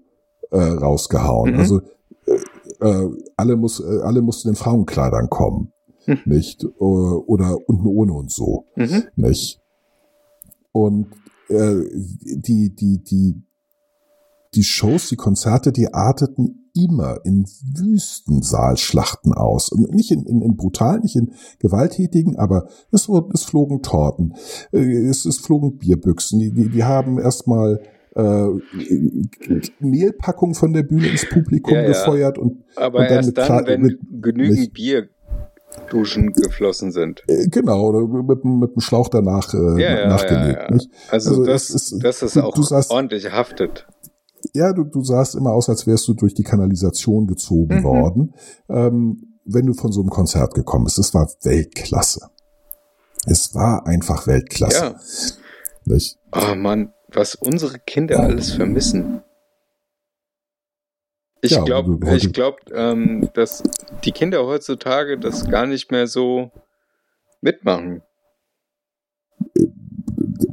[0.51, 1.53] äh, rausgehauen.
[1.53, 1.59] Mhm.
[1.61, 1.81] Also
[2.27, 5.73] äh, äh, alle, muss, äh, alle mussten in Frauenkleidern kommen.
[6.07, 6.19] Mhm.
[6.25, 6.67] Nicht?
[6.81, 9.05] Oder unten ohne und so Mhm.
[9.15, 9.61] nicht?
[10.73, 11.09] Und
[11.49, 13.43] äh, die, die, die,
[14.55, 17.45] die Shows, die Konzerte, die arteten immer in
[17.77, 19.70] Wüstensaalschlachten aus.
[19.70, 24.35] Und nicht in, in, in brutalen, nicht in gewalttätigen, aber es, wurden, es flogen Torten,
[24.73, 27.81] äh, es, es flogen Bierbüchsen, die, die, die haben erstmal
[28.15, 28.49] äh,
[29.81, 31.89] Mehlpackung von der Bühne ins Publikum Ja, ja.
[31.89, 34.75] gefeuert und Aber Und dann erst mit dann, wenn mit- genügend nicht-
[35.81, 37.23] Bierduschen geflossen sind.
[37.29, 40.59] äh, genau, oder mit, mit dem Schlauch danach äh, Ja, ja, nachgelegt.
[40.59, 40.71] ja, ja.
[40.71, 40.91] Nicht?
[41.11, 43.87] Also, Also das, ist- das ist du- auch du sagst- ordentlich haftet.
[44.55, 47.85] Ja, du, du sahst immer aus, als wärst du durch die Kanalisation gezogen Mhm.
[47.85, 48.35] worden,
[48.69, 50.99] ähm, wenn du von so einem Konzert gekommen bist.
[50.99, 52.29] Es war Weltklasse.
[53.27, 54.85] Es war einfach Weltklasse.
[54.85, 54.95] Ja.
[55.85, 56.19] Nicht?
[56.33, 59.23] Oh Mann, was unsere Kinder alles vermissen.
[61.40, 63.62] Ich Ja, glaube, ich glaub, ähm, dass
[64.05, 66.51] die Kinder heutzutage das gar nicht mehr so
[67.40, 68.02] mitmachen.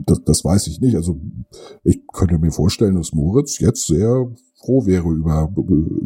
[0.06, 0.96] Das, das weiß ich nicht.
[0.96, 1.20] Also
[1.84, 5.52] ich könnte mir vorstellen, dass Moritz jetzt sehr froh wäre über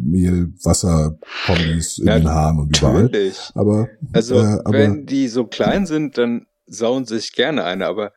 [0.00, 3.04] Mehl, Wasser, Pommes in Ja, den Haaren und überall.
[3.04, 3.38] Natürlich.
[3.54, 7.86] Aber Also, äh, aber wenn die so klein sind, dann sauen sich gerne eine.
[7.86, 8.12] Aber,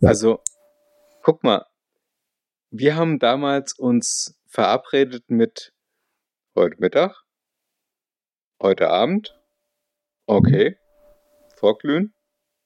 [0.00, 0.08] Ja.
[0.08, 0.40] also,
[1.22, 1.64] guck mal,
[2.70, 5.72] wir haben damals uns verabredet mit
[6.58, 7.14] heute Mittag,
[8.60, 9.40] heute Abend,
[10.26, 10.76] okay,
[11.54, 12.14] vorglühen,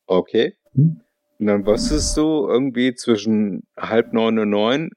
[0.07, 0.57] okay.
[0.73, 1.03] Hm.
[1.39, 4.91] Und dann wusstest du irgendwie zwischen halb neun und neun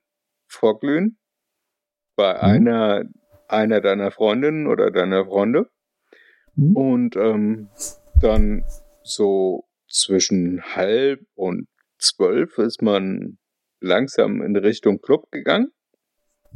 [0.48, 1.18] vorglühen
[2.16, 2.40] bei Mhm.
[2.40, 3.04] einer,
[3.50, 5.70] einer deiner Freundinnen oder deiner Freunde.
[6.56, 7.70] hm, Und ähm,
[8.22, 8.64] dann
[9.04, 11.68] so zwischen halb und
[11.98, 13.40] zwölf ist man
[13.82, 15.74] langsam in Richtung Club gegangen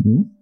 [0.01, 0.37] hm,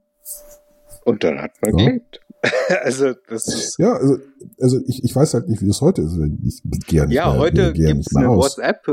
[1.07, 1.85] und dann hat man Ja.
[1.87, 2.19] gelebt.
[2.83, 3.79] also, das ist.
[3.79, 4.17] Ja, also,
[4.59, 6.17] also ich, ich weiß halt nicht, wie es heute ist.
[6.45, 8.57] Ich gehe ja nicht Ja, mehr, heute nicht mehr eine aus.
[8.57, 8.85] WhatsApp,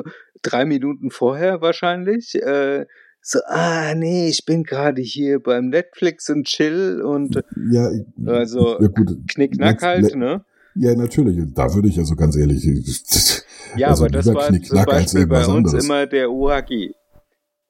[0.42, 2.34] drei Minuten vorher wahrscheinlich.
[2.36, 2.86] Äh,
[3.20, 8.80] so, ah, nee, ich bin gerade hier beim Netflix und chill und Ja, ich- Also,
[8.80, 9.16] ja, gut.
[9.28, 10.44] Knickknack halt, ne?
[10.74, 11.38] Ja, natürlich.
[11.54, 12.64] Da würde ich also ganz ehrlich.
[13.76, 15.84] Ja, also aber das war zum Beispiel bei uns anderes.
[15.84, 16.92] immer der OHG,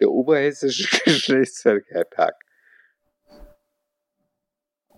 [0.01, 2.35] der Oberhessische Geschlechtsverkehrtag.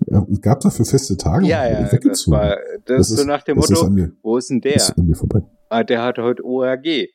[0.06, 1.46] Ja, Gab dafür feste Tage?
[1.46, 4.36] Ja, ja, das war, das, ist so nach dem das ist Motto, an mir, wo
[4.36, 4.76] ist denn das der?
[4.76, 5.42] ist an mir vorbei.
[5.68, 7.08] Ah, der hat heute OHG.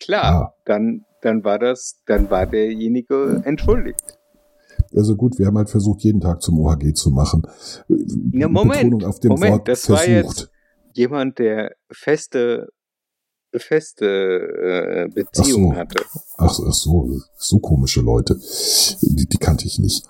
[0.00, 0.54] Klar, Ah.
[0.64, 4.00] dann, dann war das, dann war derjenige entschuldigt.
[4.94, 7.42] Also gut, wir haben halt versucht, jeden Tag zum OHG zu machen.
[8.32, 10.38] Ja, Moment, Betonung auf dem Moment, Wort das war versucht.
[10.40, 10.50] jetzt
[10.94, 12.68] jemand, der feste,
[13.54, 15.80] feste äh, Beziehung Ach so.
[15.80, 16.04] hatte.
[16.38, 18.38] Ach, so- ach so, so komische Leute.
[19.02, 20.04] Die, die kannte ich nicht.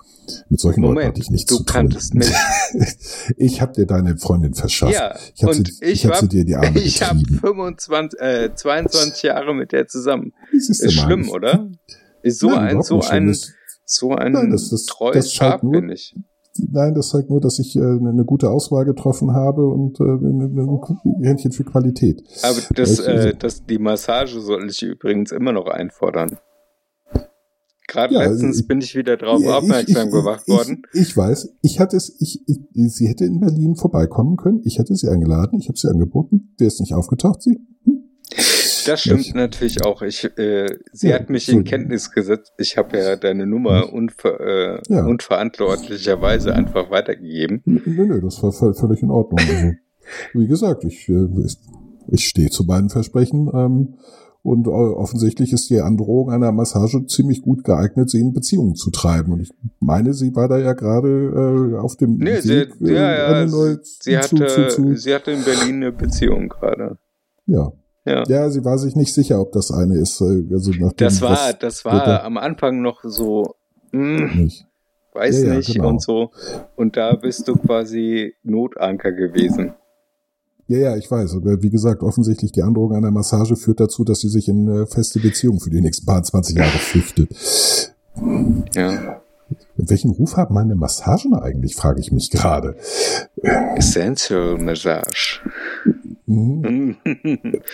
[0.49, 1.73] Mit solchen Leuten Moment, hatte ich nichts du zu tun.
[1.73, 2.29] kanntest mich.
[3.37, 4.93] ich habe dir deine Freundin verschafft.
[4.93, 7.17] Ja, ich habe und sie, ich ich hab war- sie dir die Arme Ich habe
[7.19, 7.39] getrieben.
[7.39, 10.33] 25, äh, 22 Jahre mit der zusammen.
[10.51, 11.67] Du Ist mal, schlimm, oder?
[12.21, 13.51] Ist so Nein, ein, so ein, Das-
[13.85, 16.15] so ein Nein, das- das- treues das Schaf nur- bin ich.
[16.71, 21.23] Nein, das zeigt nur, dass ich äh, eine gute Auswahl getroffen habe und äh, ein
[21.23, 22.23] Händchen für Qualität.
[22.43, 26.37] Aber das, Ich- also- äh, das, die Massage soll ich übrigens immer noch einfordern.
[27.87, 30.83] Gerade Ja, letztens ich- bin ich wieder drauf Ja, aufmerksam ich, gemacht worden.
[30.93, 32.59] Ich, weiß, ich hatte es, ich, ich,
[32.93, 34.61] sie hätte in Berlin vorbeikommen können.
[34.63, 36.53] Ich hätte sie eingeladen, ich habe sie angeboten.
[36.59, 37.41] Wer ist nicht aufgetaucht?
[37.41, 37.59] Sie?
[37.85, 38.03] Hm?
[38.89, 40.01] Das stimmt Ich- natürlich auch.
[40.01, 42.53] Ich, äh, sie Ja, hat mich so- in Kenntnis gesetzt.
[42.57, 45.05] Ich habe ja deine Nummer unver, äh, Ja.
[45.05, 47.61] unverantwortlicherweise einfach weitergegeben.
[47.65, 49.39] Nö, nö, das war völlig in Ordnung.
[49.39, 49.71] Also,
[50.33, 51.57] wie gesagt, ich, äh, ich,
[52.07, 53.49] ich stehe zu beiden Versprechen.
[53.53, 53.93] Ähm,
[54.41, 58.89] und äh, offensichtlich ist die Androhung einer Massage ziemlich gut geeignet, sie in Beziehungen zu
[58.89, 59.33] treiben.
[59.33, 59.51] Und ich
[59.81, 63.25] meine, sie war da ja gerade äh, auf dem Nee, sie, Weg, äh, ja, ja,
[63.35, 66.97] eine neue sie, zu, hatte, zu, zu, sie hatte in Berlin eine Beziehung gerade.
[67.47, 67.71] ja.
[68.05, 68.23] Ja.
[68.27, 70.19] Ja, sie war sich nicht sicher, ob das eine ist.
[70.21, 73.55] äh, Also Das war, das war am Anfang noch so,
[73.91, 74.65] hm, nicht.
[75.13, 75.89] weiß Ja, ja, nicht genau.
[75.89, 76.31] und so.
[76.75, 79.73] Und da bist du quasi Notanker gewesen.
[80.67, 81.35] Ja, ja, ich weiß.
[81.35, 84.85] Aber wie gesagt, offensichtlich die Androhung einer Massage führt dazu, dass sie sich in äh,
[84.85, 87.29] feste Beziehungen für die nächsten paar 20 Jahre flüchtet.
[88.75, 89.21] Ja.
[89.77, 92.75] Welchen Ruf haben meine Massagen eigentlich, frage ich mich gerade.
[93.75, 95.41] Essential Massage.
[96.29, 96.97] Mhm.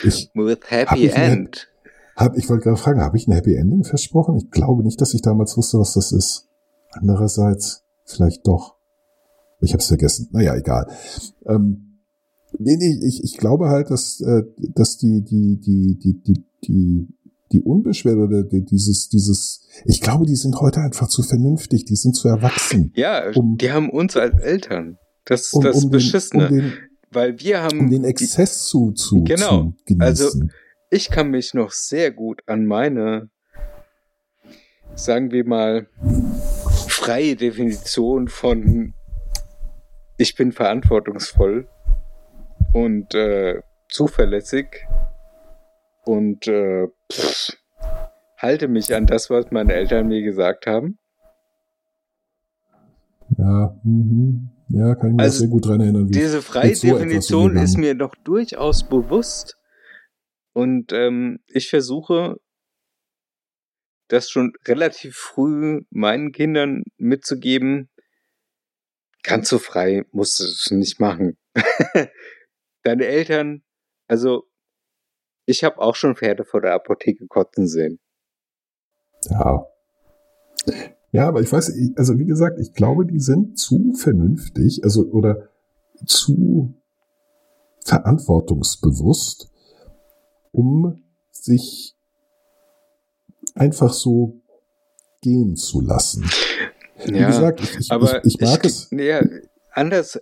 [0.04, 1.68] Ich, With Hab happy eine- end.
[2.16, 4.38] hab, ich wollte gerade fragen, habe ich ein Happy Ending versprochen?
[4.38, 6.48] Ich glaube nicht, dass ich damals wusste, was das ist.
[6.92, 8.76] Andererseits, vielleicht doch.
[9.62, 10.30] Ich habe es vergessen.
[10.32, 10.88] Naja, egal.
[11.46, 11.98] Ähm,
[12.58, 14.44] nee, nee, ich, ich glaube halt, dass, äh,
[14.76, 17.08] dass die, die, die, die, die, die,
[17.52, 22.16] die Unbeschwerde, die, dieses, dieses, ich glaube, die sind heute einfach zu vernünftig, die sind
[22.16, 22.92] zu erwachsen.
[22.96, 24.98] Ja, um- die haben uns als Eltern.
[25.26, 26.48] Das ist Um, das um, den, Beschissene.
[26.50, 26.74] um, den,
[27.12, 29.48] weil wir haben, um den Exzess zu, zu, Genau.
[29.48, 30.02] zu genießen.
[30.02, 30.40] Also,
[30.90, 33.30] ich kann mich noch sehr gut an meine,
[34.96, 35.88] sagen wir mal,
[36.88, 38.94] freie Definition von
[40.18, 41.68] ich bin verantwortungsvoll
[42.74, 44.88] und äh, zuverlässig
[46.06, 47.58] und äh, pff,
[48.38, 50.98] halte mich an das, was meine Eltern mir gesagt haben.
[53.38, 54.50] ja, mhm.
[54.70, 56.08] Ja, kann ich mir Also, sehr gut dran erinnern.
[56.08, 56.70] Wie Diese freie
[57.06, 59.58] mit so ist mir doch durchaus bewusst.
[60.54, 62.38] Und ähm, ich versuche,
[64.08, 67.90] das schon relativ früh meinen Kindern mitzugeben.
[69.24, 71.38] Ganz so frei musst du es nicht machen.
[72.84, 73.64] Deine Eltern,
[74.08, 74.48] also
[75.46, 78.00] ich habe auch schon Pferde vor der Apotheke kotzen sehen.
[79.30, 79.66] Ja.
[81.16, 85.06] Ja, aber ich weiß, ich- also wie gesagt, ich glaube, die sind zu vernünftig, also
[85.08, 85.50] oder
[86.06, 86.74] zu
[87.86, 89.50] verantwortungsbewusst,
[90.52, 91.02] um
[91.32, 91.96] sich
[93.56, 94.42] einfach so
[95.22, 96.30] gehen zu lassen.
[97.06, 98.90] Wie gesagt, ich, ich, Aber ich, ich mag es.
[98.92, 99.22] Ja,
[99.72, 100.20] anders.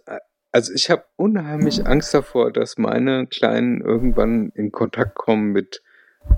[0.52, 5.82] Also ich habe unheimlich Angst davor, dass meine Kleinen irgendwann in Kontakt kommen mit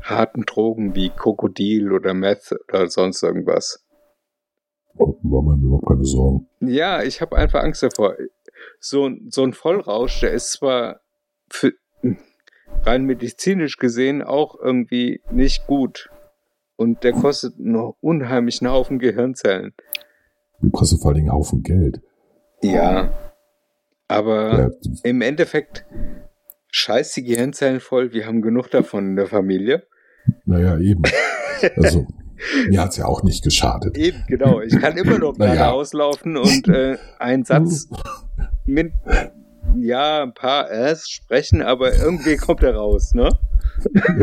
[0.01, 3.84] harten Drogen wie Krokodil oder Meth oder sonst irgendwas.
[4.97, 6.47] War mir überhaupt keine Sorgen.
[6.61, 8.15] Ja, ich habe einfach Angst davor.
[8.79, 11.01] So, ein- so ein Vollrausch, der ist zwar
[11.49, 11.73] für,
[12.83, 16.09] rein medizinisch gesehen auch irgendwie nicht gut.
[16.77, 19.73] Und der kostet noch unheimlich einen Haufen Gehirnzellen.
[20.61, 22.01] Du kostet vor allen Dingen einen Haufen Geld.
[22.63, 23.13] Ja.
[24.07, 24.69] Aber Ja,
[25.03, 25.85] im Endeffekt
[26.71, 28.13] scheiß die Gehirnzellen voll.
[28.13, 29.87] Wir haben genug davon in der Familie.
[30.45, 31.03] naja, eben.
[31.77, 32.05] Also,
[32.69, 33.97] Mir hat's ja auch nicht geschadet.
[33.97, 34.61] Eben, genau.
[34.61, 35.53] Ich kann immer noch Naja.
[35.53, 37.87] geradeaus laufen und äh, einen Satz
[38.65, 38.91] mit,
[39.79, 43.29] ja, ein paar Rs sprechen, aber irgendwie kommt er raus, ne?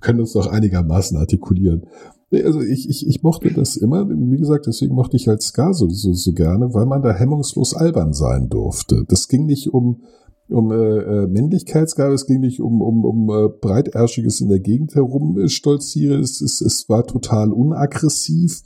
[0.00, 1.86] können uns doch einigermaßen artikulieren.
[2.30, 5.72] Nee, Also ich, ich, ich mochte das immer, wie gesagt, deswegen mochte ich halt Ska
[5.72, 9.04] so, so, so gerne, weil man da hemmungslos albern sein durfte.
[9.08, 10.02] Das ging nicht um,
[10.48, 14.94] um äh, äh, Männlichkeitsgabe, es ging nicht um, um, um äh, breiterschiges in der Gegend
[14.94, 18.62] herum stolziere, es, es, es war total unaggressiv,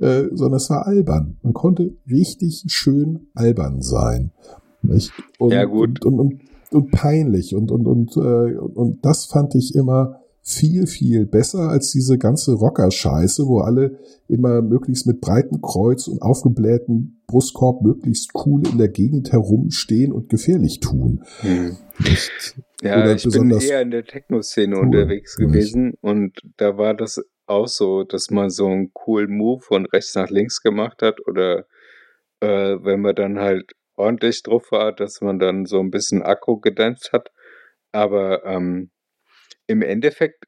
[0.00, 1.38] äh, sondern es war albern.
[1.42, 4.32] Man konnte richtig schön albern sein.
[4.82, 5.12] Nicht?
[5.38, 6.04] Und, Ja, gut.
[6.04, 6.40] Und, und, und,
[6.70, 11.70] und peinlich und, und, und, äh, und, und das fand ich immer viel, viel besser
[11.70, 13.98] als diese ganze Rocker-Scheiße, wo alle
[14.28, 20.28] immer möglichst mit breitem Kreuz und aufgeblähten Brustkorb möglichst cool in der Gegend herumstehen und
[20.28, 21.24] gefährlich tun.
[21.98, 22.60] Nicht?
[22.80, 25.48] Ja, ich bin eher in der Techno-Szene cool, unterwegs nicht?
[25.48, 30.14] gewesen und da war das auch so, dass man so einen coolen Move von rechts
[30.14, 31.66] nach links gemacht hat oder
[32.40, 36.60] äh, wenn man dann halt ordentlich drauf war, dass man dann so ein bisschen Akku
[36.60, 37.30] gedämpft hat.
[37.92, 38.90] Aber ähm,
[39.66, 40.44] im Endeffekt,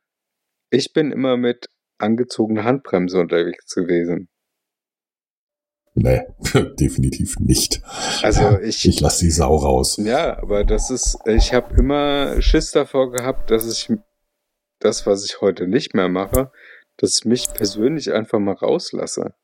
[0.70, 1.66] ich bin immer mit
[1.98, 4.28] angezogener Handbremse unterwegs gewesen.
[5.94, 6.20] Nee,
[6.78, 7.80] definitiv nicht.
[8.22, 9.96] Also ich, Ich lasse die Sau raus.
[10.00, 13.90] Ja, aber das ist, ich habe immer Schiss davor gehabt, dass ich
[14.78, 16.52] das, was ich heute nicht mehr mache,
[16.98, 19.34] dass ich mich persönlich einfach mal rauslasse.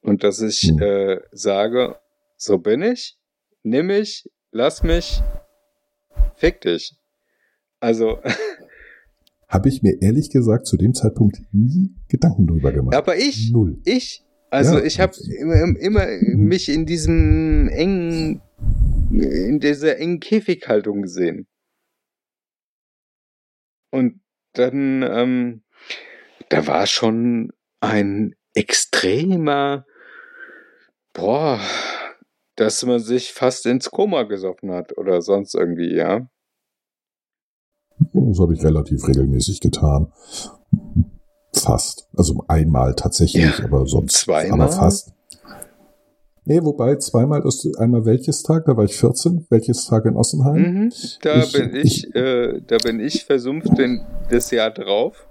[0.00, 0.82] Und dass ich Hm.
[0.82, 2.00] äh, sage,
[2.36, 3.16] so bin ich,
[3.62, 5.20] nimm mich, lass mich,
[6.36, 6.96] fick dich.
[7.80, 8.20] Also,
[9.48, 12.94] Habe ich mir ehrlich gesagt zu dem Zeitpunkt nie Gedanken drüber gemacht.
[12.94, 13.80] aber ich, Null.
[13.84, 14.84] ich, also Ja.
[14.84, 16.06] ich habe immer, immer
[16.36, 18.42] mich in diesem engen,
[19.10, 21.46] in dieser engen Käfighaltung gesehen.
[23.90, 24.20] Und
[24.52, 25.62] dann, ähm,
[26.50, 29.86] da war schon ein extremer,
[31.14, 31.58] boah,
[32.56, 36.28] dass man sich fast ins Koma gesoffen hat oder sonst irgendwie, ja.
[38.12, 40.12] Das habe ich relativ regelmäßig getan.
[41.54, 42.08] Fast.
[42.16, 43.64] Also einmal tatsächlich, Ja.
[43.64, 44.14] aber sonst.
[44.14, 44.60] Zweimal?
[44.68, 45.12] Aber fast.
[46.44, 50.56] Nee, wobei zweimal ist einmal welches Tag, da war ich 14, welches Tag in Ossenheim.
[50.84, 50.92] Mhm.
[51.22, 54.00] Da Ich- bin ich, äh, da bin ich versumpft den,
[54.30, 55.26] das Jahr drauf.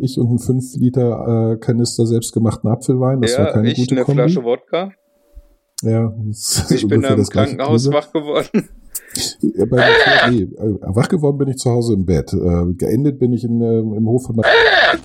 [0.00, 3.94] Ich und ein 5 Liter äh, Kanister selbstgemachten Apfelwein, das war ja, keine ich gute
[3.94, 4.22] eine Kombi.
[4.22, 4.90] Flasche Wodka.
[5.82, 8.68] Ja, das ist Ich bin das gleiche Krankenhaus wach geworden.
[9.40, 9.84] Ja, bei
[10.30, 12.32] nee, äh, wach geworden bin ich zu Hause im Bett.
[12.32, 14.50] Äh, geendet bin ich in, ähm, im Hof von meinem,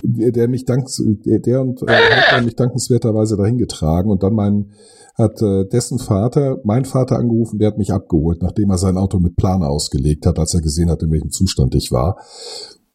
[0.02, 4.34] der, der mich dank, der, der und äh, hat mich dankenswerterweise dahin getragen und dann
[4.34, 4.70] mein
[5.16, 9.18] hat äh, dessen Vater, mein Vater angerufen, der hat mich abgeholt, nachdem er sein Auto
[9.18, 12.18] mit Plan ausgelegt hat, als er gesehen hat, in welchem Zustand ich war.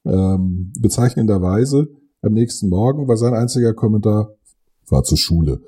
[0.05, 1.87] Ähm, bezeichnenderweise
[2.21, 4.35] am nächsten Morgen war sein einziger Kommentar,
[4.87, 5.61] war zur Schule.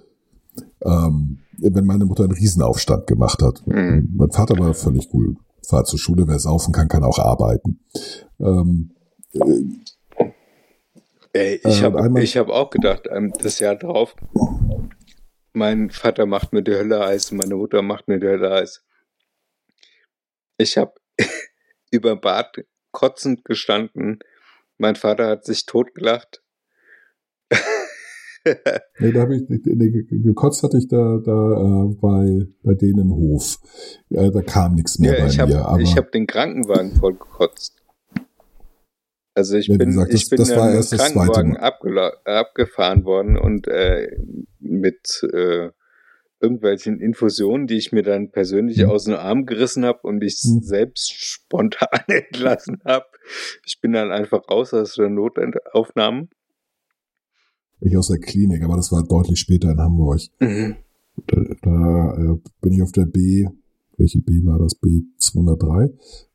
[0.86, 1.40] Ähm,
[1.72, 3.65] wenn meine Mutter einen Riesenaufstand gemacht hat.
[3.65, 4.10] Mhm.
[4.15, 5.35] Mein Vater war völlig cool.
[5.68, 7.80] Fahr zur Schule, wer saufen kann, kann auch arbeiten.
[8.40, 8.91] Ähm,
[11.34, 14.15] Ey, ich Äh, habe hab auch gedacht, ähm, das Jahr drauf,
[15.53, 18.84] mein Vater macht mir die Hölle heiß, meine Mutter macht mir die Hölle heiß.
[20.57, 20.94] Ich habe
[21.91, 24.19] über Bad kotzend gestanden.
[24.77, 26.44] Mein Vater hat sich totgelacht.
[28.99, 32.99] nee, da habe ich nee, ge- gekotzt hatte ich da, da äh, bei, bei denen
[32.99, 33.60] im Hof.
[34.10, 35.57] Äh, da kam nichts mehr ja, bei ich mir.
[35.60, 37.82] habe Aber ich hab den Krankenwagen voll gekotzt.
[39.36, 44.15] Also ich Ja, bin, gesagt, ich das- bin das zweite Krankenwagen abgefahren worden und äh,
[44.60, 45.70] mit äh,
[46.40, 48.90] irgendwelchen Infusionen, die ich mir dann persönlich Mhm.
[48.90, 50.61] aus dem Arm gerissen habe und ich Mhm.
[50.61, 53.06] selbst spontan entlassen habe.
[53.65, 56.28] Ich bin dann einfach raus aus der Notaufnahme.
[57.88, 60.22] Ich aus der Klinik, aber das war deutlich später in Hamburg.
[60.40, 60.76] Mhm.
[61.28, 63.48] Da, da äh, bin ich auf der B,
[63.98, 64.74] welche B war das?
[64.82, 65.86] B203,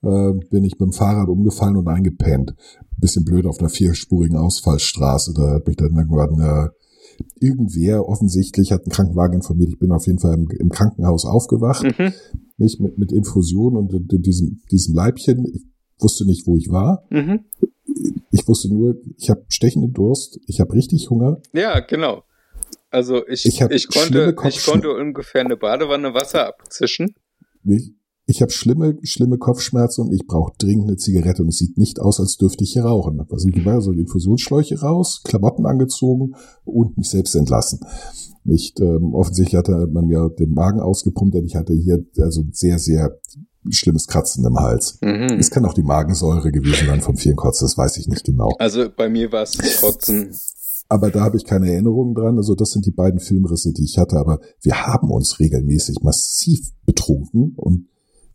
[0.03, 2.55] äh, bin ich mit dem Fahrrad umgefallen und eingepennt.
[2.97, 5.33] Bisschen blöd auf einer vierspurigen Ausfallstraße.
[5.35, 6.69] Da hat mich dann irgendwann äh,
[7.41, 9.71] irgendwer offensichtlich hat einen Krankenwagen informiert.
[9.71, 12.13] Ich bin auf jeden Fall im, im Krankenhaus aufgewacht, Mhm.
[12.57, 15.45] nicht mit, mit Infusion und in, in diesem, diesem Leibchen.
[15.53, 15.67] Ich
[16.01, 17.03] wusste nicht, wo ich war.
[17.11, 17.41] Mhm.
[18.31, 21.41] Ich wusste nur, ich habe stechenden Durst, ich habe richtig Hunger.
[21.53, 22.25] Ja, genau.
[22.91, 27.15] Also ich, Ich ich, konnte, ich konnte ungefähr eine Badewanne Wasser abzischen.
[27.65, 27.93] Ich,
[28.27, 32.01] ich habe schlimme, schlimme Kopfschmerzen und ich brauche dringend eine Zigarette und es sieht nicht
[32.01, 33.25] aus, als dürfte ich hier rauchen.
[33.29, 36.35] Was ich war, so die Infusionsschläuche raus, Klamotten angezogen
[36.65, 37.81] und mich selbst entlassen.
[38.45, 42.79] Nicht, ähm, offensichtlich hatte man mir den Magen ausgepumpt, denn ich hatte hier also sehr,
[42.79, 43.19] sehr
[43.71, 44.99] schlimmes Kratzen im Hals.
[45.03, 45.39] Mhm.
[45.39, 48.51] Es kann auch die Magensäure gewesen sein vom vielen Kotzen, das weiß ich nicht genau.
[48.59, 50.35] Also bei mir war es Kotzen.
[50.89, 52.39] Aber da habe ich keine Erinnerungen dran.
[52.39, 54.17] Also das sind die beiden Filmrisse, die ich hatte.
[54.17, 57.89] Aber wir haben uns regelmäßig massiv betrunken und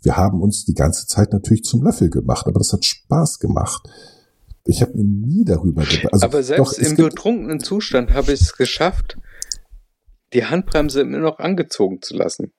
[0.03, 2.45] wir haben uns die ganze Zeit natürlich zum Löffel gemacht.
[2.45, 3.89] Aber das hat Spaß gemacht.
[4.65, 6.13] Ich habe nie darüber gedacht.
[6.13, 9.17] Also, Aber selbst doch, im betrunkenen Zustand habe ich es geschafft,
[10.33, 12.53] die Handbremse immer noch angezogen zu lassen.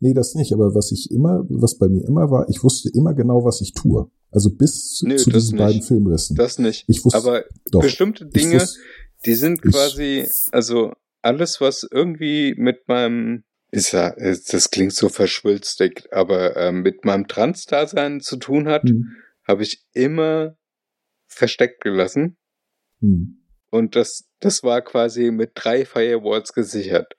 [0.00, 0.52] Nee, das nicht.
[0.52, 3.72] Aber was ich immer, was bei mir immer war, ich wusste immer genau, was ich
[3.72, 4.10] tue.
[4.30, 5.64] Also bis zu, Nö, zu diesen nicht.
[5.66, 6.36] beiden Filmrissen.
[6.36, 6.84] Das nicht.
[6.88, 7.80] ich wusste Aber doch.
[7.80, 8.78] bestimmte Dinge, wusste-
[9.24, 10.92] die sind quasi, also
[11.22, 17.26] alles, was irgendwie mit meinem, ist ja, das klingt so verschwülstigt, aber ähm, mit meinem
[17.26, 19.12] Trans-Dasein zu tun hat, Hm,
[19.46, 20.56] habe ich immer
[21.26, 22.36] versteckt gelassen.
[23.00, 23.42] hm.
[23.70, 27.12] Und das, das war quasi mit drei Firewalls gesichert.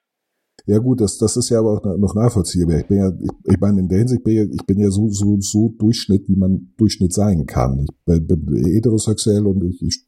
[0.67, 2.79] Ja gut, das, das ist ja aber auch noch nachvollziehbar.
[2.79, 5.09] Ich bin ja, ich, ich meine, in der Hinsicht bin ich, ich bin ja so,
[5.09, 7.79] so, so Durchschnitt, wie man Durchschnitt sein kann.
[7.79, 10.05] Ich bin, bin heterosexuell und ich, ich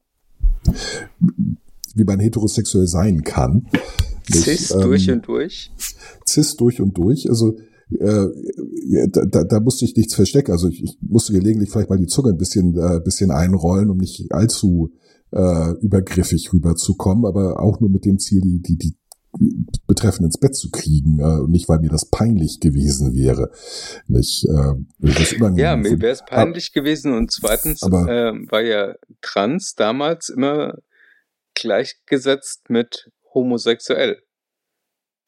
[1.96, 3.68] wie man heterosexuell sein kann.
[4.28, 5.72] Ich, Cis ähm, durch und durch.
[6.28, 7.30] cis durch und durch.
[7.30, 7.58] Also
[7.98, 8.28] äh,
[9.08, 10.52] da, da, da musste ich nichts verstecken.
[10.52, 13.98] Also ich, ich musste gelegentlich vielleicht mal die Zunge ein bisschen, äh, bisschen einrollen, um
[13.98, 14.92] nicht allzu
[15.32, 18.96] äh, übergriffig rüberzukommen, aber auch nur mit dem Ziel, die, die, die
[19.88, 23.52] betreffend ins Bett zu kriegen äh, und nicht, weil mir das peinlich gewesen wäre.
[24.08, 28.96] Nicht, äh, das Ja, mir wäre es peinlich gewesen und zweitens Aber- ähm, war ja
[29.22, 30.76] trans damals immer
[31.56, 34.22] gleichgesetzt mit homosexuell.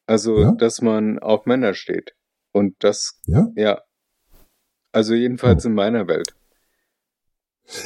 [0.06, 0.52] Also, Ja?
[0.52, 2.12] dass man auf Männer steht.
[2.52, 3.48] Und das, Ja?
[3.56, 3.80] ja.
[4.90, 5.68] Also jedenfalls Oh.
[5.68, 6.34] in meiner Welt.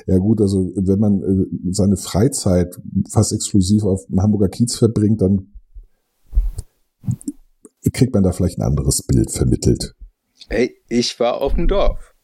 [0.06, 2.74] Ja gut, also wenn man äh, seine Freizeit
[3.10, 5.52] fast exklusiv auf dem Hamburger Kiez verbringt, dann
[7.90, 9.94] kriegt man da vielleicht ein anderes Bild vermittelt.
[10.48, 12.14] Ey, ich war auf dem Dorf.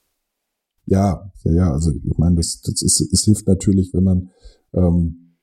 [0.87, 4.31] Ja, ja, ja, also ich meine, das, das ist, es hilft natürlich, wenn man
[4.75, 5.37] ähm,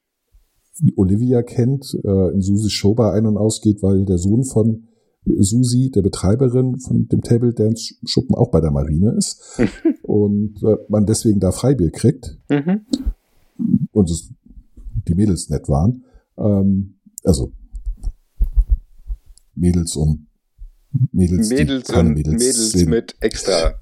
[0.96, 4.86] Olivia kennt, äh, in Susis Showbar ein- und ausgeht, weil der Sohn von
[5.26, 9.60] Susi, der Betreiberin von dem Table Dance Schuppen, auch bei der Marine ist
[10.04, 12.86] und äh, man deswegen da Freibier kriegt Mhm.
[13.92, 14.30] und es,
[15.08, 16.04] die Mädels nett waren.
[16.38, 17.52] Ähm, also
[19.60, 20.28] Mädels und
[21.12, 22.90] Mädels, die Mädels keine und Mädels, Mädels sind.
[22.90, 23.76] mit extra.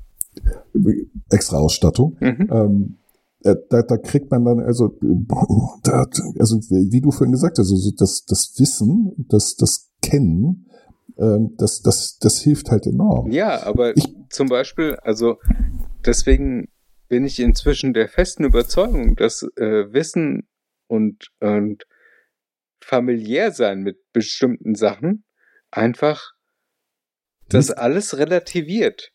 [1.32, 2.18] extra Ausstattung.
[2.20, 2.48] Mhm.
[2.52, 2.98] Ähm,
[3.44, 4.98] äh, da, da kriegt man dann, also,
[5.84, 6.06] da,
[6.40, 10.66] also wie du vorhin gesagt hast, also das, das Wissen, das, das Kennen,
[11.18, 13.32] ähm, das, das, das hilft halt enorm.
[13.32, 15.38] Ja, aber Ich- zum Beispiel, also
[16.06, 16.68] deswegen
[17.08, 20.48] bin ich inzwischen der festen Überzeugung, dass äh, Wissen
[20.88, 21.84] und, und
[22.84, 25.24] familiär sein mit bestimmten Sachen
[25.78, 26.34] einfach
[27.50, 29.14] das alles relativiert.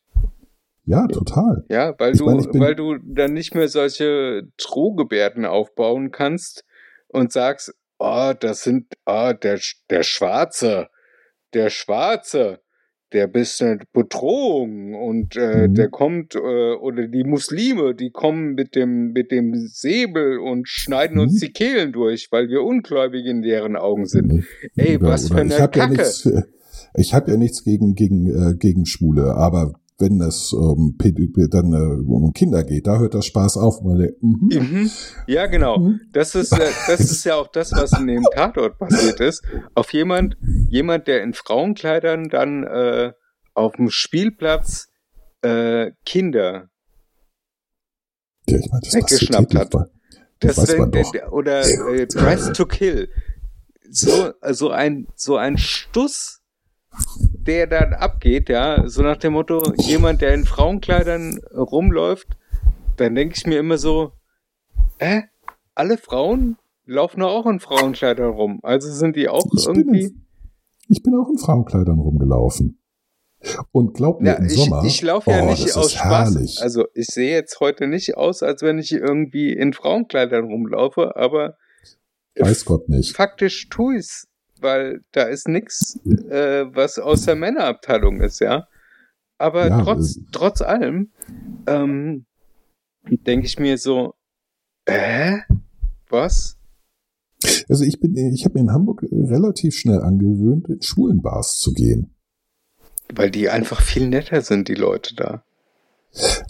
[0.85, 1.65] Ja, total.
[1.69, 6.65] Ja, weil Ich du, meine, weil du dann nicht mehr solche Drohgebärden aufbauen kannst
[7.09, 9.61] und sagst, oh, das sind, ah, der,
[9.91, 10.89] der Schwarze,
[11.55, 12.62] der Schwarze,
[13.13, 15.75] der bist eine Bedrohung und äh, Mhm.
[15.75, 16.39] der kommt, äh,
[16.75, 21.39] oder die Muslime, die kommen mit dem, mit dem Säbel und schneiden uns Mhm.
[21.47, 24.45] die Kehlen durch, weil wir ungläubig in deren Augen sind.
[24.77, 25.97] Ey, Oder- was für eine ich hab ja Kacke.
[25.99, 26.29] nichts,
[26.95, 31.73] ich habe ja nichts gegen, gegen, äh, gegen Schwule, aber wenn es um, Päd- dann
[31.73, 33.79] äh, um Kinder geht, da hört der Spaß auf.
[33.79, 34.91] Und man denkt, mhm.
[35.27, 35.79] Ja, genau.
[35.79, 36.01] mhm.
[36.12, 39.43] Das ist, äh, das ist ja auch das, was in dem Tatort passiert ist.
[39.74, 40.37] Auf jemand,
[40.69, 43.12] jemand, der in Frauenkleidern dann äh,
[43.55, 44.89] auf dem Spielplatz
[45.43, 46.69] äh, Kinder
[48.49, 49.70] Ja, ich meine, das weggeschnappt hat.
[49.70, 49.87] täglich,
[50.41, 53.09] Das weiß wenn, oder äh, Dress to Kill.
[53.91, 56.41] So, so ein so ein Stuss,
[57.32, 62.28] der dann abgeht, ja, so nach dem Motto, jemand, der in Frauenkleidern rumläuft,
[62.97, 64.12] dann denke ich mir immer so,
[64.98, 65.23] äh,
[65.74, 68.60] alle Frauen laufen doch auch in Frauenkleidern rum.
[68.62, 70.05] Also sind die auch Ich bin, irgendwie.
[70.05, 70.27] in,
[70.89, 72.78] ich bin auch in Frauenkleidern rumgelaufen.
[73.73, 74.85] Und glaub mir, Ja, im ich, Sommer.
[74.85, 76.35] ich laufe ja oh, nicht aus Spaß.
[76.35, 76.59] herrlich.
[76.62, 81.56] Also ich sehe jetzt heute nicht aus, als wenn ich irgendwie in Frauenkleidern rumlaufe, aber
[82.39, 83.16] Weiß Gott nicht.
[83.16, 84.28] faktisch tue ich's,
[84.63, 88.67] weil da ist nix, äh, was aus der Männerabteilung ist, ja.
[89.39, 91.11] Aber Ja, trotz, äh, trotz allem
[91.67, 92.27] ähm,
[93.09, 94.15] denke ich mir so,
[94.85, 95.39] äh,
[96.09, 96.57] was?
[97.69, 102.15] Also ich bin, ich habe mir in Hamburg relativ schnell angewöhnt, in Schwulenbars zu gehen.
[103.13, 105.45] Weil die einfach viel netter sind, die Leute da.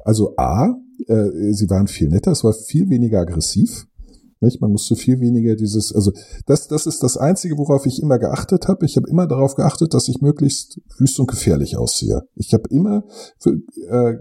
[0.05, 0.75] Also A,
[1.07, 3.87] äh, sie waren viel netter, es war viel weniger aggressiv.
[4.43, 4.61] Nicht?
[4.61, 6.13] Man musste viel weniger dieses, also
[6.47, 8.85] das, das ist das Einzige, worauf ich immer geachtet habe.
[8.85, 12.23] Ich habe immer darauf geachtet, dass ich möglichst wüst und gefährlich aussehe.
[12.35, 13.05] Ich habe immer
[13.39, 13.59] für,
[13.89, 14.17] äh,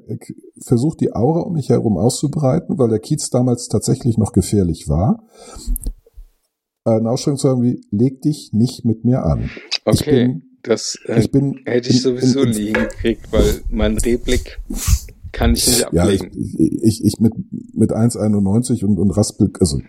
[0.63, 5.23] versucht, die Aura um mich herum auszubreiten, weil der Kiez damals tatsächlich noch gefährlich war.
[6.85, 9.49] Äh, eine Ausstellung zu haben wie, leg dich nicht mit mir an.
[9.85, 13.61] Okay, ich bin, das äh, ich bin, hätte ich sowieso in- in- nie gekriegt, weil
[13.69, 14.59] mein Rehblick
[15.31, 16.81] kann ich nicht Ja, ich, ablegen.
[16.83, 17.33] ich, ich mit,
[17.73, 19.79] mit 1,91 und, und Raspel, also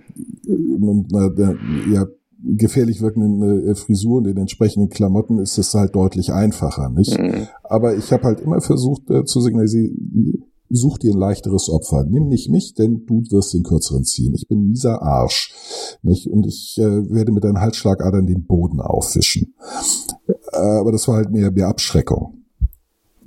[0.47, 1.56] und äh, der,
[1.90, 2.06] ja,
[2.44, 7.19] gefährlich wirkenden äh, Frisur und den entsprechenden Klamotten ist es halt deutlich einfacher, nicht?
[7.19, 7.47] Mhm.
[7.62, 12.05] Aber ich habe halt immer versucht äh, zu signalisieren, such dir ein leichteres Opfer.
[12.05, 14.35] Nimm nicht mich, denn du wirst den kürzeren ziehen.
[14.35, 15.52] Ich bin mieser Arsch.
[16.02, 16.27] Nicht?
[16.28, 19.55] Und ich äh, werde mit deinen Halsschlagadern den Boden aufwischen.
[20.52, 22.41] Äh, aber das war halt mehr, mehr Abschreckung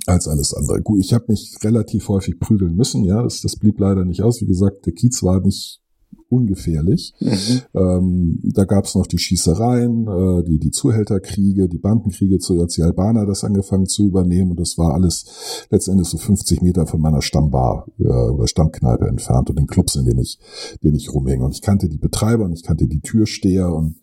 [0.06, 0.80] als alles andere.
[0.82, 4.40] Gut, ich habe mich relativ häufig prügeln müssen, ja, das, das blieb leider nicht aus.
[4.40, 5.80] Wie gesagt, der Kiez war nicht
[6.28, 7.14] ungefährlich.
[7.20, 7.62] Mhm.
[7.74, 12.74] Ähm, da gab es noch die Schießereien, äh, die, die Zuhälterkriege, die Bandenkriege, zu, als
[12.74, 14.50] die Albaner das angefangen zu übernehmen.
[14.52, 19.50] Und das war alles letztendlich so 50 Meter von meiner Stammbar äh, oder Stammkneipe entfernt
[19.50, 20.38] und den Clubs, in denen ich,
[20.82, 21.42] denen ich rumhing.
[21.42, 23.96] Und ich kannte die Betreiber und ich kannte die Türsteher und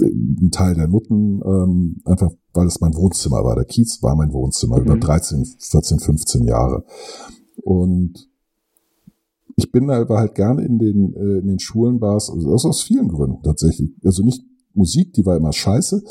[0.00, 3.54] äh, einen Teil der Nutten, ähm, einfach weil es mein Wohnzimmer war.
[3.54, 4.84] Der Kiez war mein Wohnzimmer Mhm.
[4.84, 6.84] über 13, 14, 15 Jahre.
[7.62, 8.28] Und
[9.56, 13.08] ich bin aber halt gerne in den, äh, in den Schulenbars, also das aus vielen
[13.08, 13.90] Gründen tatsächlich.
[14.04, 14.42] Also nicht
[14.74, 16.02] Musik, die war immer scheiße,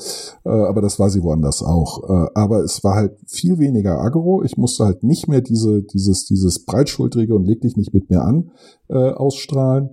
[0.46, 2.04] äh, aber das war sie woanders auch.
[2.10, 4.44] Äh, aber es war halt viel weniger aggro.
[4.44, 8.22] Ich musste halt nicht mehr diese, dieses, dieses breitschultrige und leg dich nicht mit mir
[8.22, 8.52] an
[8.90, 9.90] äh, ausstrahlen.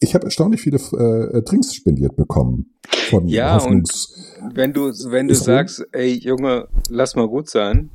[0.00, 2.74] Ich habe erstaunlich viele äh, Drinks spendiert bekommen
[3.10, 4.14] von Ja, und Hoffnungs
[4.54, 7.90] Wenn du, wenn du sagst, ey Junge, lass mal gut sein,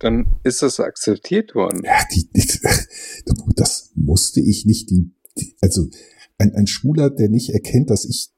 [0.00, 1.82] dann ist das akzeptiert worden.
[1.84, 2.46] Ja, die, die,
[3.54, 4.90] das musste ich nicht.
[4.90, 5.86] Die, die, also
[6.38, 8.32] ein, ein Schwuler, der nicht erkennt, dass ich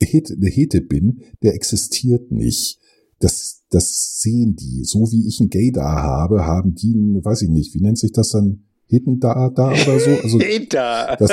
[0.00, 2.80] eine Hete bin, der existiert nicht.
[3.20, 4.82] Das, das sehen die.
[4.84, 8.12] So wie ich einen Gay da habe, haben die, weiß ich nicht, wie nennt sich
[8.12, 8.64] das dann?
[8.92, 10.10] Heten da, da oder so?
[10.22, 10.38] Also,
[11.18, 11.30] das,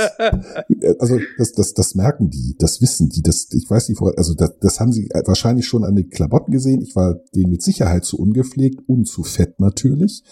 [1.00, 4.34] also das, das, das merken die, das wissen die, das, ich weiß nicht, woran- also
[4.34, 6.82] das, das haben sie wahrscheinlich schon an den Klamotten gesehen.
[6.82, 10.24] Ich war denen mit Sicherheit zu ungepflegt und zu fett natürlich.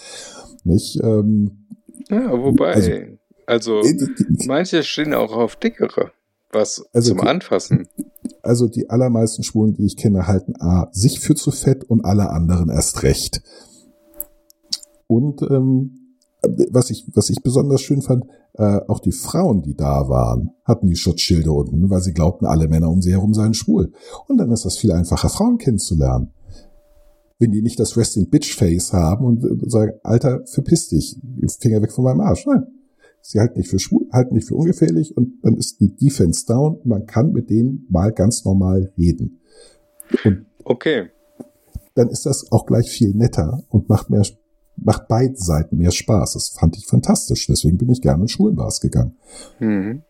[0.63, 0.99] Nicht?
[1.03, 1.65] Ähm,
[2.09, 2.91] ja, wobei, Also-
[3.45, 4.07] also, äh,
[4.45, 6.11] manche stehen auch auf dickere,
[6.51, 7.87] was Also zum die- Anfassen.
[8.41, 12.29] Also die allermeisten Schwulen, die ich kenne, halten A, sich für zu fett und alle
[12.29, 13.41] anderen erst recht.
[15.07, 16.06] Und ähm,
[16.71, 20.87] was ich, was ich besonders schön fand, äh, auch die Frauen, die da waren, hatten
[20.87, 23.91] die Schutzschilde unten, weil sie glaubten, alle Männer um sie herum seien schwul.
[24.27, 26.31] Und dann ist das viel einfacher, Frauen kennenzulernen.
[27.39, 31.19] Wenn die nicht das Resting Bitch Face haben und äh, sagen, Alter, verpiss dich,
[31.59, 32.45] Finger weg von meinem Arsch.
[32.45, 32.65] Nein.
[33.21, 36.79] Sie halten nicht für schwul, halten nicht für ungefährlich und dann ist die Defense down.
[36.85, 39.41] Man kann mit denen mal ganz normal reden.
[40.23, 41.09] Und Okay.
[41.95, 44.23] dann ist das auch gleich viel netter und macht mehr,
[44.77, 46.33] macht beiden Seiten mehr Spaß.
[46.33, 47.47] Das fand ich fantastisch.
[47.47, 49.17] Deswegen bin ich gerne in Schulenbars gegangen.
[49.59, 50.03] Mhm.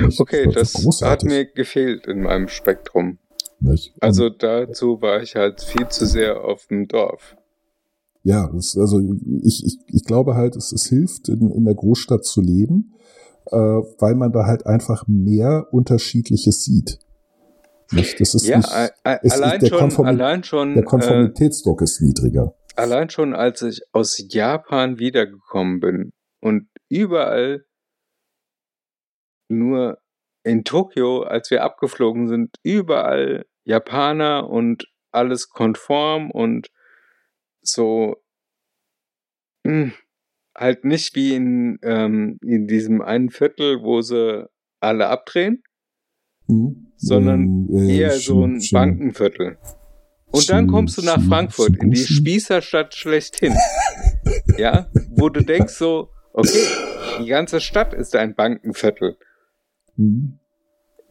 [0.00, 0.20] Nicht?
[0.20, 3.18] Okay, war das hat mir gefehlt in meinem Spektrum.
[3.60, 3.94] nicht?
[4.00, 7.36] Also dazu war ich halt viel zu sehr auf dem Dorf.
[8.22, 9.00] Ja, das, also
[9.42, 12.94] ich, ich, ich glaube halt, es, es hilft, in, in der Großstadt zu leben,
[13.46, 16.98] äh, weil man da halt einfach mehr Unterschiedliches sieht.
[17.92, 18.20] Nicht?
[18.20, 18.68] Das ist Ja, nicht,
[19.22, 22.54] ist allein, der schon, Konformi- allein schon, der äh, Konformitätsdruck ist niedriger.
[22.80, 27.64] Allein schon, als ich aus Japan wiedergekommen bin und überall
[29.48, 29.98] nur
[30.42, 36.68] in Tokio, als wir abgeflogen sind, überall Japaner und alles konform und
[37.62, 38.16] so
[39.64, 39.92] mh,
[40.56, 44.48] halt nicht wie in, ähm, in diesem einen Viertel, wo sie
[44.80, 45.62] alle abdrehen,
[46.46, 46.92] Hm?
[46.96, 49.58] sondern Ähm, äh, eher so ein Shin- Bankenviertel.
[50.30, 53.56] Und dann kommst du nach Frankfurt, in die Spießerstadt schlechthin.
[54.58, 56.66] ja, wo du denkst so, okay,
[57.20, 59.16] die ganze Stadt ist ein Bankenviertel.
[59.96, 60.38] Hm?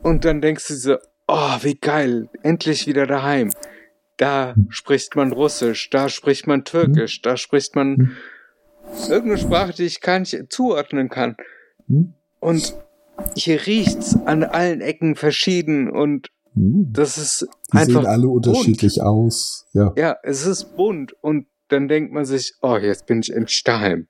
[0.01, 0.97] Und dann denkst du so,
[1.27, 3.51] oh, wie geil, endlich wieder daheim.
[4.17, 8.17] Da spricht man Russisch, da spricht man Türkisch, da spricht man
[9.07, 11.35] irgendeine Sprache, die ich gar nicht zuordnen kann.
[12.39, 12.75] Und
[13.35, 16.29] hier riecht's an allen Ecken verschieden und?
[16.55, 19.65] Das ist Die einfach sehen alle unterschiedlich aus.
[19.73, 19.93] Ja.
[19.97, 24.07] Ja, es ist bunt und dann denkt man sich, oh, jetzt bin ich endlich daheim.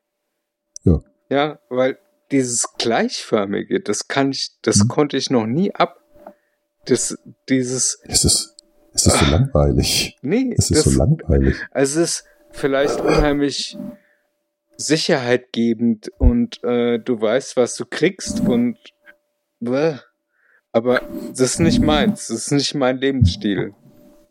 [0.83, 1.01] Ja.
[1.29, 1.97] Ja, weil
[2.31, 4.87] dieses Gleichförmige, das kann ich, das Mhm.
[4.87, 5.97] konnte ich noch nie ab.
[6.85, 7.17] Das,
[7.49, 8.55] dieses, Es ist,
[8.93, 9.29] es ist so Ah.
[9.31, 10.17] langweilig.
[10.21, 11.55] nee, Es ist das, so langweilig.
[11.71, 13.77] es ist vielleicht unheimlich
[14.77, 18.77] sicherheitgebend und äh, du weißt, was du kriegst und
[19.59, 19.97] bäh.
[20.79, 22.27] Aber das ist nicht meins.
[22.27, 23.73] Das ist nicht mein Lebensstil.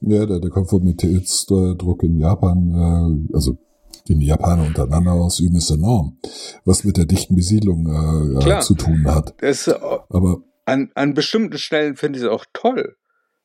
[0.00, 3.58] Ja, der, der Konformitätsdruck in Japan, äh, also
[4.08, 6.18] den die Japaner untereinander ausüben, ist enorm.
[6.64, 8.60] Was mit der dichten Besiedlung äh, Klar.
[8.62, 9.34] zu tun hat.
[9.38, 9.74] Das, äh,
[10.08, 12.96] Aber an, an bestimmten Stellen finde ich es auch toll.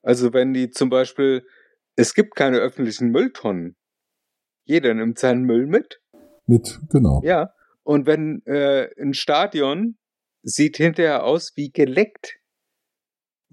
[0.02, 1.46] Also wenn die zum Beispiel,
[1.96, 3.76] es gibt keine öffentlichen Mülltonnen.
[4.66, 6.02] Jeder nimmt seinen Müll mit.
[6.46, 7.22] mit, genau.
[7.24, 7.52] Ja.
[7.84, 9.98] Und wenn äh, ein Stadion
[10.44, 12.38] sieht hinterher aus wie geleckt.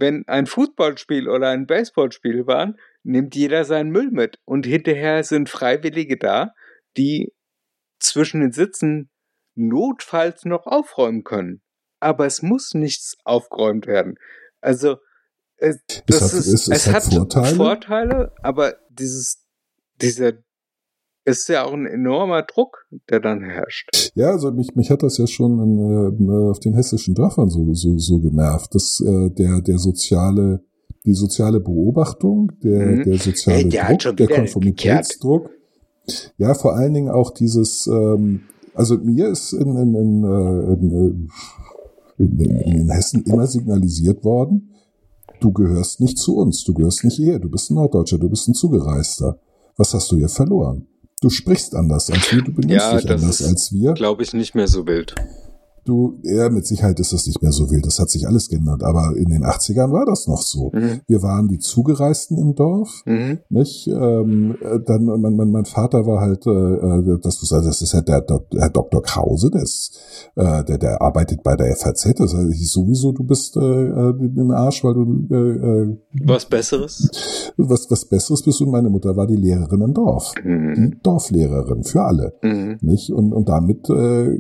[0.01, 4.39] Wenn ein Fußballspiel oder ein Baseballspiel waren, nimmt jeder seinen Müll mit.
[4.45, 6.53] Und hinterher sind Freiwillige da,
[6.97, 7.33] die
[8.01, 9.11] zwischen den Sitzen
[9.55, 11.63] notfalls noch aufräumen können.
[12.01, 14.15] Aber es muss nichts aufgeräumt werden.
[14.61, 14.97] Also,
[15.57, 17.55] es, das hat- ist, es- es hat Vorteile.
[17.57, 19.45] Vorteile, aber dieses,
[20.01, 20.33] dieser
[21.39, 24.13] ist ja auch ein enormer Druck, der dann herrscht.
[24.15, 27.73] Ja, also mich, mich hat das ja schon in, äh, auf den hessischen Dörfern so,
[27.75, 30.63] so, so genervt, dass äh, der, der soziale,
[31.05, 33.03] die soziale Beobachtung, der, Mhm.
[33.05, 35.51] der soziale Hey, der Druck, der Konformitätsdruck,
[36.39, 38.43] ja, vor allen Dingen auch dieses, ähm,
[38.75, 41.29] also mir ist in, in, in, äh, in,
[42.19, 44.71] äh, in, in, in Hessen immer signalisiert worden,
[45.41, 48.49] du gehörst nicht zu uns, du gehörst nicht hierher, du bist ein Norddeutscher, du bist
[48.49, 49.39] ein Zugereister.
[49.77, 50.87] Was hast du hier verloren?
[51.23, 53.93] Du sprichst anders als wir, du benimmst Ja, dich anders als wir.
[53.93, 55.15] Glaube ich nicht mehr so wild.
[55.91, 57.85] Du, ja, mit Sicherheit ist das nicht mehr so wild.
[57.85, 58.85] Das hat sich alles geändert.
[58.85, 60.71] Aber in den 80ern war das noch so.
[60.73, 61.01] Mhm.
[61.09, 63.39] Wir waren die Zugereisten im Dorf, Mhm.
[63.49, 63.89] nicht?
[63.89, 67.83] Ähm, äh, dann, mein, mein, mein Vater war halt, äh, äh, das, ist- also das
[67.83, 68.25] ist halt der,
[68.57, 69.03] Herr Dr.
[69.03, 69.99] Krause, der ist,
[70.37, 72.15] äh, der, der arbeitet bei der FAZ.
[72.17, 77.53] Das hieß sowieso, du bist äh, äh, ein Arsch, weil du äh, äh, Was Besseres?
[77.57, 78.61] was, was Besseres bist.
[78.63, 80.33] Und meine Mutter war die Lehrerin im Dorf.
[80.45, 80.75] Mhm.
[80.93, 82.79] Die Dorflehrerin für alle Mhm.
[82.81, 83.11] nicht?
[83.11, 84.39] Und, und damit äh,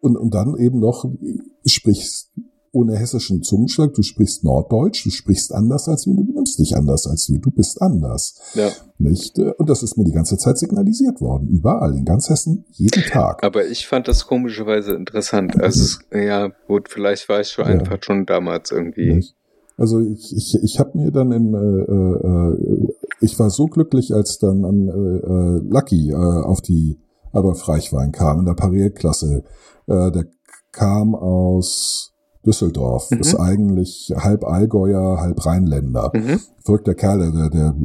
[0.00, 2.30] und, und dann eben noch äh, sprichst
[2.70, 7.06] ohne hessischen Zungenschlag, du sprichst Norddeutsch, du sprichst anders als wir, du benimmst dich anders
[7.06, 8.68] als wir, du bist anders, Ja.
[8.98, 9.38] nicht?
[9.38, 13.42] Und das ist mir die ganze Zeit signalisiert worden, überall, in ganz Hessen, jeden Tag.
[13.42, 15.58] Aber ich fand das komischerweise interessant.
[15.60, 17.70] Also, es, ja, gut, vielleicht war ich schon Ja.
[17.72, 19.14] einfach schon damals irgendwie.
[19.14, 19.34] Nicht?
[19.78, 24.38] Also ich, ich, ich habe mir dann im, äh, äh, ich war so glücklich, als
[24.38, 26.98] dann an äh, äh, Lucky äh, auf die
[27.32, 29.44] Adolf Reichwein kam in der Parierklasse.
[29.88, 30.26] Äh, der
[30.72, 33.18] kam aus Düsseldorf, Mhm.
[33.18, 36.12] ist eigentlich halb Allgäuer, halb Rheinländer.
[36.14, 36.40] Mhm.
[36.64, 37.76] Verrückter Kerl, der, der,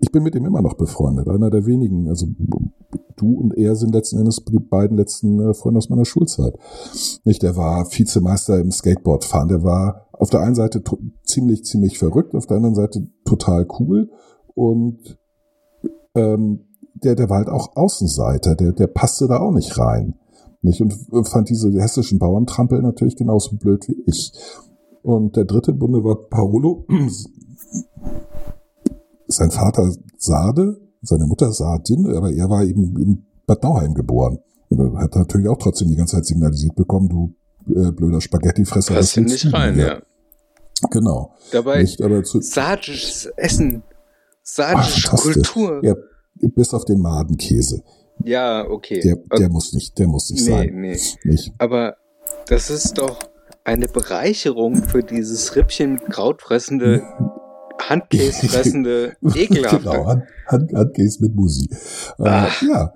[0.00, 2.08] ich bin mit ihm immer noch befreundet, einer der wenigen.
[2.08, 2.26] Also
[3.16, 6.54] du und er sind letzten Endes die beiden letzten äh, Freunde aus meiner Schulzeit.
[7.24, 9.48] Nicht, der war Vizemeister im Skateboardfahren.
[9.48, 10.82] Der war auf der einen Seite
[11.24, 14.10] ziemlich, ziemlich verrückt, auf der anderen Seite total cool
[14.54, 15.18] und
[16.14, 20.14] ähm, der, der war halt auch Außenseiter, der, der passte da auch nicht rein.
[20.62, 20.80] Nicht?
[20.80, 20.94] Und
[21.28, 24.32] fand diese hessischen Bauerntrampel natürlich genauso blöd wie ich.
[25.02, 26.86] Und der dritte Bunde war Paolo.
[29.26, 34.38] Sein Vater Sade, seine Mutter Sardin, aber er war eben in Bad Nauheim geboren.
[34.68, 37.34] Und er hat natürlich auch trotzdem die ganze Zeit signalisiert bekommen, du
[37.74, 38.94] äh, blöder Spaghettifresser.
[38.94, 39.86] Hier willst nicht rein, hier?
[39.86, 40.02] ja.
[40.90, 41.32] Genau.
[41.52, 43.82] Dabei, Nicht, aber zu, sardisches Essen.
[44.42, 45.52] Sardische fantastisch.
[45.54, 45.84] Kultur.
[45.84, 45.94] Ja,
[46.34, 47.82] bis auf den Madenkäse.
[48.24, 49.00] Ja, okay.
[49.00, 50.70] Der, der muss nicht, der muss nicht nee, sein.
[50.74, 50.96] nee.
[51.24, 51.52] Nicht?
[51.58, 51.96] Aber
[52.46, 53.18] das ist doch
[53.64, 57.02] eine Bereicherung für dieses Rippchen mit Krautfressende,
[57.80, 59.78] Handkäsefressende, ekelhafte.
[59.78, 61.68] genau, Hand, Hand, Handkäse mit Musi.
[62.18, 62.92] Äh, ja,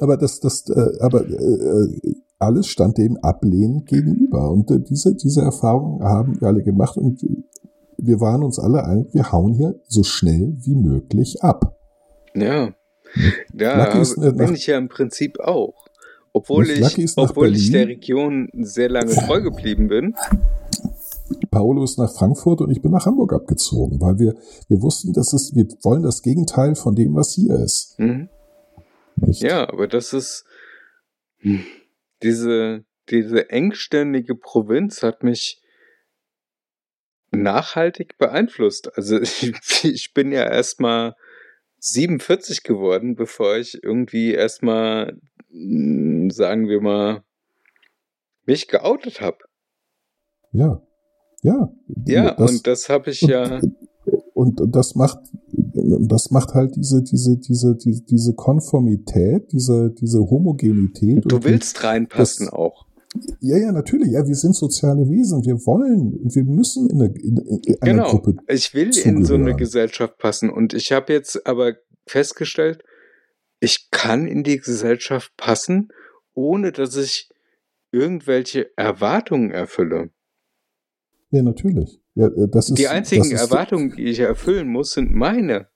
[0.00, 4.50] aber das, das, äh, aber äh, alles stand dem ablehnend gegenüber.
[4.50, 7.24] Und äh, diese, diese Erfahrung haben wir alle gemacht und
[7.98, 11.78] wir waren uns alle einig, wir hauen hier so schnell wie möglich ab.
[12.34, 12.70] Ja.
[13.54, 14.02] Ja,
[14.32, 15.86] bin ich ja im Prinzip auch.
[16.32, 20.14] Obwohl ich, obwohl ich der Region sehr lange treu geblieben bin.
[21.50, 24.34] Paolo ist nach Frankfurt und ich bin nach Hamburg abgezogen, weil wir,
[24.68, 27.98] wir wussten, dass es, wir wollen das Gegenteil von dem, was hier ist.
[27.98, 28.28] Mhm.
[29.16, 30.44] Ja, aber das ist
[31.38, 31.64] hm,
[32.22, 35.60] diese, diese engständige Provinz hat mich
[37.30, 38.96] nachhaltig beeinflusst.
[38.96, 39.52] Also ich,
[39.84, 41.14] ich bin ja erstmal
[41.84, 45.18] 47 geworden, bevor ich irgendwie erstmal,
[45.50, 47.22] hm, sagen wir mal,
[48.46, 49.38] mich geoutet habe.
[50.52, 50.80] Ja.
[51.42, 51.72] Ja.
[52.06, 53.60] Ja, Das- und das habe ich ja.
[54.34, 55.18] Und, und das macht,
[55.74, 61.24] das macht halt diese, diese, diese, diese, diese Konformität, diese, diese Homogenität.
[61.30, 62.86] Du und willst reinpassen das- auch.
[63.40, 64.12] Ja, ja, natürlich.
[64.12, 65.44] Ja, wir sind soziale Wesen.
[65.44, 68.10] Wir wollen und wir müssen in, eine, in, in einer Genau.
[68.10, 68.36] Gruppe.
[68.48, 69.56] Ich will in so eine zugehören.
[69.56, 70.50] Gesellschaft passen.
[70.50, 71.74] Und ich habe jetzt aber
[72.06, 72.82] festgestellt,
[73.60, 75.88] ich kann in die Gesellschaft passen,
[76.34, 77.28] ohne dass ich
[77.92, 80.10] irgendwelche Erwartungen erfülle.
[81.30, 82.00] Ja, natürlich.
[82.14, 85.68] Ja, äh, das ist, die einzigen das ist, Erwartungen, die ich erfüllen muss, sind meine.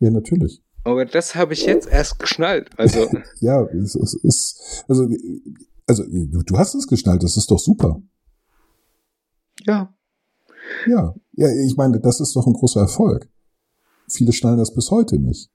[0.00, 0.62] Ja, natürlich.
[0.84, 2.70] Aber das habe ich jetzt erst geschnallt.
[2.76, 3.08] Also,
[3.40, 5.08] Ja, es, es ist, also,
[5.86, 8.00] also du, du hast es geschnallt, das ist doch super.
[9.66, 9.92] ja.
[10.88, 13.28] Ja, ja, ich meine, das ist doch ein großer Erfolg.
[14.08, 15.48] Viele schnallen das bis heute nicht.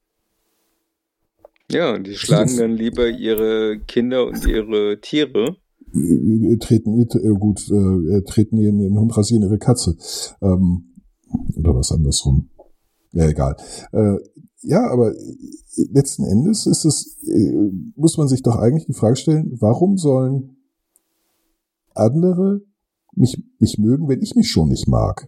[1.70, 5.58] Ja, und die schlagen dann lieber ihre Kinder und ihre Tiere.
[5.94, 9.98] Äh, Treten, äh, gut, äh, treten ihren, ihren Hund rasieren ihre Katze.
[10.42, 10.96] Ähm,
[11.56, 12.50] oder was andersrum.
[13.14, 13.56] Ja, egal.
[13.92, 14.18] Äh,
[14.62, 15.14] ja, aber
[15.92, 20.58] letzten Endes ist es, äh, muss man sich doch eigentlich die Frage stellen, warum sollen
[21.94, 22.62] andere
[23.14, 25.28] mich, mich mögen, wenn ich mich schon nicht mag?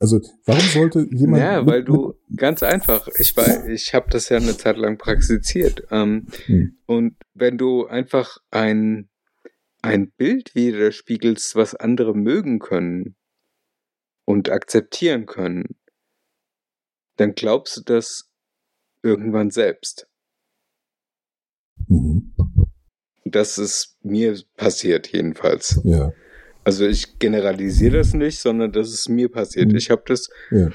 [0.00, 1.42] Also, warum sollte jemand.
[1.42, 5.86] Ja, weil du ganz einfach, ich war, ich habe das ja eine Zeit lang praktiziert.
[5.90, 6.76] Ähm, Hm.
[6.86, 9.08] Und wenn du einfach ein,
[9.82, 13.16] ein Bild widerspiegelst, was andere mögen können
[14.24, 15.76] und akzeptieren können,
[17.16, 18.30] dann glaubst du das
[19.02, 20.08] irgendwann selbst.
[21.88, 22.34] Mhm.
[23.24, 25.80] Das ist mir passiert jedenfalls.
[25.84, 26.12] Ja,
[26.64, 29.70] Also ich generalisiere das nicht, sondern das ist mir passiert.
[29.70, 29.76] Mhm.
[29.76, 30.70] Ich habe das, ja.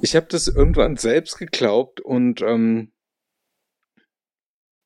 [0.00, 2.92] ich habe das irgendwann selbst geglaubt und ähm,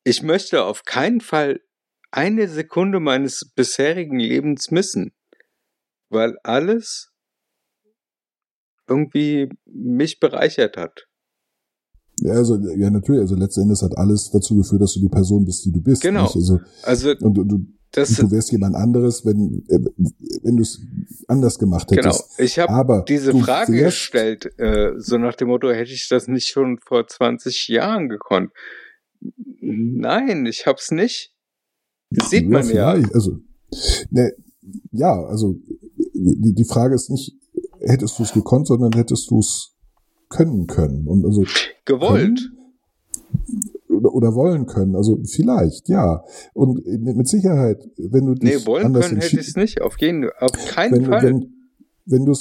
[0.03, 1.61] ich möchte auf keinen Fall
[2.11, 5.13] eine Sekunde meines bisherigen Lebens missen,
[6.09, 7.12] weil alles
[8.93, 11.07] irgendwie mich bereichert hat.
[12.19, 15.45] Ja, also, ja, natürlich, also letzten Endes hat alles dazu geführt, dass du die Person
[15.45, 16.01] bist, die du bist.
[16.01, 16.23] Genau.
[16.23, 16.35] Nicht?
[16.35, 19.79] Also, Also und du, du, das, du wärst jemand anderes, wenn, äh,
[20.43, 20.79] wenn du es
[21.27, 22.03] anders gemacht genau.
[22.03, 22.39] hättest.
[22.39, 26.79] Ich habe diese Frage gestellt, äh, so nach dem Motto, hätte ich das nicht schon
[26.79, 28.51] vor 20 Jahren gekonnt?
[29.59, 31.33] Nein, ich hab's nicht.
[32.09, 32.89] Das sieht man ja.
[33.13, 33.39] Also,
[34.11, 34.33] ne,
[34.91, 35.55] ja, also
[36.13, 37.33] die, die Frage ist nicht,
[37.83, 39.75] hättest du es gekonnt, sondern hättest du es
[40.29, 41.07] können können.
[41.07, 41.43] Und also
[41.85, 42.49] Gewollt.
[43.89, 44.95] oder, oder wollen können.
[44.95, 46.23] Also vielleicht, ja.
[46.53, 49.81] Und mit Sicherheit, wenn du dich Nee, wollen anders können hätte entschi- ich es nicht.
[49.81, 51.23] Auf jeden auf keinen wenn, Fall.
[51.23, 51.53] wenn,
[52.05, 52.35] wenn,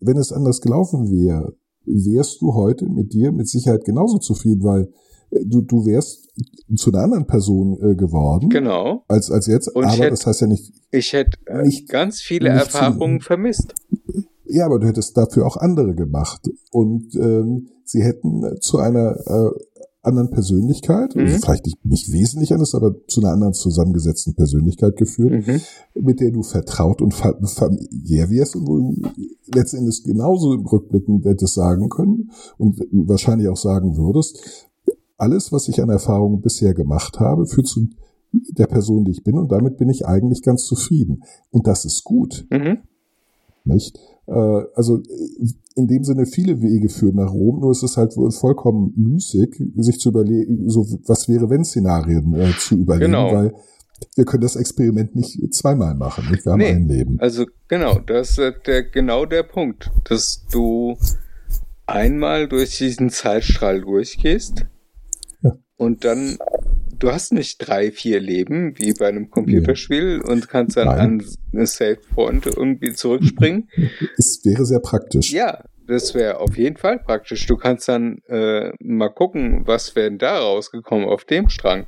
[0.00, 1.54] wenn es anders gelaufen wäre,
[1.86, 4.92] wärst du heute mit dir mit Sicherheit genauso zufrieden, weil
[5.44, 6.28] du, du wärst
[6.76, 9.04] zu einer anderen Person äh, geworden genau.
[9.08, 9.68] als, als jetzt.
[9.68, 13.20] Und aber hätte- das heißt ja nicht, Ich hätte äh, Nicht- ganz viele nicht Erfahrungen
[13.20, 13.74] zu- vermisst.
[14.46, 16.48] ja, aber du hättest dafür auch andere gemacht.
[16.70, 19.50] Und ähm, sie hätten äh, zu einer äh,
[20.02, 21.40] anderen Persönlichkeit, also Mhm.
[21.40, 25.46] vielleicht nicht, nicht wesentlich anders, aber zu einer anderen zusammengesetzten Persönlichkeit geführt.
[25.46, 25.60] Mhm.
[25.94, 28.94] mit der du vertraut und fa- familiär wirst und wo du
[29.54, 34.68] letzten Endes genauso im Rückblicken hättest sagen können und wahrscheinlich auch sagen würdest,
[35.16, 37.88] alles, was ich an Erfahrungen bisher gemacht habe, führt zu
[38.32, 41.22] der Person, die ich bin und damit bin ich eigentlich ganz zufrieden.
[41.50, 42.78] Und das ist gut, Mhm.
[43.64, 43.96] nicht?
[44.26, 44.32] Äh,
[44.74, 48.30] also äh, in dem Sinne viele Wege führen nach Rom, nur ist es halt wohl
[48.32, 53.32] vollkommen müßig, sich zu überlegen, so was wäre wenn Szenarien äh, zu überlegen, Genau.
[53.32, 53.54] weil
[54.16, 56.28] wir können das Experiment nicht zweimal machen.
[56.30, 56.44] Nicht?
[56.44, 56.70] Wir haben Nee.
[56.72, 57.20] ein Leben.
[57.20, 60.96] Also genau, das ist äh, der, genau der Punkt, dass du
[61.86, 64.66] einmal durch diesen Zeitstrahl durchgehst.
[65.76, 66.38] Und dann
[66.98, 71.00] du hast nicht drei, vier Leben wie bei einem Computerspiel und kannst dann Nein.
[71.00, 73.68] an eine Save Point irgendwie zurückspringen.
[74.16, 75.32] Es wäre sehr praktisch.
[75.32, 77.46] Ja, das wäre auf jeden Fall praktisch.
[77.46, 81.86] Du kannst dann äh, mal gucken, was wäre denn da rausgekommen auf dem Strang.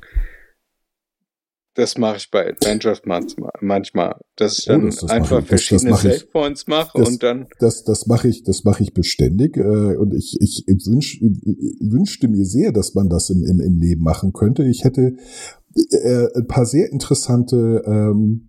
[1.77, 5.29] Das mache ich bei Adventures manchmal, manchmal dass ich Oh, dann das- das einfach ich-
[5.29, 6.13] das- das verschiedene mache ich.
[6.19, 9.55] Save Points mache Das- und dann Das, das mache ich, das mache ich beständig.
[9.57, 14.01] Äh, und ich, ich wünsch, wünschte mir sehr, dass man das im, im, im Leben
[14.01, 14.63] machen könnte.
[14.65, 15.17] Ich hätte
[15.91, 18.47] äh, ein paar sehr interessante ähm,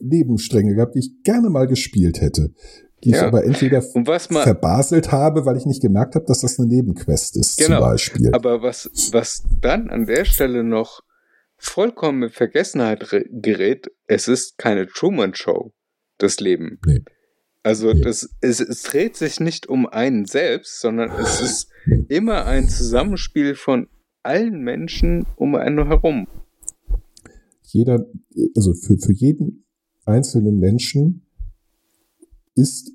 [0.00, 2.52] Nebenstränge gehabt, die ich gerne mal gespielt hätte.
[3.04, 3.26] Die ich Ja.
[3.26, 7.80] aber entweder verbaselt habe, weil ich nicht gemerkt habe, dass das eine Nebenquest ist, Genau.
[7.80, 8.30] zum Beispiel.
[8.32, 11.00] Aber was, was dann an der Stelle noch
[11.62, 15.72] vollkommen in Vergessenheit gerät, es ist keine Truman-Show,
[16.18, 16.80] das Leben.
[16.84, 17.02] Nee.
[17.62, 18.00] Also Nee.
[18.00, 21.68] das, es, es dreht sich nicht um einen selbst, sondern es ist
[22.08, 23.88] immer ein Zusammenspiel von
[24.24, 26.26] allen Menschen um einen herum.
[27.62, 28.04] jeder,
[28.56, 29.64] also für, für jeden
[30.04, 31.24] einzelnen Menschen
[32.54, 32.90] ist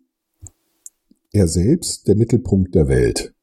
[1.32, 3.34] er selbst der Mittelpunkt der Welt.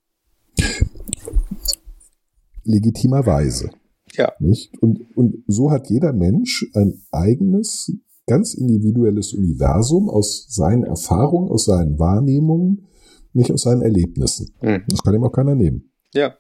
[2.65, 3.71] Legitimerweise.
[4.17, 4.33] Ja.
[4.39, 4.77] Nicht?
[4.81, 7.93] Und, und so hat jeder Mensch ein eigenes,
[8.27, 12.87] ganz individuelles Universum aus seinen Erfahrungen, aus seinen Wahrnehmungen,
[13.33, 14.55] nicht aus seinen Erlebnissen.
[14.63, 14.83] Mhm.
[14.89, 15.91] Das kann ihm auch keiner nehmen.
[16.15, 16.35] Ja,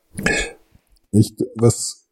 [1.10, 2.08] Nicht, was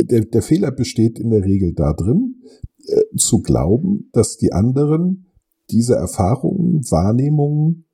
[0.00, 2.42] der, der Fehler besteht in der Regel darin,
[2.86, 5.32] äh, zu glauben, dass die anderen
[5.70, 7.85] diese Erfahrungen, Wahrnehmungen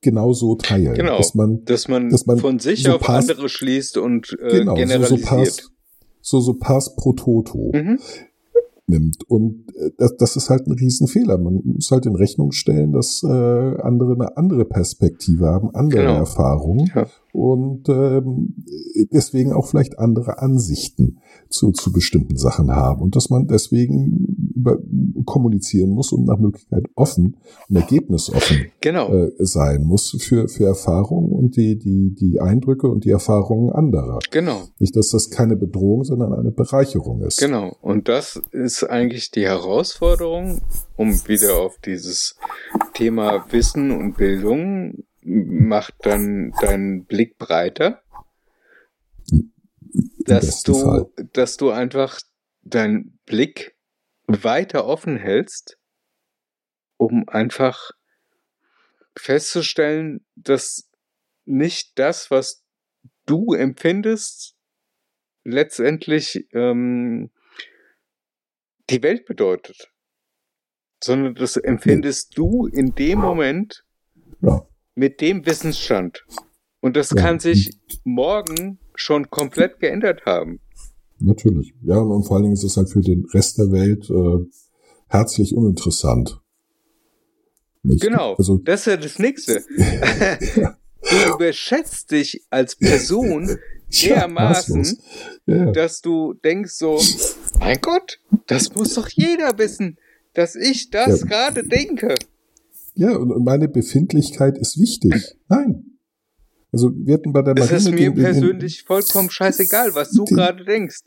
[0.00, 0.94] genauso teilen.
[0.94, 1.16] Genau.
[1.18, 4.58] Dass man, dass man, dass man von sich so auf pass- andere schließt und äh,
[4.58, 5.24] genau, so, so generalisiert.
[5.28, 5.70] pass,
[6.22, 7.98] so, so pass pro toto mhm.
[8.86, 9.24] nimmt.
[9.28, 11.38] Und äh, das, das ist halt ein Riesenfehler.
[11.38, 16.16] Man muss halt in Rechnung stellen, dass äh, andere eine andere Perspektive haben, andere Genau.
[16.16, 17.06] Erfahrungen Ja.
[17.32, 18.54] Und ähm,
[19.12, 23.02] deswegen auch vielleicht andere Ansichten zu, zu bestimmten Sachen haben.
[23.02, 24.78] Und dass man deswegen über,
[25.24, 27.36] kommunizieren muss und nach Möglichkeit offen
[27.68, 29.12] und ergebnisoffen Genau.
[29.12, 34.18] äh, sein muss für, für Erfahrungen und die, die, die Eindrücke und die Erfahrungen anderer.
[34.30, 34.62] Genau.
[34.78, 37.38] Nicht, dass das keine Bedrohung, sondern eine Bereicherung ist.
[37.38, 37.76] Genau.
[37.80, 40.60] Und das ist eigentlich die Herausforderung,
[40.96, 42.36] um wieder auf dieses
[42.94, 48.02] Thema Wissen und Bildung macht dann deinen Blick breiter,
[50.18, 51.06] dass du, Fall.
[51.32, 52.20] dass du einfach
[52.62, 53.76] deinen Blick
[54.26, 55.78] weiter offen hältst,
[56.96, 57.90] um einfach
[59.16, 60.88] festzustellen, dass
[61.44, 62.64] nicht das, was
[63.26, 64.56] du empfindest,
[65.44, 67.30] letztendlich ähm,
[68.88, 69.90] die Welt bedeutet,
[71.02, 73.84] sondern das empfindest du in dem Moment
[74.40, 74.69] Ja.
[75.00, 76.26] Mit dem Wissensstand.
[76.80, 77.22] Und das Ja.
[77.22, 77.70] kann sich
[78.04, 80.60] morgen schon komplett geändert haben.
[81.18, 81.72] Natürlich.
[81.82, 84.46] Ja, und, vor allen Dingen ist es halt für den Rest der Welt äh,
[85.08, 86.38] herzlich uninteressant.
[87.82, 88.02] Nicht?
[88.02, 89.64] Genau, Also, das ist ja das Nächste.
[91.02, 93.56] du überschätzt dich als Person
[94.02, 94.98] dermaßen,
[95.46, 95.72] ja, ja.
[95.72, 97.00] dass du denkst so,
[97.58, 99.96] mein Gott, das muss doch jeder wissen,
[100.34, 102.16] dass ich das gerade denke.
[103.00, 105.36] Ja, und, meine Befindlichkeit ist wichtig.
[105.48, 105.84] Nein.
[106.72, 110.10] Also wir hatten bei der Es ist Marine mir den- den- persönlich vollkommen scheißegal, was
[110.12, 111.00] du den- gerade denkst.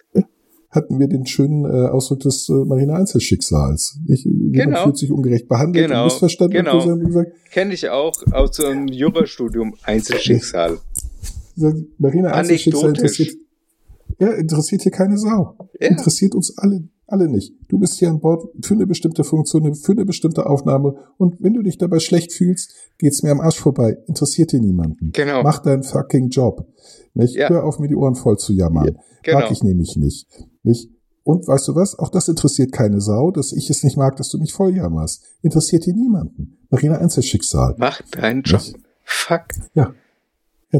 [0.70, 4.00] hatten wir den schönen äh, Ausdruck des äh, Marine-Einzelschicksals.
[4.08, 4.26] Nicht?
[4.26, 4.84] Jemand Genau.
[4.86, 6.58] fühlt sich ungerecht behandelt Genau, und missverstanden.
[6.58, 6.84] genau.
[6.84, 10.80] Und gesagt, Kenne ich auch aus so einem Jurastudium Einzelschicksal.
[11.56, 13.20] gesagt, Marine-Einzelschicksal Anekdotisch.
[13.20, 13.38] interessiert,
[14.20, 15.56] ja, interessiert hier keine Sau.
[15.80, 15.88] Ja.
[15.90, 17.54] Interessiert uns alle, alle nicht.
[17.68, 21.54] Du bist hier an Bord für eine bestimmte Funktion, für eine bestimmte Aufnahme und wenn
[21.54, 23.98] du dich dabei schlecht fühlst, geht's mir am Arsch vorbei.
[24.08, 25.12] Interessiert dir niemanden.
[25.12, 25.44] Genau.
[25.44, 26.68] Mach deinen fucking Job.
[27.14, 27.36] Nicht?
[27.36, 27.50] Ja.
[27.50, 28.98] Hör auf, mir die Ohren voll zu jammern.
[29.24, 29.40] Genau.
[29.40, 30.28] Mag ich nämlich nicht.
[30.64, 30.90] nicht.
[31.24, 31.98] Und weißt du was?
[31.98, 35.24] Auch das interessiert keine Sau, dass ich es nicht mag, dass du mich voll jammerst.
[35.42, 36.58] Interessiert hier niemanden.
[36.70, 37.76] Marina Einzelschicksal.
[37.78, 38.62] Mach deinen Job.
[38.62, 38.78] Nicht?
[39.04, 39.46] Fuck.
[39.74, 39.94] Ja.
[40.72, 40.80] ja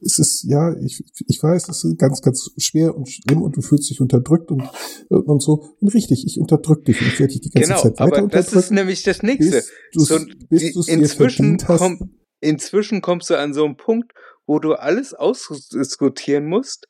[0.00, 3.62] es ist, ja, ich, ich weiß, es ist ganz, ganz schwer und schlimm und du
[3.62, 4.62] fühlst dich unterdrückt und,
[5.08, 5.74] und so.
[5.80, 8.28] Und richtig, ich unterdrück dich und ich werde dich die ganze Genau, Zeit weiter aber
[8.28, 9.56] das ist nämlich das Nächste.
[9.56, 10.18] bis So,
[10.48, 12.10] bis die- inzwischen, komm,
[12.40, 14.12] inzwischen kommst du an so einen Punkt,
[14.46, 16.86] wo du alles ausdiskutieren musst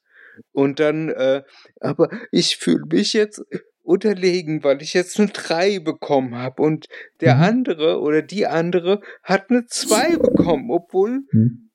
[0.53, 1.43] und dann, äh,
[1.81, 3.43] aber ich fühle mich jetzt
[3.83, 6.87] unterlegen, weil ich jetzt eine 3 bekommen habe und
[7.21, 7.43] der Mhm.
[7.43, 11.68] andere oder die andere hat eine 2 bekommen, obwohl, Hm.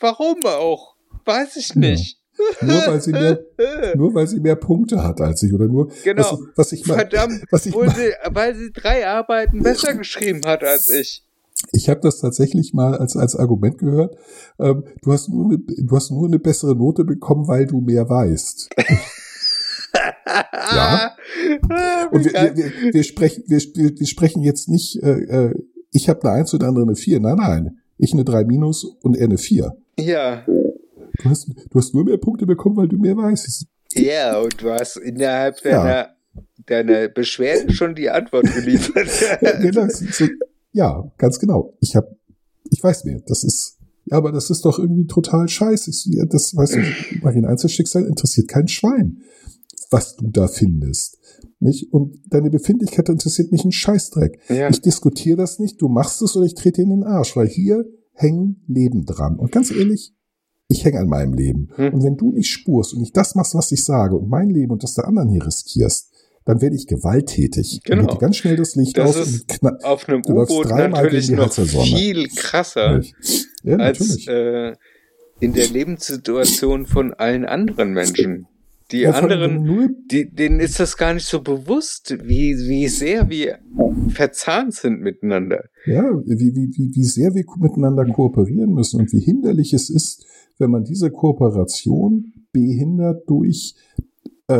[0.00, 0.94] Warum auch?
[1.24, 1.80] Weiß ich Ja.
[1.80, 2.16] nicht.
[2.62, 3.38] Nur weil sie mehr,
[3.96, 6.22] nur weil sie mehr Punkte hat als ich oder nur, Genau.
[6.22, 10.40] was, was ich mal, Verdammt, was ich mal, sie, weil sie drei Arbeiten besser geschrieben
[10.46, 11.22] hat als ich.
[11.72, 14.16] ich habe das tatsächlich mal als als Argument gehört.
[14.58, 18.08] Ähm, du hast nur eine, du hast nur eine bessere Note bekommen, weil du mehr
[18.08, 18.70] weißt.
[20.72, 21.16] Ja.
[21.68, 25.54] Ah, Und wir, wir, wir, wir sprechen, wir, wir, sprechen jetzt nicht, äh, äh,
[25.90, 27.18] ich habe eine Eins und der andere eine Vier.
[27.20, 27.78] Nein, nein.
[27.98, 29.76] Ich eine drei minus und er eine Vier.
[30.00, 30.44] Ja.
[30.46, 33.66] Du hast, du hast nur mehr Punkte bekommen, weil du mehr weißt.
[33.94, 35.82] Ja, und du hast innerhalb Ja.
[35.84, 36.08] deiner,
[36.66, 39.08] deiner Beschwerde schon die Antwort geliefert.
[39.42, 39.86] Ja, genau,
[40.72, 41.76] ja, ganz genau.
[41.80, 42.16] Ich habe,
[42.70, 43.20] ich weiß mehr.
[43.26, 45.90] Das ist, ja, aber das ist doch irgendwie total scheiße.
[45.90, 46.80] Ich, das, weißt du,
[47.22, 49.22] Marien Einzelschicksal interessiert kein Schwein,
[49.90, 51.18] was du da findest.
[51.58, 51.92] Nicht?
[51.92, 54.38] Und deine Befindlichkeit interessiert mich ein Scheißdreck.
[54.48, 54.68] ja.
[54.70, 57.48] Ich diskutiere das nicht, du machst es oder ich trete dir in den Arsch, weil
[57.48, 57.84] hier
[58.20, 59.36] hängen Leben dran.
[59.38, 60.14] Und ganz ehrlich,
[60.68, 61.68] ich hänge an meinem Leben.
[61.74, 61.94] Hm.
[61.94, 64.72] Und wenn du nicht spurst und nicht das machst, was ich sage und mein Leben
[64.72, 66.10] und das der anderen hier riskierst,
[66.44, 67.80] dann werde ich gewalttätig.
[67.84, 68.08] Dann Genau.
[68.08, 71.52] geht dir ganz schnell das Licht Das aus ist und Auf einem U-Boot natürlich noch
[71.52, 73.00] viel krasser
[73.62, 74.74] ja, als äh,
[75.40, 78.46] in der Lebenssituation von allen anderen Menschen.
[78.92, 83.58] Die Ja, anderen, die, denen ist das gar nicht so bewusst, wie, wie sehr wir
[84.08, 85.64] verzahnt sind miteinander.
[85.86, 90.26] ja, wie, wie, wie, wie sehr wir miteinander kooperieren müssen und wie hinderlich es ist,
[90.58, 93.74] wenn man diese Kooperation behindert durch
[94.48, 94.54] äh,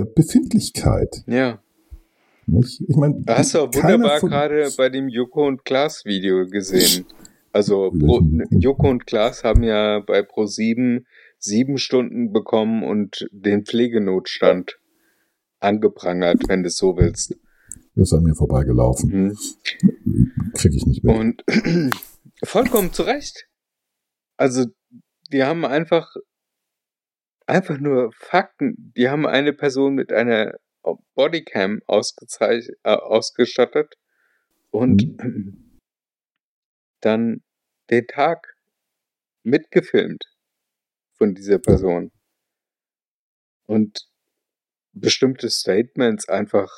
[0.00, 1.24] äh, Befindlichkeit.
[1.26, 1.60] Ja.
[2.46, 2.82] Nicht?
[2.86, 7.06] Ich meine, Hast du auch wunderbar gerade bei dem Joko und Klaas Video gesehen.
[7.52, 7.90] Also?
[7.90, 8.20] Pro,
[8.50, 11.04] Joko und Klaas haben ja bei Pro7
[11.40, 14.78] sieben Stunden bekommen und den Pflegenotstand
[15.58, 17.36] angeprangert, wenn du es so willst.
[17.96, 19.10] Ist an mir vorbeigelaufen.
[19.10, 20.32] Mhm.
[20.54, 21.16] Kriege ich nicht mehr.
[21.16, 21.44] Und
[22.44, 23.48] vollkommen zu Recht.
[24.36, 24.66] Also,
[25.32, 26.14] die haben einfach,
[27.46, 28.92] einfach nur Fakten.
[28.96, 30.54] Die haben eine Person mit einer
[31.14, 33.96] Bodycam ausgezeichnet, äh, ausgestattet
[34.70, 35.02] und
[37.00, 37.42] dann
[37.90, 38.56] den Tag
[39.42, 40.24] mitgefilmt
[41.20, 42.12] von dieser Person.
[43.66, 44.08] Und
[44.92, 46.70] bestimmte Statements einfach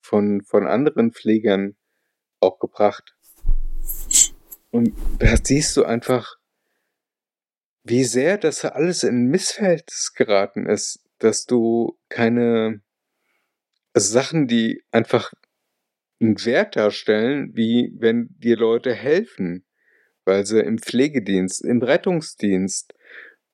[0.00, 1.76] von, von anderen Pflegern
[2.40, 3.14] auch gebracht.
[4.70, 6.36] Und da siehst du einfach,
[7.84, 12.80] wie sehr das alles in Missverhältnis geraten ist, dass du keine
[13.92, 15.32] Sachen, die einfach
[16.20, 19.66] einen Wert darstellen, wie wenn dir Leute helfen,
[20.24, 22.94] weil sie im Pflegedienst, im Rettungsdienst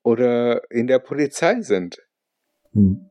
[0.02, 1.98] oder in der Polizei sind.
[2.72, 3.08] Hm.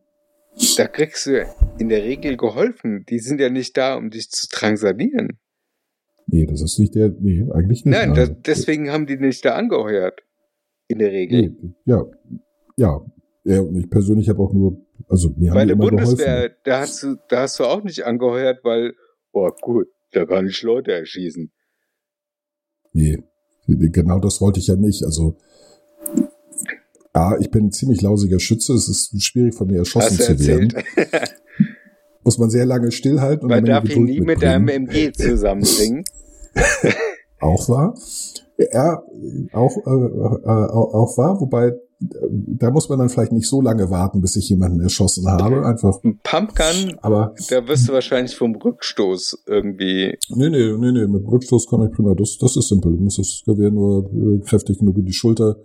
[0.78, 1.46] Da kriegst du
[1.80, 3.06] in der Regel geholfen.
[3.10, 5.40] Die sind ja nicht da, um dich zu drangsalieren.
[6.28, 7.98] Nee, das ist nicht der, nee, eigentlich nicht.
[7.98, 10.22] Nein, das, deswegen haben die nicht da angeheuert.
[10.88, 11.56] In der Regel.
[11.62, 12.06] Nee, ja,
[12.76, 13.02] ja.
[13.44, 16.56] Ja, und ich persönlich habe auch nur, also mir Bei haben die der Bundeswehr, geholfen.
[16.64, 18.94] da hast du, da hast du auch nicht angeheuert, weil,
[19.32, 21.52] oh gut, da kann ich Leute erschießen.
[22.94, 23.24] Nee,
[23.68, 25.04] genau das wollte ich ja nicht.
[25.04, 25.38] Also,
[27.16, 28.74] ja, ich bin ein ziemlich lausiger Schütze.
[28.74, 30.74] Es ist schwierig, von mir erschossen zu werden.
[32.24, 33.46] Muss man sehr lange stillhalten.
[33.46, 36.04] und Man darf ihn nie mit einem MG zusammenbringen.
[37.40, 37.96] Auch wahr.
[38.72, 39.02] Ja,
[39.54, 41.74] auch, äh, äh, auch wahr, wobei
[42.30, 45.66] da muss man dann vielleicht nicht so lange warten, bis ich jemanden erschossen habe.
[45.66, 50.18] Einfach, Ein Pumpgun, aber da wirst du wahrscheinlich vom Rückstoß irgendwie.
[50.30, 52.16] nee, nee, nee, nee, mit Rückstoß komme ich prima.
[52.16, 52.94] Das, das ist simpel.
[52.94, 55.58] Du musst das Gewehr nur äh, kräftig genug in die Schulter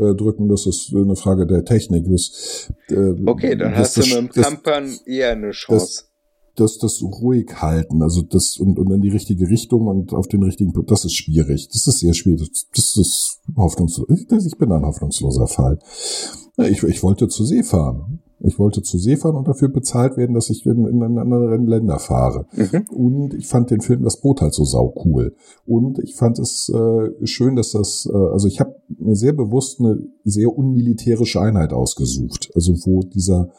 [0.00, 0.48] äh, drücken.
[0.48, 2.06] Das ist eine Frage der Technik.
[2.08, 6.04] Das, äh, Okay, dann das, hast du mit dem das, Pumpgun eher eine Chance.
[6.56, 10.42] das, das ruhig halten, also das und, und in die richtige Richtung und auf den
[10.42, 11.68] richtigen, das ist schwierig.
[11.68, 12.48] Das ist sehr schwierig.
[12.50, 14.08] Das, das ist hoffnungslos.
[14.10, 15.78] Ich bin ein hoffnungsloser Fall.
[16.58, 18.22] Ich, ich wollte zur See fahren.
[18.42, 21.98] Ich wollte zur See fahren und dafür bezahlt werden, dass ich in, in andere Länder
[21.98, 22.46] fahre.
[22.56, 22.86] Mhm.
[22.90, 25.34] Und ich fand den Film, das Boot halt so sau cool.
[25.66, 29.80] Und ich fand es äh, schön, dass das, äh, also ich habe mir sehr bewusst
[29.80, 32.50] eine sehr unmilitärische Einheit ausgesucht.
[32.54, 33.50] Also wo dieser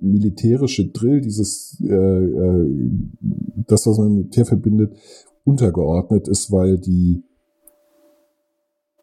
[0.00, 2.90] militärische Drill, dieses, äh, äh,
[3.66, 4.94] das, was man mit Militär verbindet,
[5.44, 7.24] untergeordnet ist, weil die,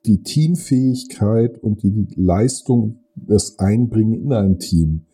[0.06, 5.06] die Teamfähigkeit und die Leistung, das Einbringen in ein Team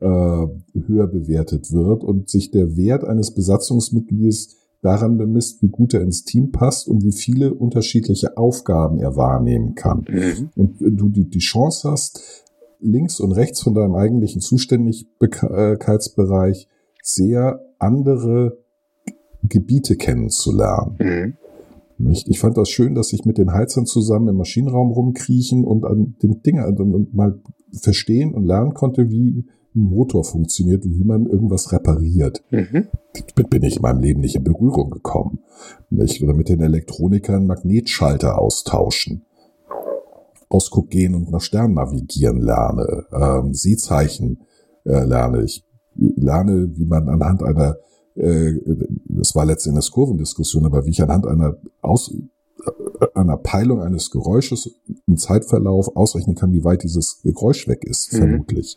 [0.00, 6.02] äh, höher bewertet wird und sich der Wert eines Besatzungsmitgliedes daran bemisst, wie gut er
[6.02, 10.04] ins Team passt und wie viele unterschiedliche Aufgaben er wahrnehmen kann.
[10.08, 10.50] Mhm.
[10.56, 12.44] Und du die, die Chance hast,
[12.80, 16.68] links und rechts von deinem eigentlichen Zuständigkeitsbereich
[17.02, 18.58] sehr andere
[19.42, 20.96] Gebiete kennenzulernen.
[20.98, 21.38] Mhm.
[21.98, 22.28] Nicht?
[22.28, 26.16] Ich fand das schön, dass ich mit den Heizern zusammen im Maschinenraum rumkriechen und an
[26.22, 27.40] den Dingen also mal
[27.72, 29.44] verstehen und lernen konnte, wie
[29.74, 32.42] ein Motor funktioniert und wie man irgendwas repariert.
[32.50, 32.88] Mhm.
[33.34, 35.40] Damit bin ich in meinem Leben nicht in Berührung gekommen.
[35.90, 36.22] Nicht?
[36.22, 39.22] Oder mit den Elektronikern Magnetschalter austauschen.
[40.48, 44.38] Ausguck gehen und nach Sternen navigieren lerne, ähm, Seezeichen
[44.84, 45.42] äh, lerne.
[45.42, 45.64] Ich
[45.96, 47.76] lerne, wie man anhand einer,
[48.16, 54.10] das war letztendlich eine Kurvendiskussion, aber wie ich anhand einer Aus, äh, einer Peilung eines
[54.10, 54.70] Geräusches
[55.06, 58.16] im Zeitverlauf ausrechnen kann, wie weit dieses Geräusch weg ist, Mhm.
[58.18, 58.76] vermutlich.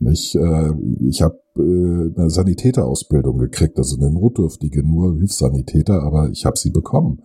[0.00, 0.72] Ich, äh,
[1.08, 1.60] ich habe äh,
[2.20, 7.22] eine Sanitäterausbildung gekriegt, also eine notdürftige, nur Hilfssanitäter, aber ich habe sie bekommen.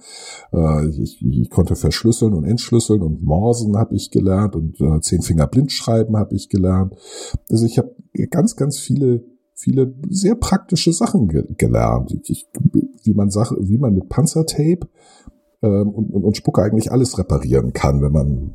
[0.54, 5.22] Äh, ich, ich konnte verschlüsseln und entschlüsseln und Morsen habe ich gelernt und äh, zehn
[5.22, 6.96] Finger blind schreiben habe ich gelernt.
[7.50, 7.94] Also ich habe
[8.30, 9.26] ganz, ganz viele
[9.62, 12.12] viele sehr praktische Sachen ge gelernt.
[12.24, 12.48] Ich,
[13.04, 14.88] wie man Sache, wie man mit Panzertape
[15.62, 18.54] ähm, und, und, und Spucke eigentlich alles reparieren kann, wenn man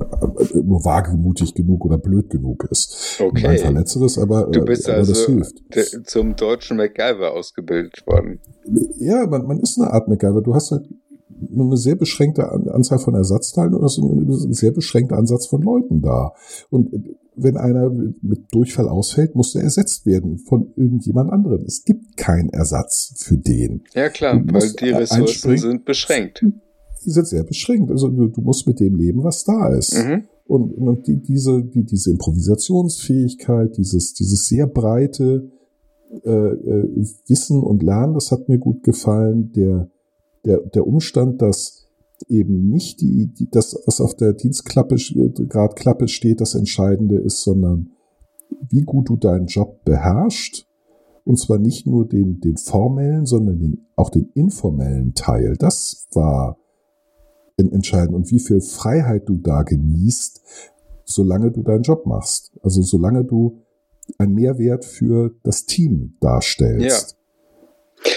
[0.00, 3.20] äh, nur wagemutig genug oder blöd genug ist.
[3.24, 3.46] Okay.
[3.46, 5.62] Einfach letzteres, aber, Du bist äh, aber das also hilft.
[5.74, 8.40] de- zum deutschen MacGyver ausgebildet worden.
[8.98, 10.42] Ja, man, man ist eine Art MacGyver.
[10.42, 10.88] Du hast halt
[11.50, 15.62] nur eine sehr beschränkte An- Anzahl von Ersatzteilen und hast einen sehr beschränkter Ansatz von
[15.62, 16.32] Leuten da.
[16.70, 16.90] Und
[17.34, 21.64] wenn einer mit Durchfall ausfällt, muss er ersetzt werden von irgendjemand anderem.
[21.66, 23.84] Es gibt keinen Ersatz für den.
[23.94, 26.44] Ja klar, weil die Ressourcen sind beschränkt.
[27.04, 27.90] Die sind sehr beschränkt.
[27.90, 29.94] Also du, du musst mit dem leben, was da ist.
[29.94, 30.24] Mhm.
[30.46, 35.50] Und, und die, diese, die, diese Improvisationsfähigkeit, dieses, dieses sehr breite
[36.24, 39.52] äh, äh, Wissen und Lernen, das hat mir gut gefallen.
[39.52, 39.88] Der,
[40.44, 41.81] der, der Umstand, dass
[42.28, 44.96] eben nicht die, die, das, was auf der Dienstklappe,
[45.48, 47.90] gerade Klappe steht, das Entscheidende ist, sondern
[48.68, 50.66] wie gut du deinen Job beherrschst
[51.24, 55.56] Und zwar nicht nur den, den formellen, sondern den, auch den informellen Teil.
[55.58, 56.58] Das war
[57.56, 58.14] entscheidend.
[58.14, 60.42] Und wie viel Freiheit du da genießt,
[61.04, 62.52] solange du deinen Job machst.
[62.62, 63.62] Also solange du
[64.18, 67.16] einen Mehrwert für das Team darstellst.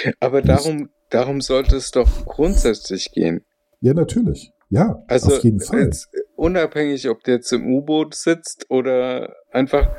[0.03, 0.11] Ja.
[0.19, 3.41] Aber darum, darum sollte es doch grundsätzlich gehen.
[3.81, 4.51] Ja, natürlich.
[4.69, 5.83] Ja, also auf jeden Fall.
[5.83, 9.95] Jetzt, unabhängig, ob der jetzt im U-Boot sitzt oder einfach,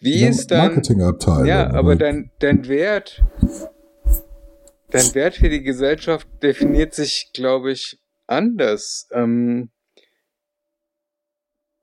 [0.00, 1.46] wie Ja, ist dein, Marketingabteilung.
[1.46, 3.22] ja, aber dein, dein Wert,
[4.90, 9.08] dein Wert für die Gesellschaft definiert sich, glaube ich, anders.
[9.12, 9.70] Ähm,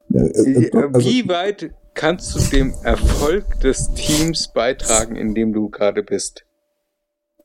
[0.09, 5.53] Ja, äh, äh, also, wie weit kannst du dem Erfolg des Teams beitragen, in dem
[5.53, 6.45] du gerade bist?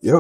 [0.01, 0.19] ja,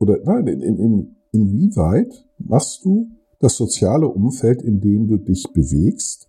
[0.00, 5.44] oder nein, in, in, in, inwieweit machst du das soziale Umfeld, in dem du dich
[5.52, 6.28] bewegst,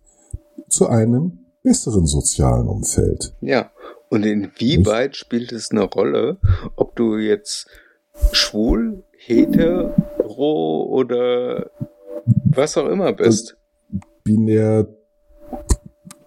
[0.68, 3.34] zu einem besseren sozialen Umfeld?
[3.40, 3.70] Ja.
[4.08, 6.38] Und inwieweit spielt es eine Rolle,
[6.76, 7.66] ob du jetzt
[8.32, 11.70] schwul, hetero oder
[12.44, 13.56] was auch immer bist?
[14.22, 14.86] Binär,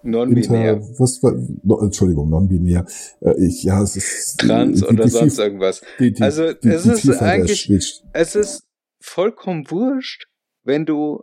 [0.02, 2.86] Non-binär, was war, no, Entschuldigung, non-binär,
[3.20, 5.82] äh, ich, ja, es ist trans die- oder die sonst irgendwas.
[6.20, 8.62] Also, es ist eigentlich- Es ist
[9.00, 10.26] vollkommen wurscht,
[10.62, 11.22] wenn du,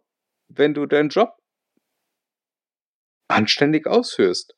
[0.50, 1.30] wenn du deinen Job
[3.28, 4.56] anständig ausführst.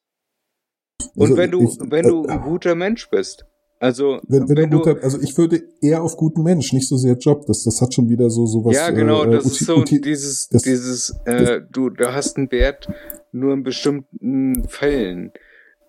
[1.15, 3.45] Und Also wenn du, ich- wenn du äh, ein guter Mensch bist.
[3.81, 7.15] Also, Wenn, wenn, du guter, also ich würde eher auf guten Mensch, nicht so sehr
[7.17, 7.45] Job.
[7.45, 8.75] Das, das hat schon wieder so sowas.
[8.75, 12.89] ja, genau, äh, das ist so dieses, das- dieses, äh, du, du hast einen Wert
[13.31, 15.31] nur in bestimmten Fällen.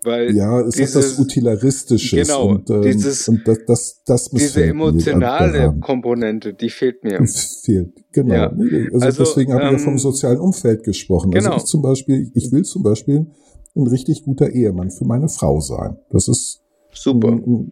[0.03, 4.29] Weil ja, es ist dieses- das Utilaristisches genau, und, ähm, dieses- und das, das, das
[4.29, 5.77] diese emotionale.
[5.79, 7.19] Komponente, die fehlt mir.
[7.21, 7.93] Es fehlt.
[8.11, 8.33] Genau.
[8.33, 8.47] Ja.
[8.49, 11.31] Also, Also, deswegen habe ich ja vom ähm, sozialen Umfeld gesprochen.
[11.31, 11.51] genau.
[11.51, 13.27] Also ich zum Beispiel, ich will zum Beispiel
[13.75, 15.97] ein richtig guter Ehemann für meine Frau sein.
[16.09, 16.61] Das ist
[16.93, 17.29] Super.
[17.29, 17.71] ein,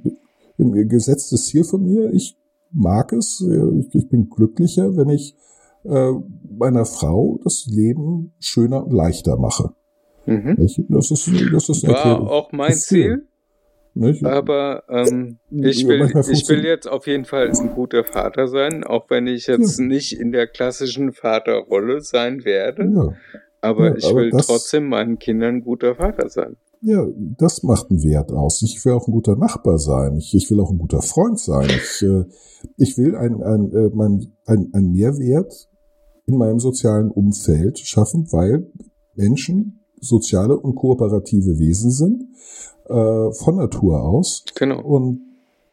[0.59, 2.13] ein, ein gesetztes Ziel von mir.
[2.13, 2.37] Ich
[2.71, 3.43] mag es.
[3.79, 5.35] Ich, ich bin glücklicher, wenn ich
[5.83, 6.11] äh,
[6.57, 9.73] meiner Frau das Leben schöner und leichter mache.
[10.29, 10.55] Mhm.
[10.57, 13.25] Das ist, das ist War auch mein Ziel.
[13.95, 14.23] Nicht?
[14.23, 18.83] aber ähm, ich Ja, will, ich will jetzt auf jeden Fall ein guter Vater sein,
[18.83, 22.83] auch wenn ich jetzt nicht in der klassischen Vaterrolle sein werde.
[22.93, 23.13] ja.
[23.61, 26.55] Aber Ja, ich aber will trotzdem meinen Kindern ein guter Vater sein.
[26.81, 27.05] Ja,
[27.37, 28.61] das macht einen Wert aus.
[28.61, 30.15] Ich will auch ein guter Nachbar sein.
[30.15, 31.67] Ich, ich will auch ein guter Freund sein.
[31.69, 32.23] Ich, äh,
[32.77, 35.67] ich will ein, ein, äh, mein, ein, ein Mehrwert
[36.25, 38.71] in meinem sozialen Umfeld schaffen, weil
[39.15, 42.23] Menschen soziale und kooperative Wesen sind,
[42.87, 44.43] äh, von Natur aus.
[44.55, 44.81] Genau.
[44.81, 45.21] Und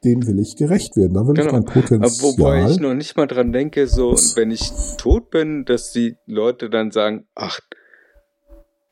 [0.05, 1.15] dem will ich gerecht werden.
[1.15, 1.53] Da will ich Genau.
[1.53, 2.33] mein Aber Potenzial.
[2.33, 6.71] wobei ich noch nicht mal dran denke, so, wenn ich tot bin, dass die Leute
[6.71, 7.61] dann sagen, ach,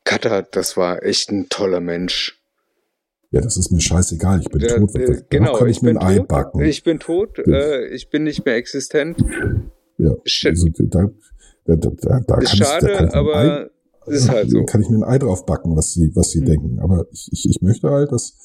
[0.04, 2.40] Kata, das war echt ein toller Mensch.
[3.30, 4.40] ja, das ist mir scheißegal.
[4.42, 4.94] Ich bin Der- tot.
[4.94, 6.60] äh, genau, kann ich, ich mir ein Ei backen.
[6.62, 7.52] Ich bin tot, Ja.
[7.54, 9.16] äh, ich bin nicht mehr existent.
[9.98, 10.50] ja, Shit.
[10.50, 11.10] also, da,
[11.64, 13.70] da, da, da, kann ich, da schade, kann ich mir
[14.06, 14.64] aber ist halt so.
[14.64, 16.46] Kann ich mir ein Ei drauf backen, was sie, was sie Hm.
[16.46, 16.80] denken.
[16.80, 18.36] Aber ich, ich, ich möchte halt, dass,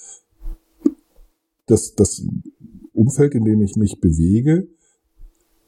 [1.66, 2.24] dass das
[2.94, 4.68] Umfeld, in dem ich mich bewege,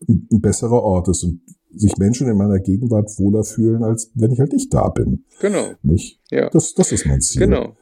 [0.07, 1.41] ein, ein besserer Ort ist und
[1.73, 5.23] sich Menschen in meiner Gegenwart wohler fühlen, als wenn ich halt nicht da bin.
[5.39, 6.19] Genau, Nicht?
[6.30, 6.49] ja.
[6.49, 7.41] Das, das ist mein Ziel.
[7.41, 7.76] Genau.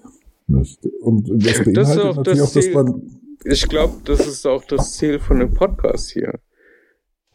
[0.48, 0.86] Nicht?
[1.02, 4.64] Und das ist beinhaltet auch natürlich das auch, dass man, Ich glaube, das ist auch
[4.65, 6.40] das Ziel von dem Podcast hier.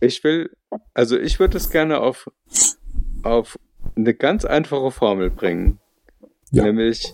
[0.00, 0.50] Ich will,
[0.92, 2.30] also ich würde es gerne auf,
[3.22, 3.58] auf
[3.96, 5.80] eine ganz einfache Formel bringen.
[6.50, 6.64] Ja.
[6.64, 7.12] Nämlich,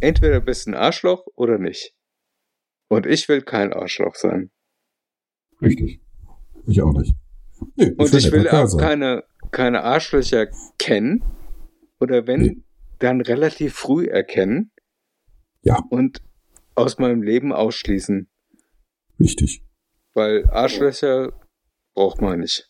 [0.00, 1.94] entweder bist du ein Arschloch oder nicht.
[2.88, 4.50] Und ich will kein Arschloch sein.
[5.60, 6.00] richtig.
[6.66, 7.14] Ich auch nicht.
[7.76, 8.80] Nee, Und ich will auch sein.
[8.80, 10.48] keine, keine Arschlöcher
[10.78, 11.24] kennen.
[12.00, 12.62] Oder wenn, Nee.
[12.98, 14.70] dann relativ früh erkennen.
[15.62, 15.82] Ja.
[15.90, 16.22] Und
[16.74, 18.28] aus meinem Leben ausschließen.
[19.18, 19.64] Richtig.
[20.14, 21.32] Weil Arschlöcher
[21.94, 22.67] braucht man nicht.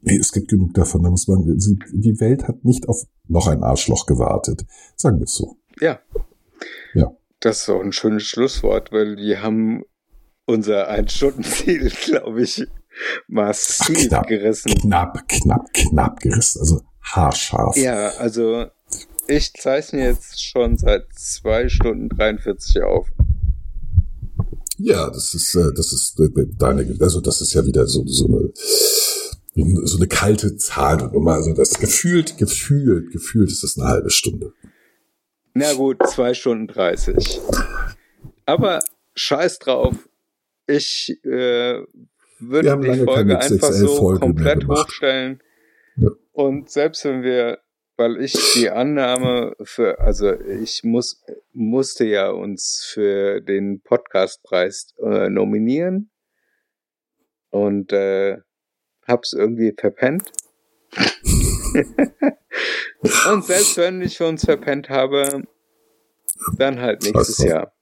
[0.00, 1.02] Nee, es gibt genug davon.
[1.02, 4.64] Da muss man, die Welt hat nicht auf noch ein Arschloch gewartet.
[4.96, 5.56] Sagen wir es so.
[5.80, 6.00] Ja.
[6.94, 7.12] Ja.
[7.40, 9.84] Das ist auch ein schönes Schlusswort, weil wir haben
[10.46, 12.66] unser Ein-Stunden-Ziel, glaube ich,
[13.26, 14.26] massiv knapp.
[14.26, 14.72] gerissen.
[14.74, 16.60] Knapp, knapp, knapp gerissen.
[16.60, 17.76] Also haarscharf.
[17.76, 18.66] Ja, also
[19.26, 23.08] ich zeichne jetzt schon seit zwei Stunden 43 auf.
[24.78, 28.26] Ja, das ist, äh, das ist äh, deine, also das ist ja wieder so, so
[28.26, 28.52] eine,
[29.84, 31.10] so eine kalte Zahl.
[31.26, 34.52] Also das gefühlt, gefühlt, gefühlt ist das eine halbe Stunde.
[35.54, 37.40] Na gut, zwei Stunden 30.
[38.46, 38.80] Aber
[39.14, 40.08] scheiß drauf.
[40.66, 41.82] Ich äh,
[42.38, 45.42] würde die Folge einfach so Folge komplett hochstellen.
[45.96, 46.10] Ja.
[46.32, 47.58] Und selbst wenn wir
[47.98, 51.20] weil ich die Annahme für, also ich muss,
[51.52, 56.08] musste ja uns für den Podcastpreis äh, nominieren
[57.50, 58.38] und äh,
[59.08, 60.30] hab's irgendwie verpennt.
[63.30, 65.42] und selbst wenn ich uns verpennt habe,
[66.56, 67.72] dann halt nächstes Jahr.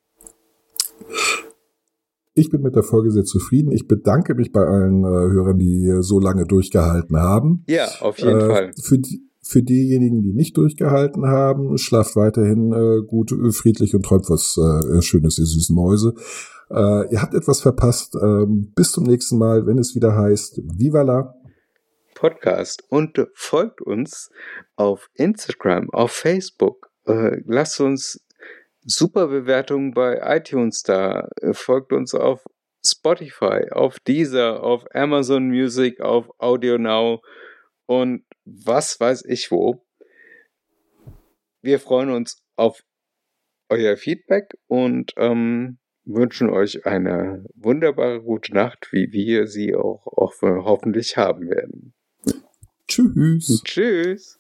[2.35, 3.73] Ich bin mit der Folge sehr zufrieden.
[3.73, 7.65] Ich bedanke mich bei allen äh, Hörern, die so lange durchgehalten haben.
[7.67, 8.71] Ja, auf jeden äh, Fall.
[8.79, 14.29] Für, die, für diejenigen, die nicht durchgehalten haben, schlaft weiterhin äh, gut, friedlich und träumt
[14.29, 16.15] was äh, Schönes, ihr süßen Mäuse.
[16.71, 18.17] Äh, ihr habt etwas verpasst.
[18.21, 21.35] Ähm, bis zum nächsten Mal, wenn es wieder heißt Viva la
[22.15, 24.31] Podcast und folgt uns
[24.77, 26.91] auf Instagram, auf Facebook.
[27.05, 28.25] Äh, lasst uns
[28.83, 31.29] super Bewertungen bei iTunes da.
[31.53, 32.43] Folgt uns auf
[32.85, 37.21] Spotify, auf Deezer, auf Amazon Music, auf Audio Now
[37.87, 39.85] und was weiß ich wo.
[41.63, 42.83] Wir freuen uns auf
[43.69, 50.33] euer Feedback und ähm, wünschen euch eine wunderbare gute Nacht, wie wir sie auch, auch
[50.41, 51.93] hoffentlich haben werden.
[52.89, 53.63] Tschüss.
[53.65, 54.35] Tschüss.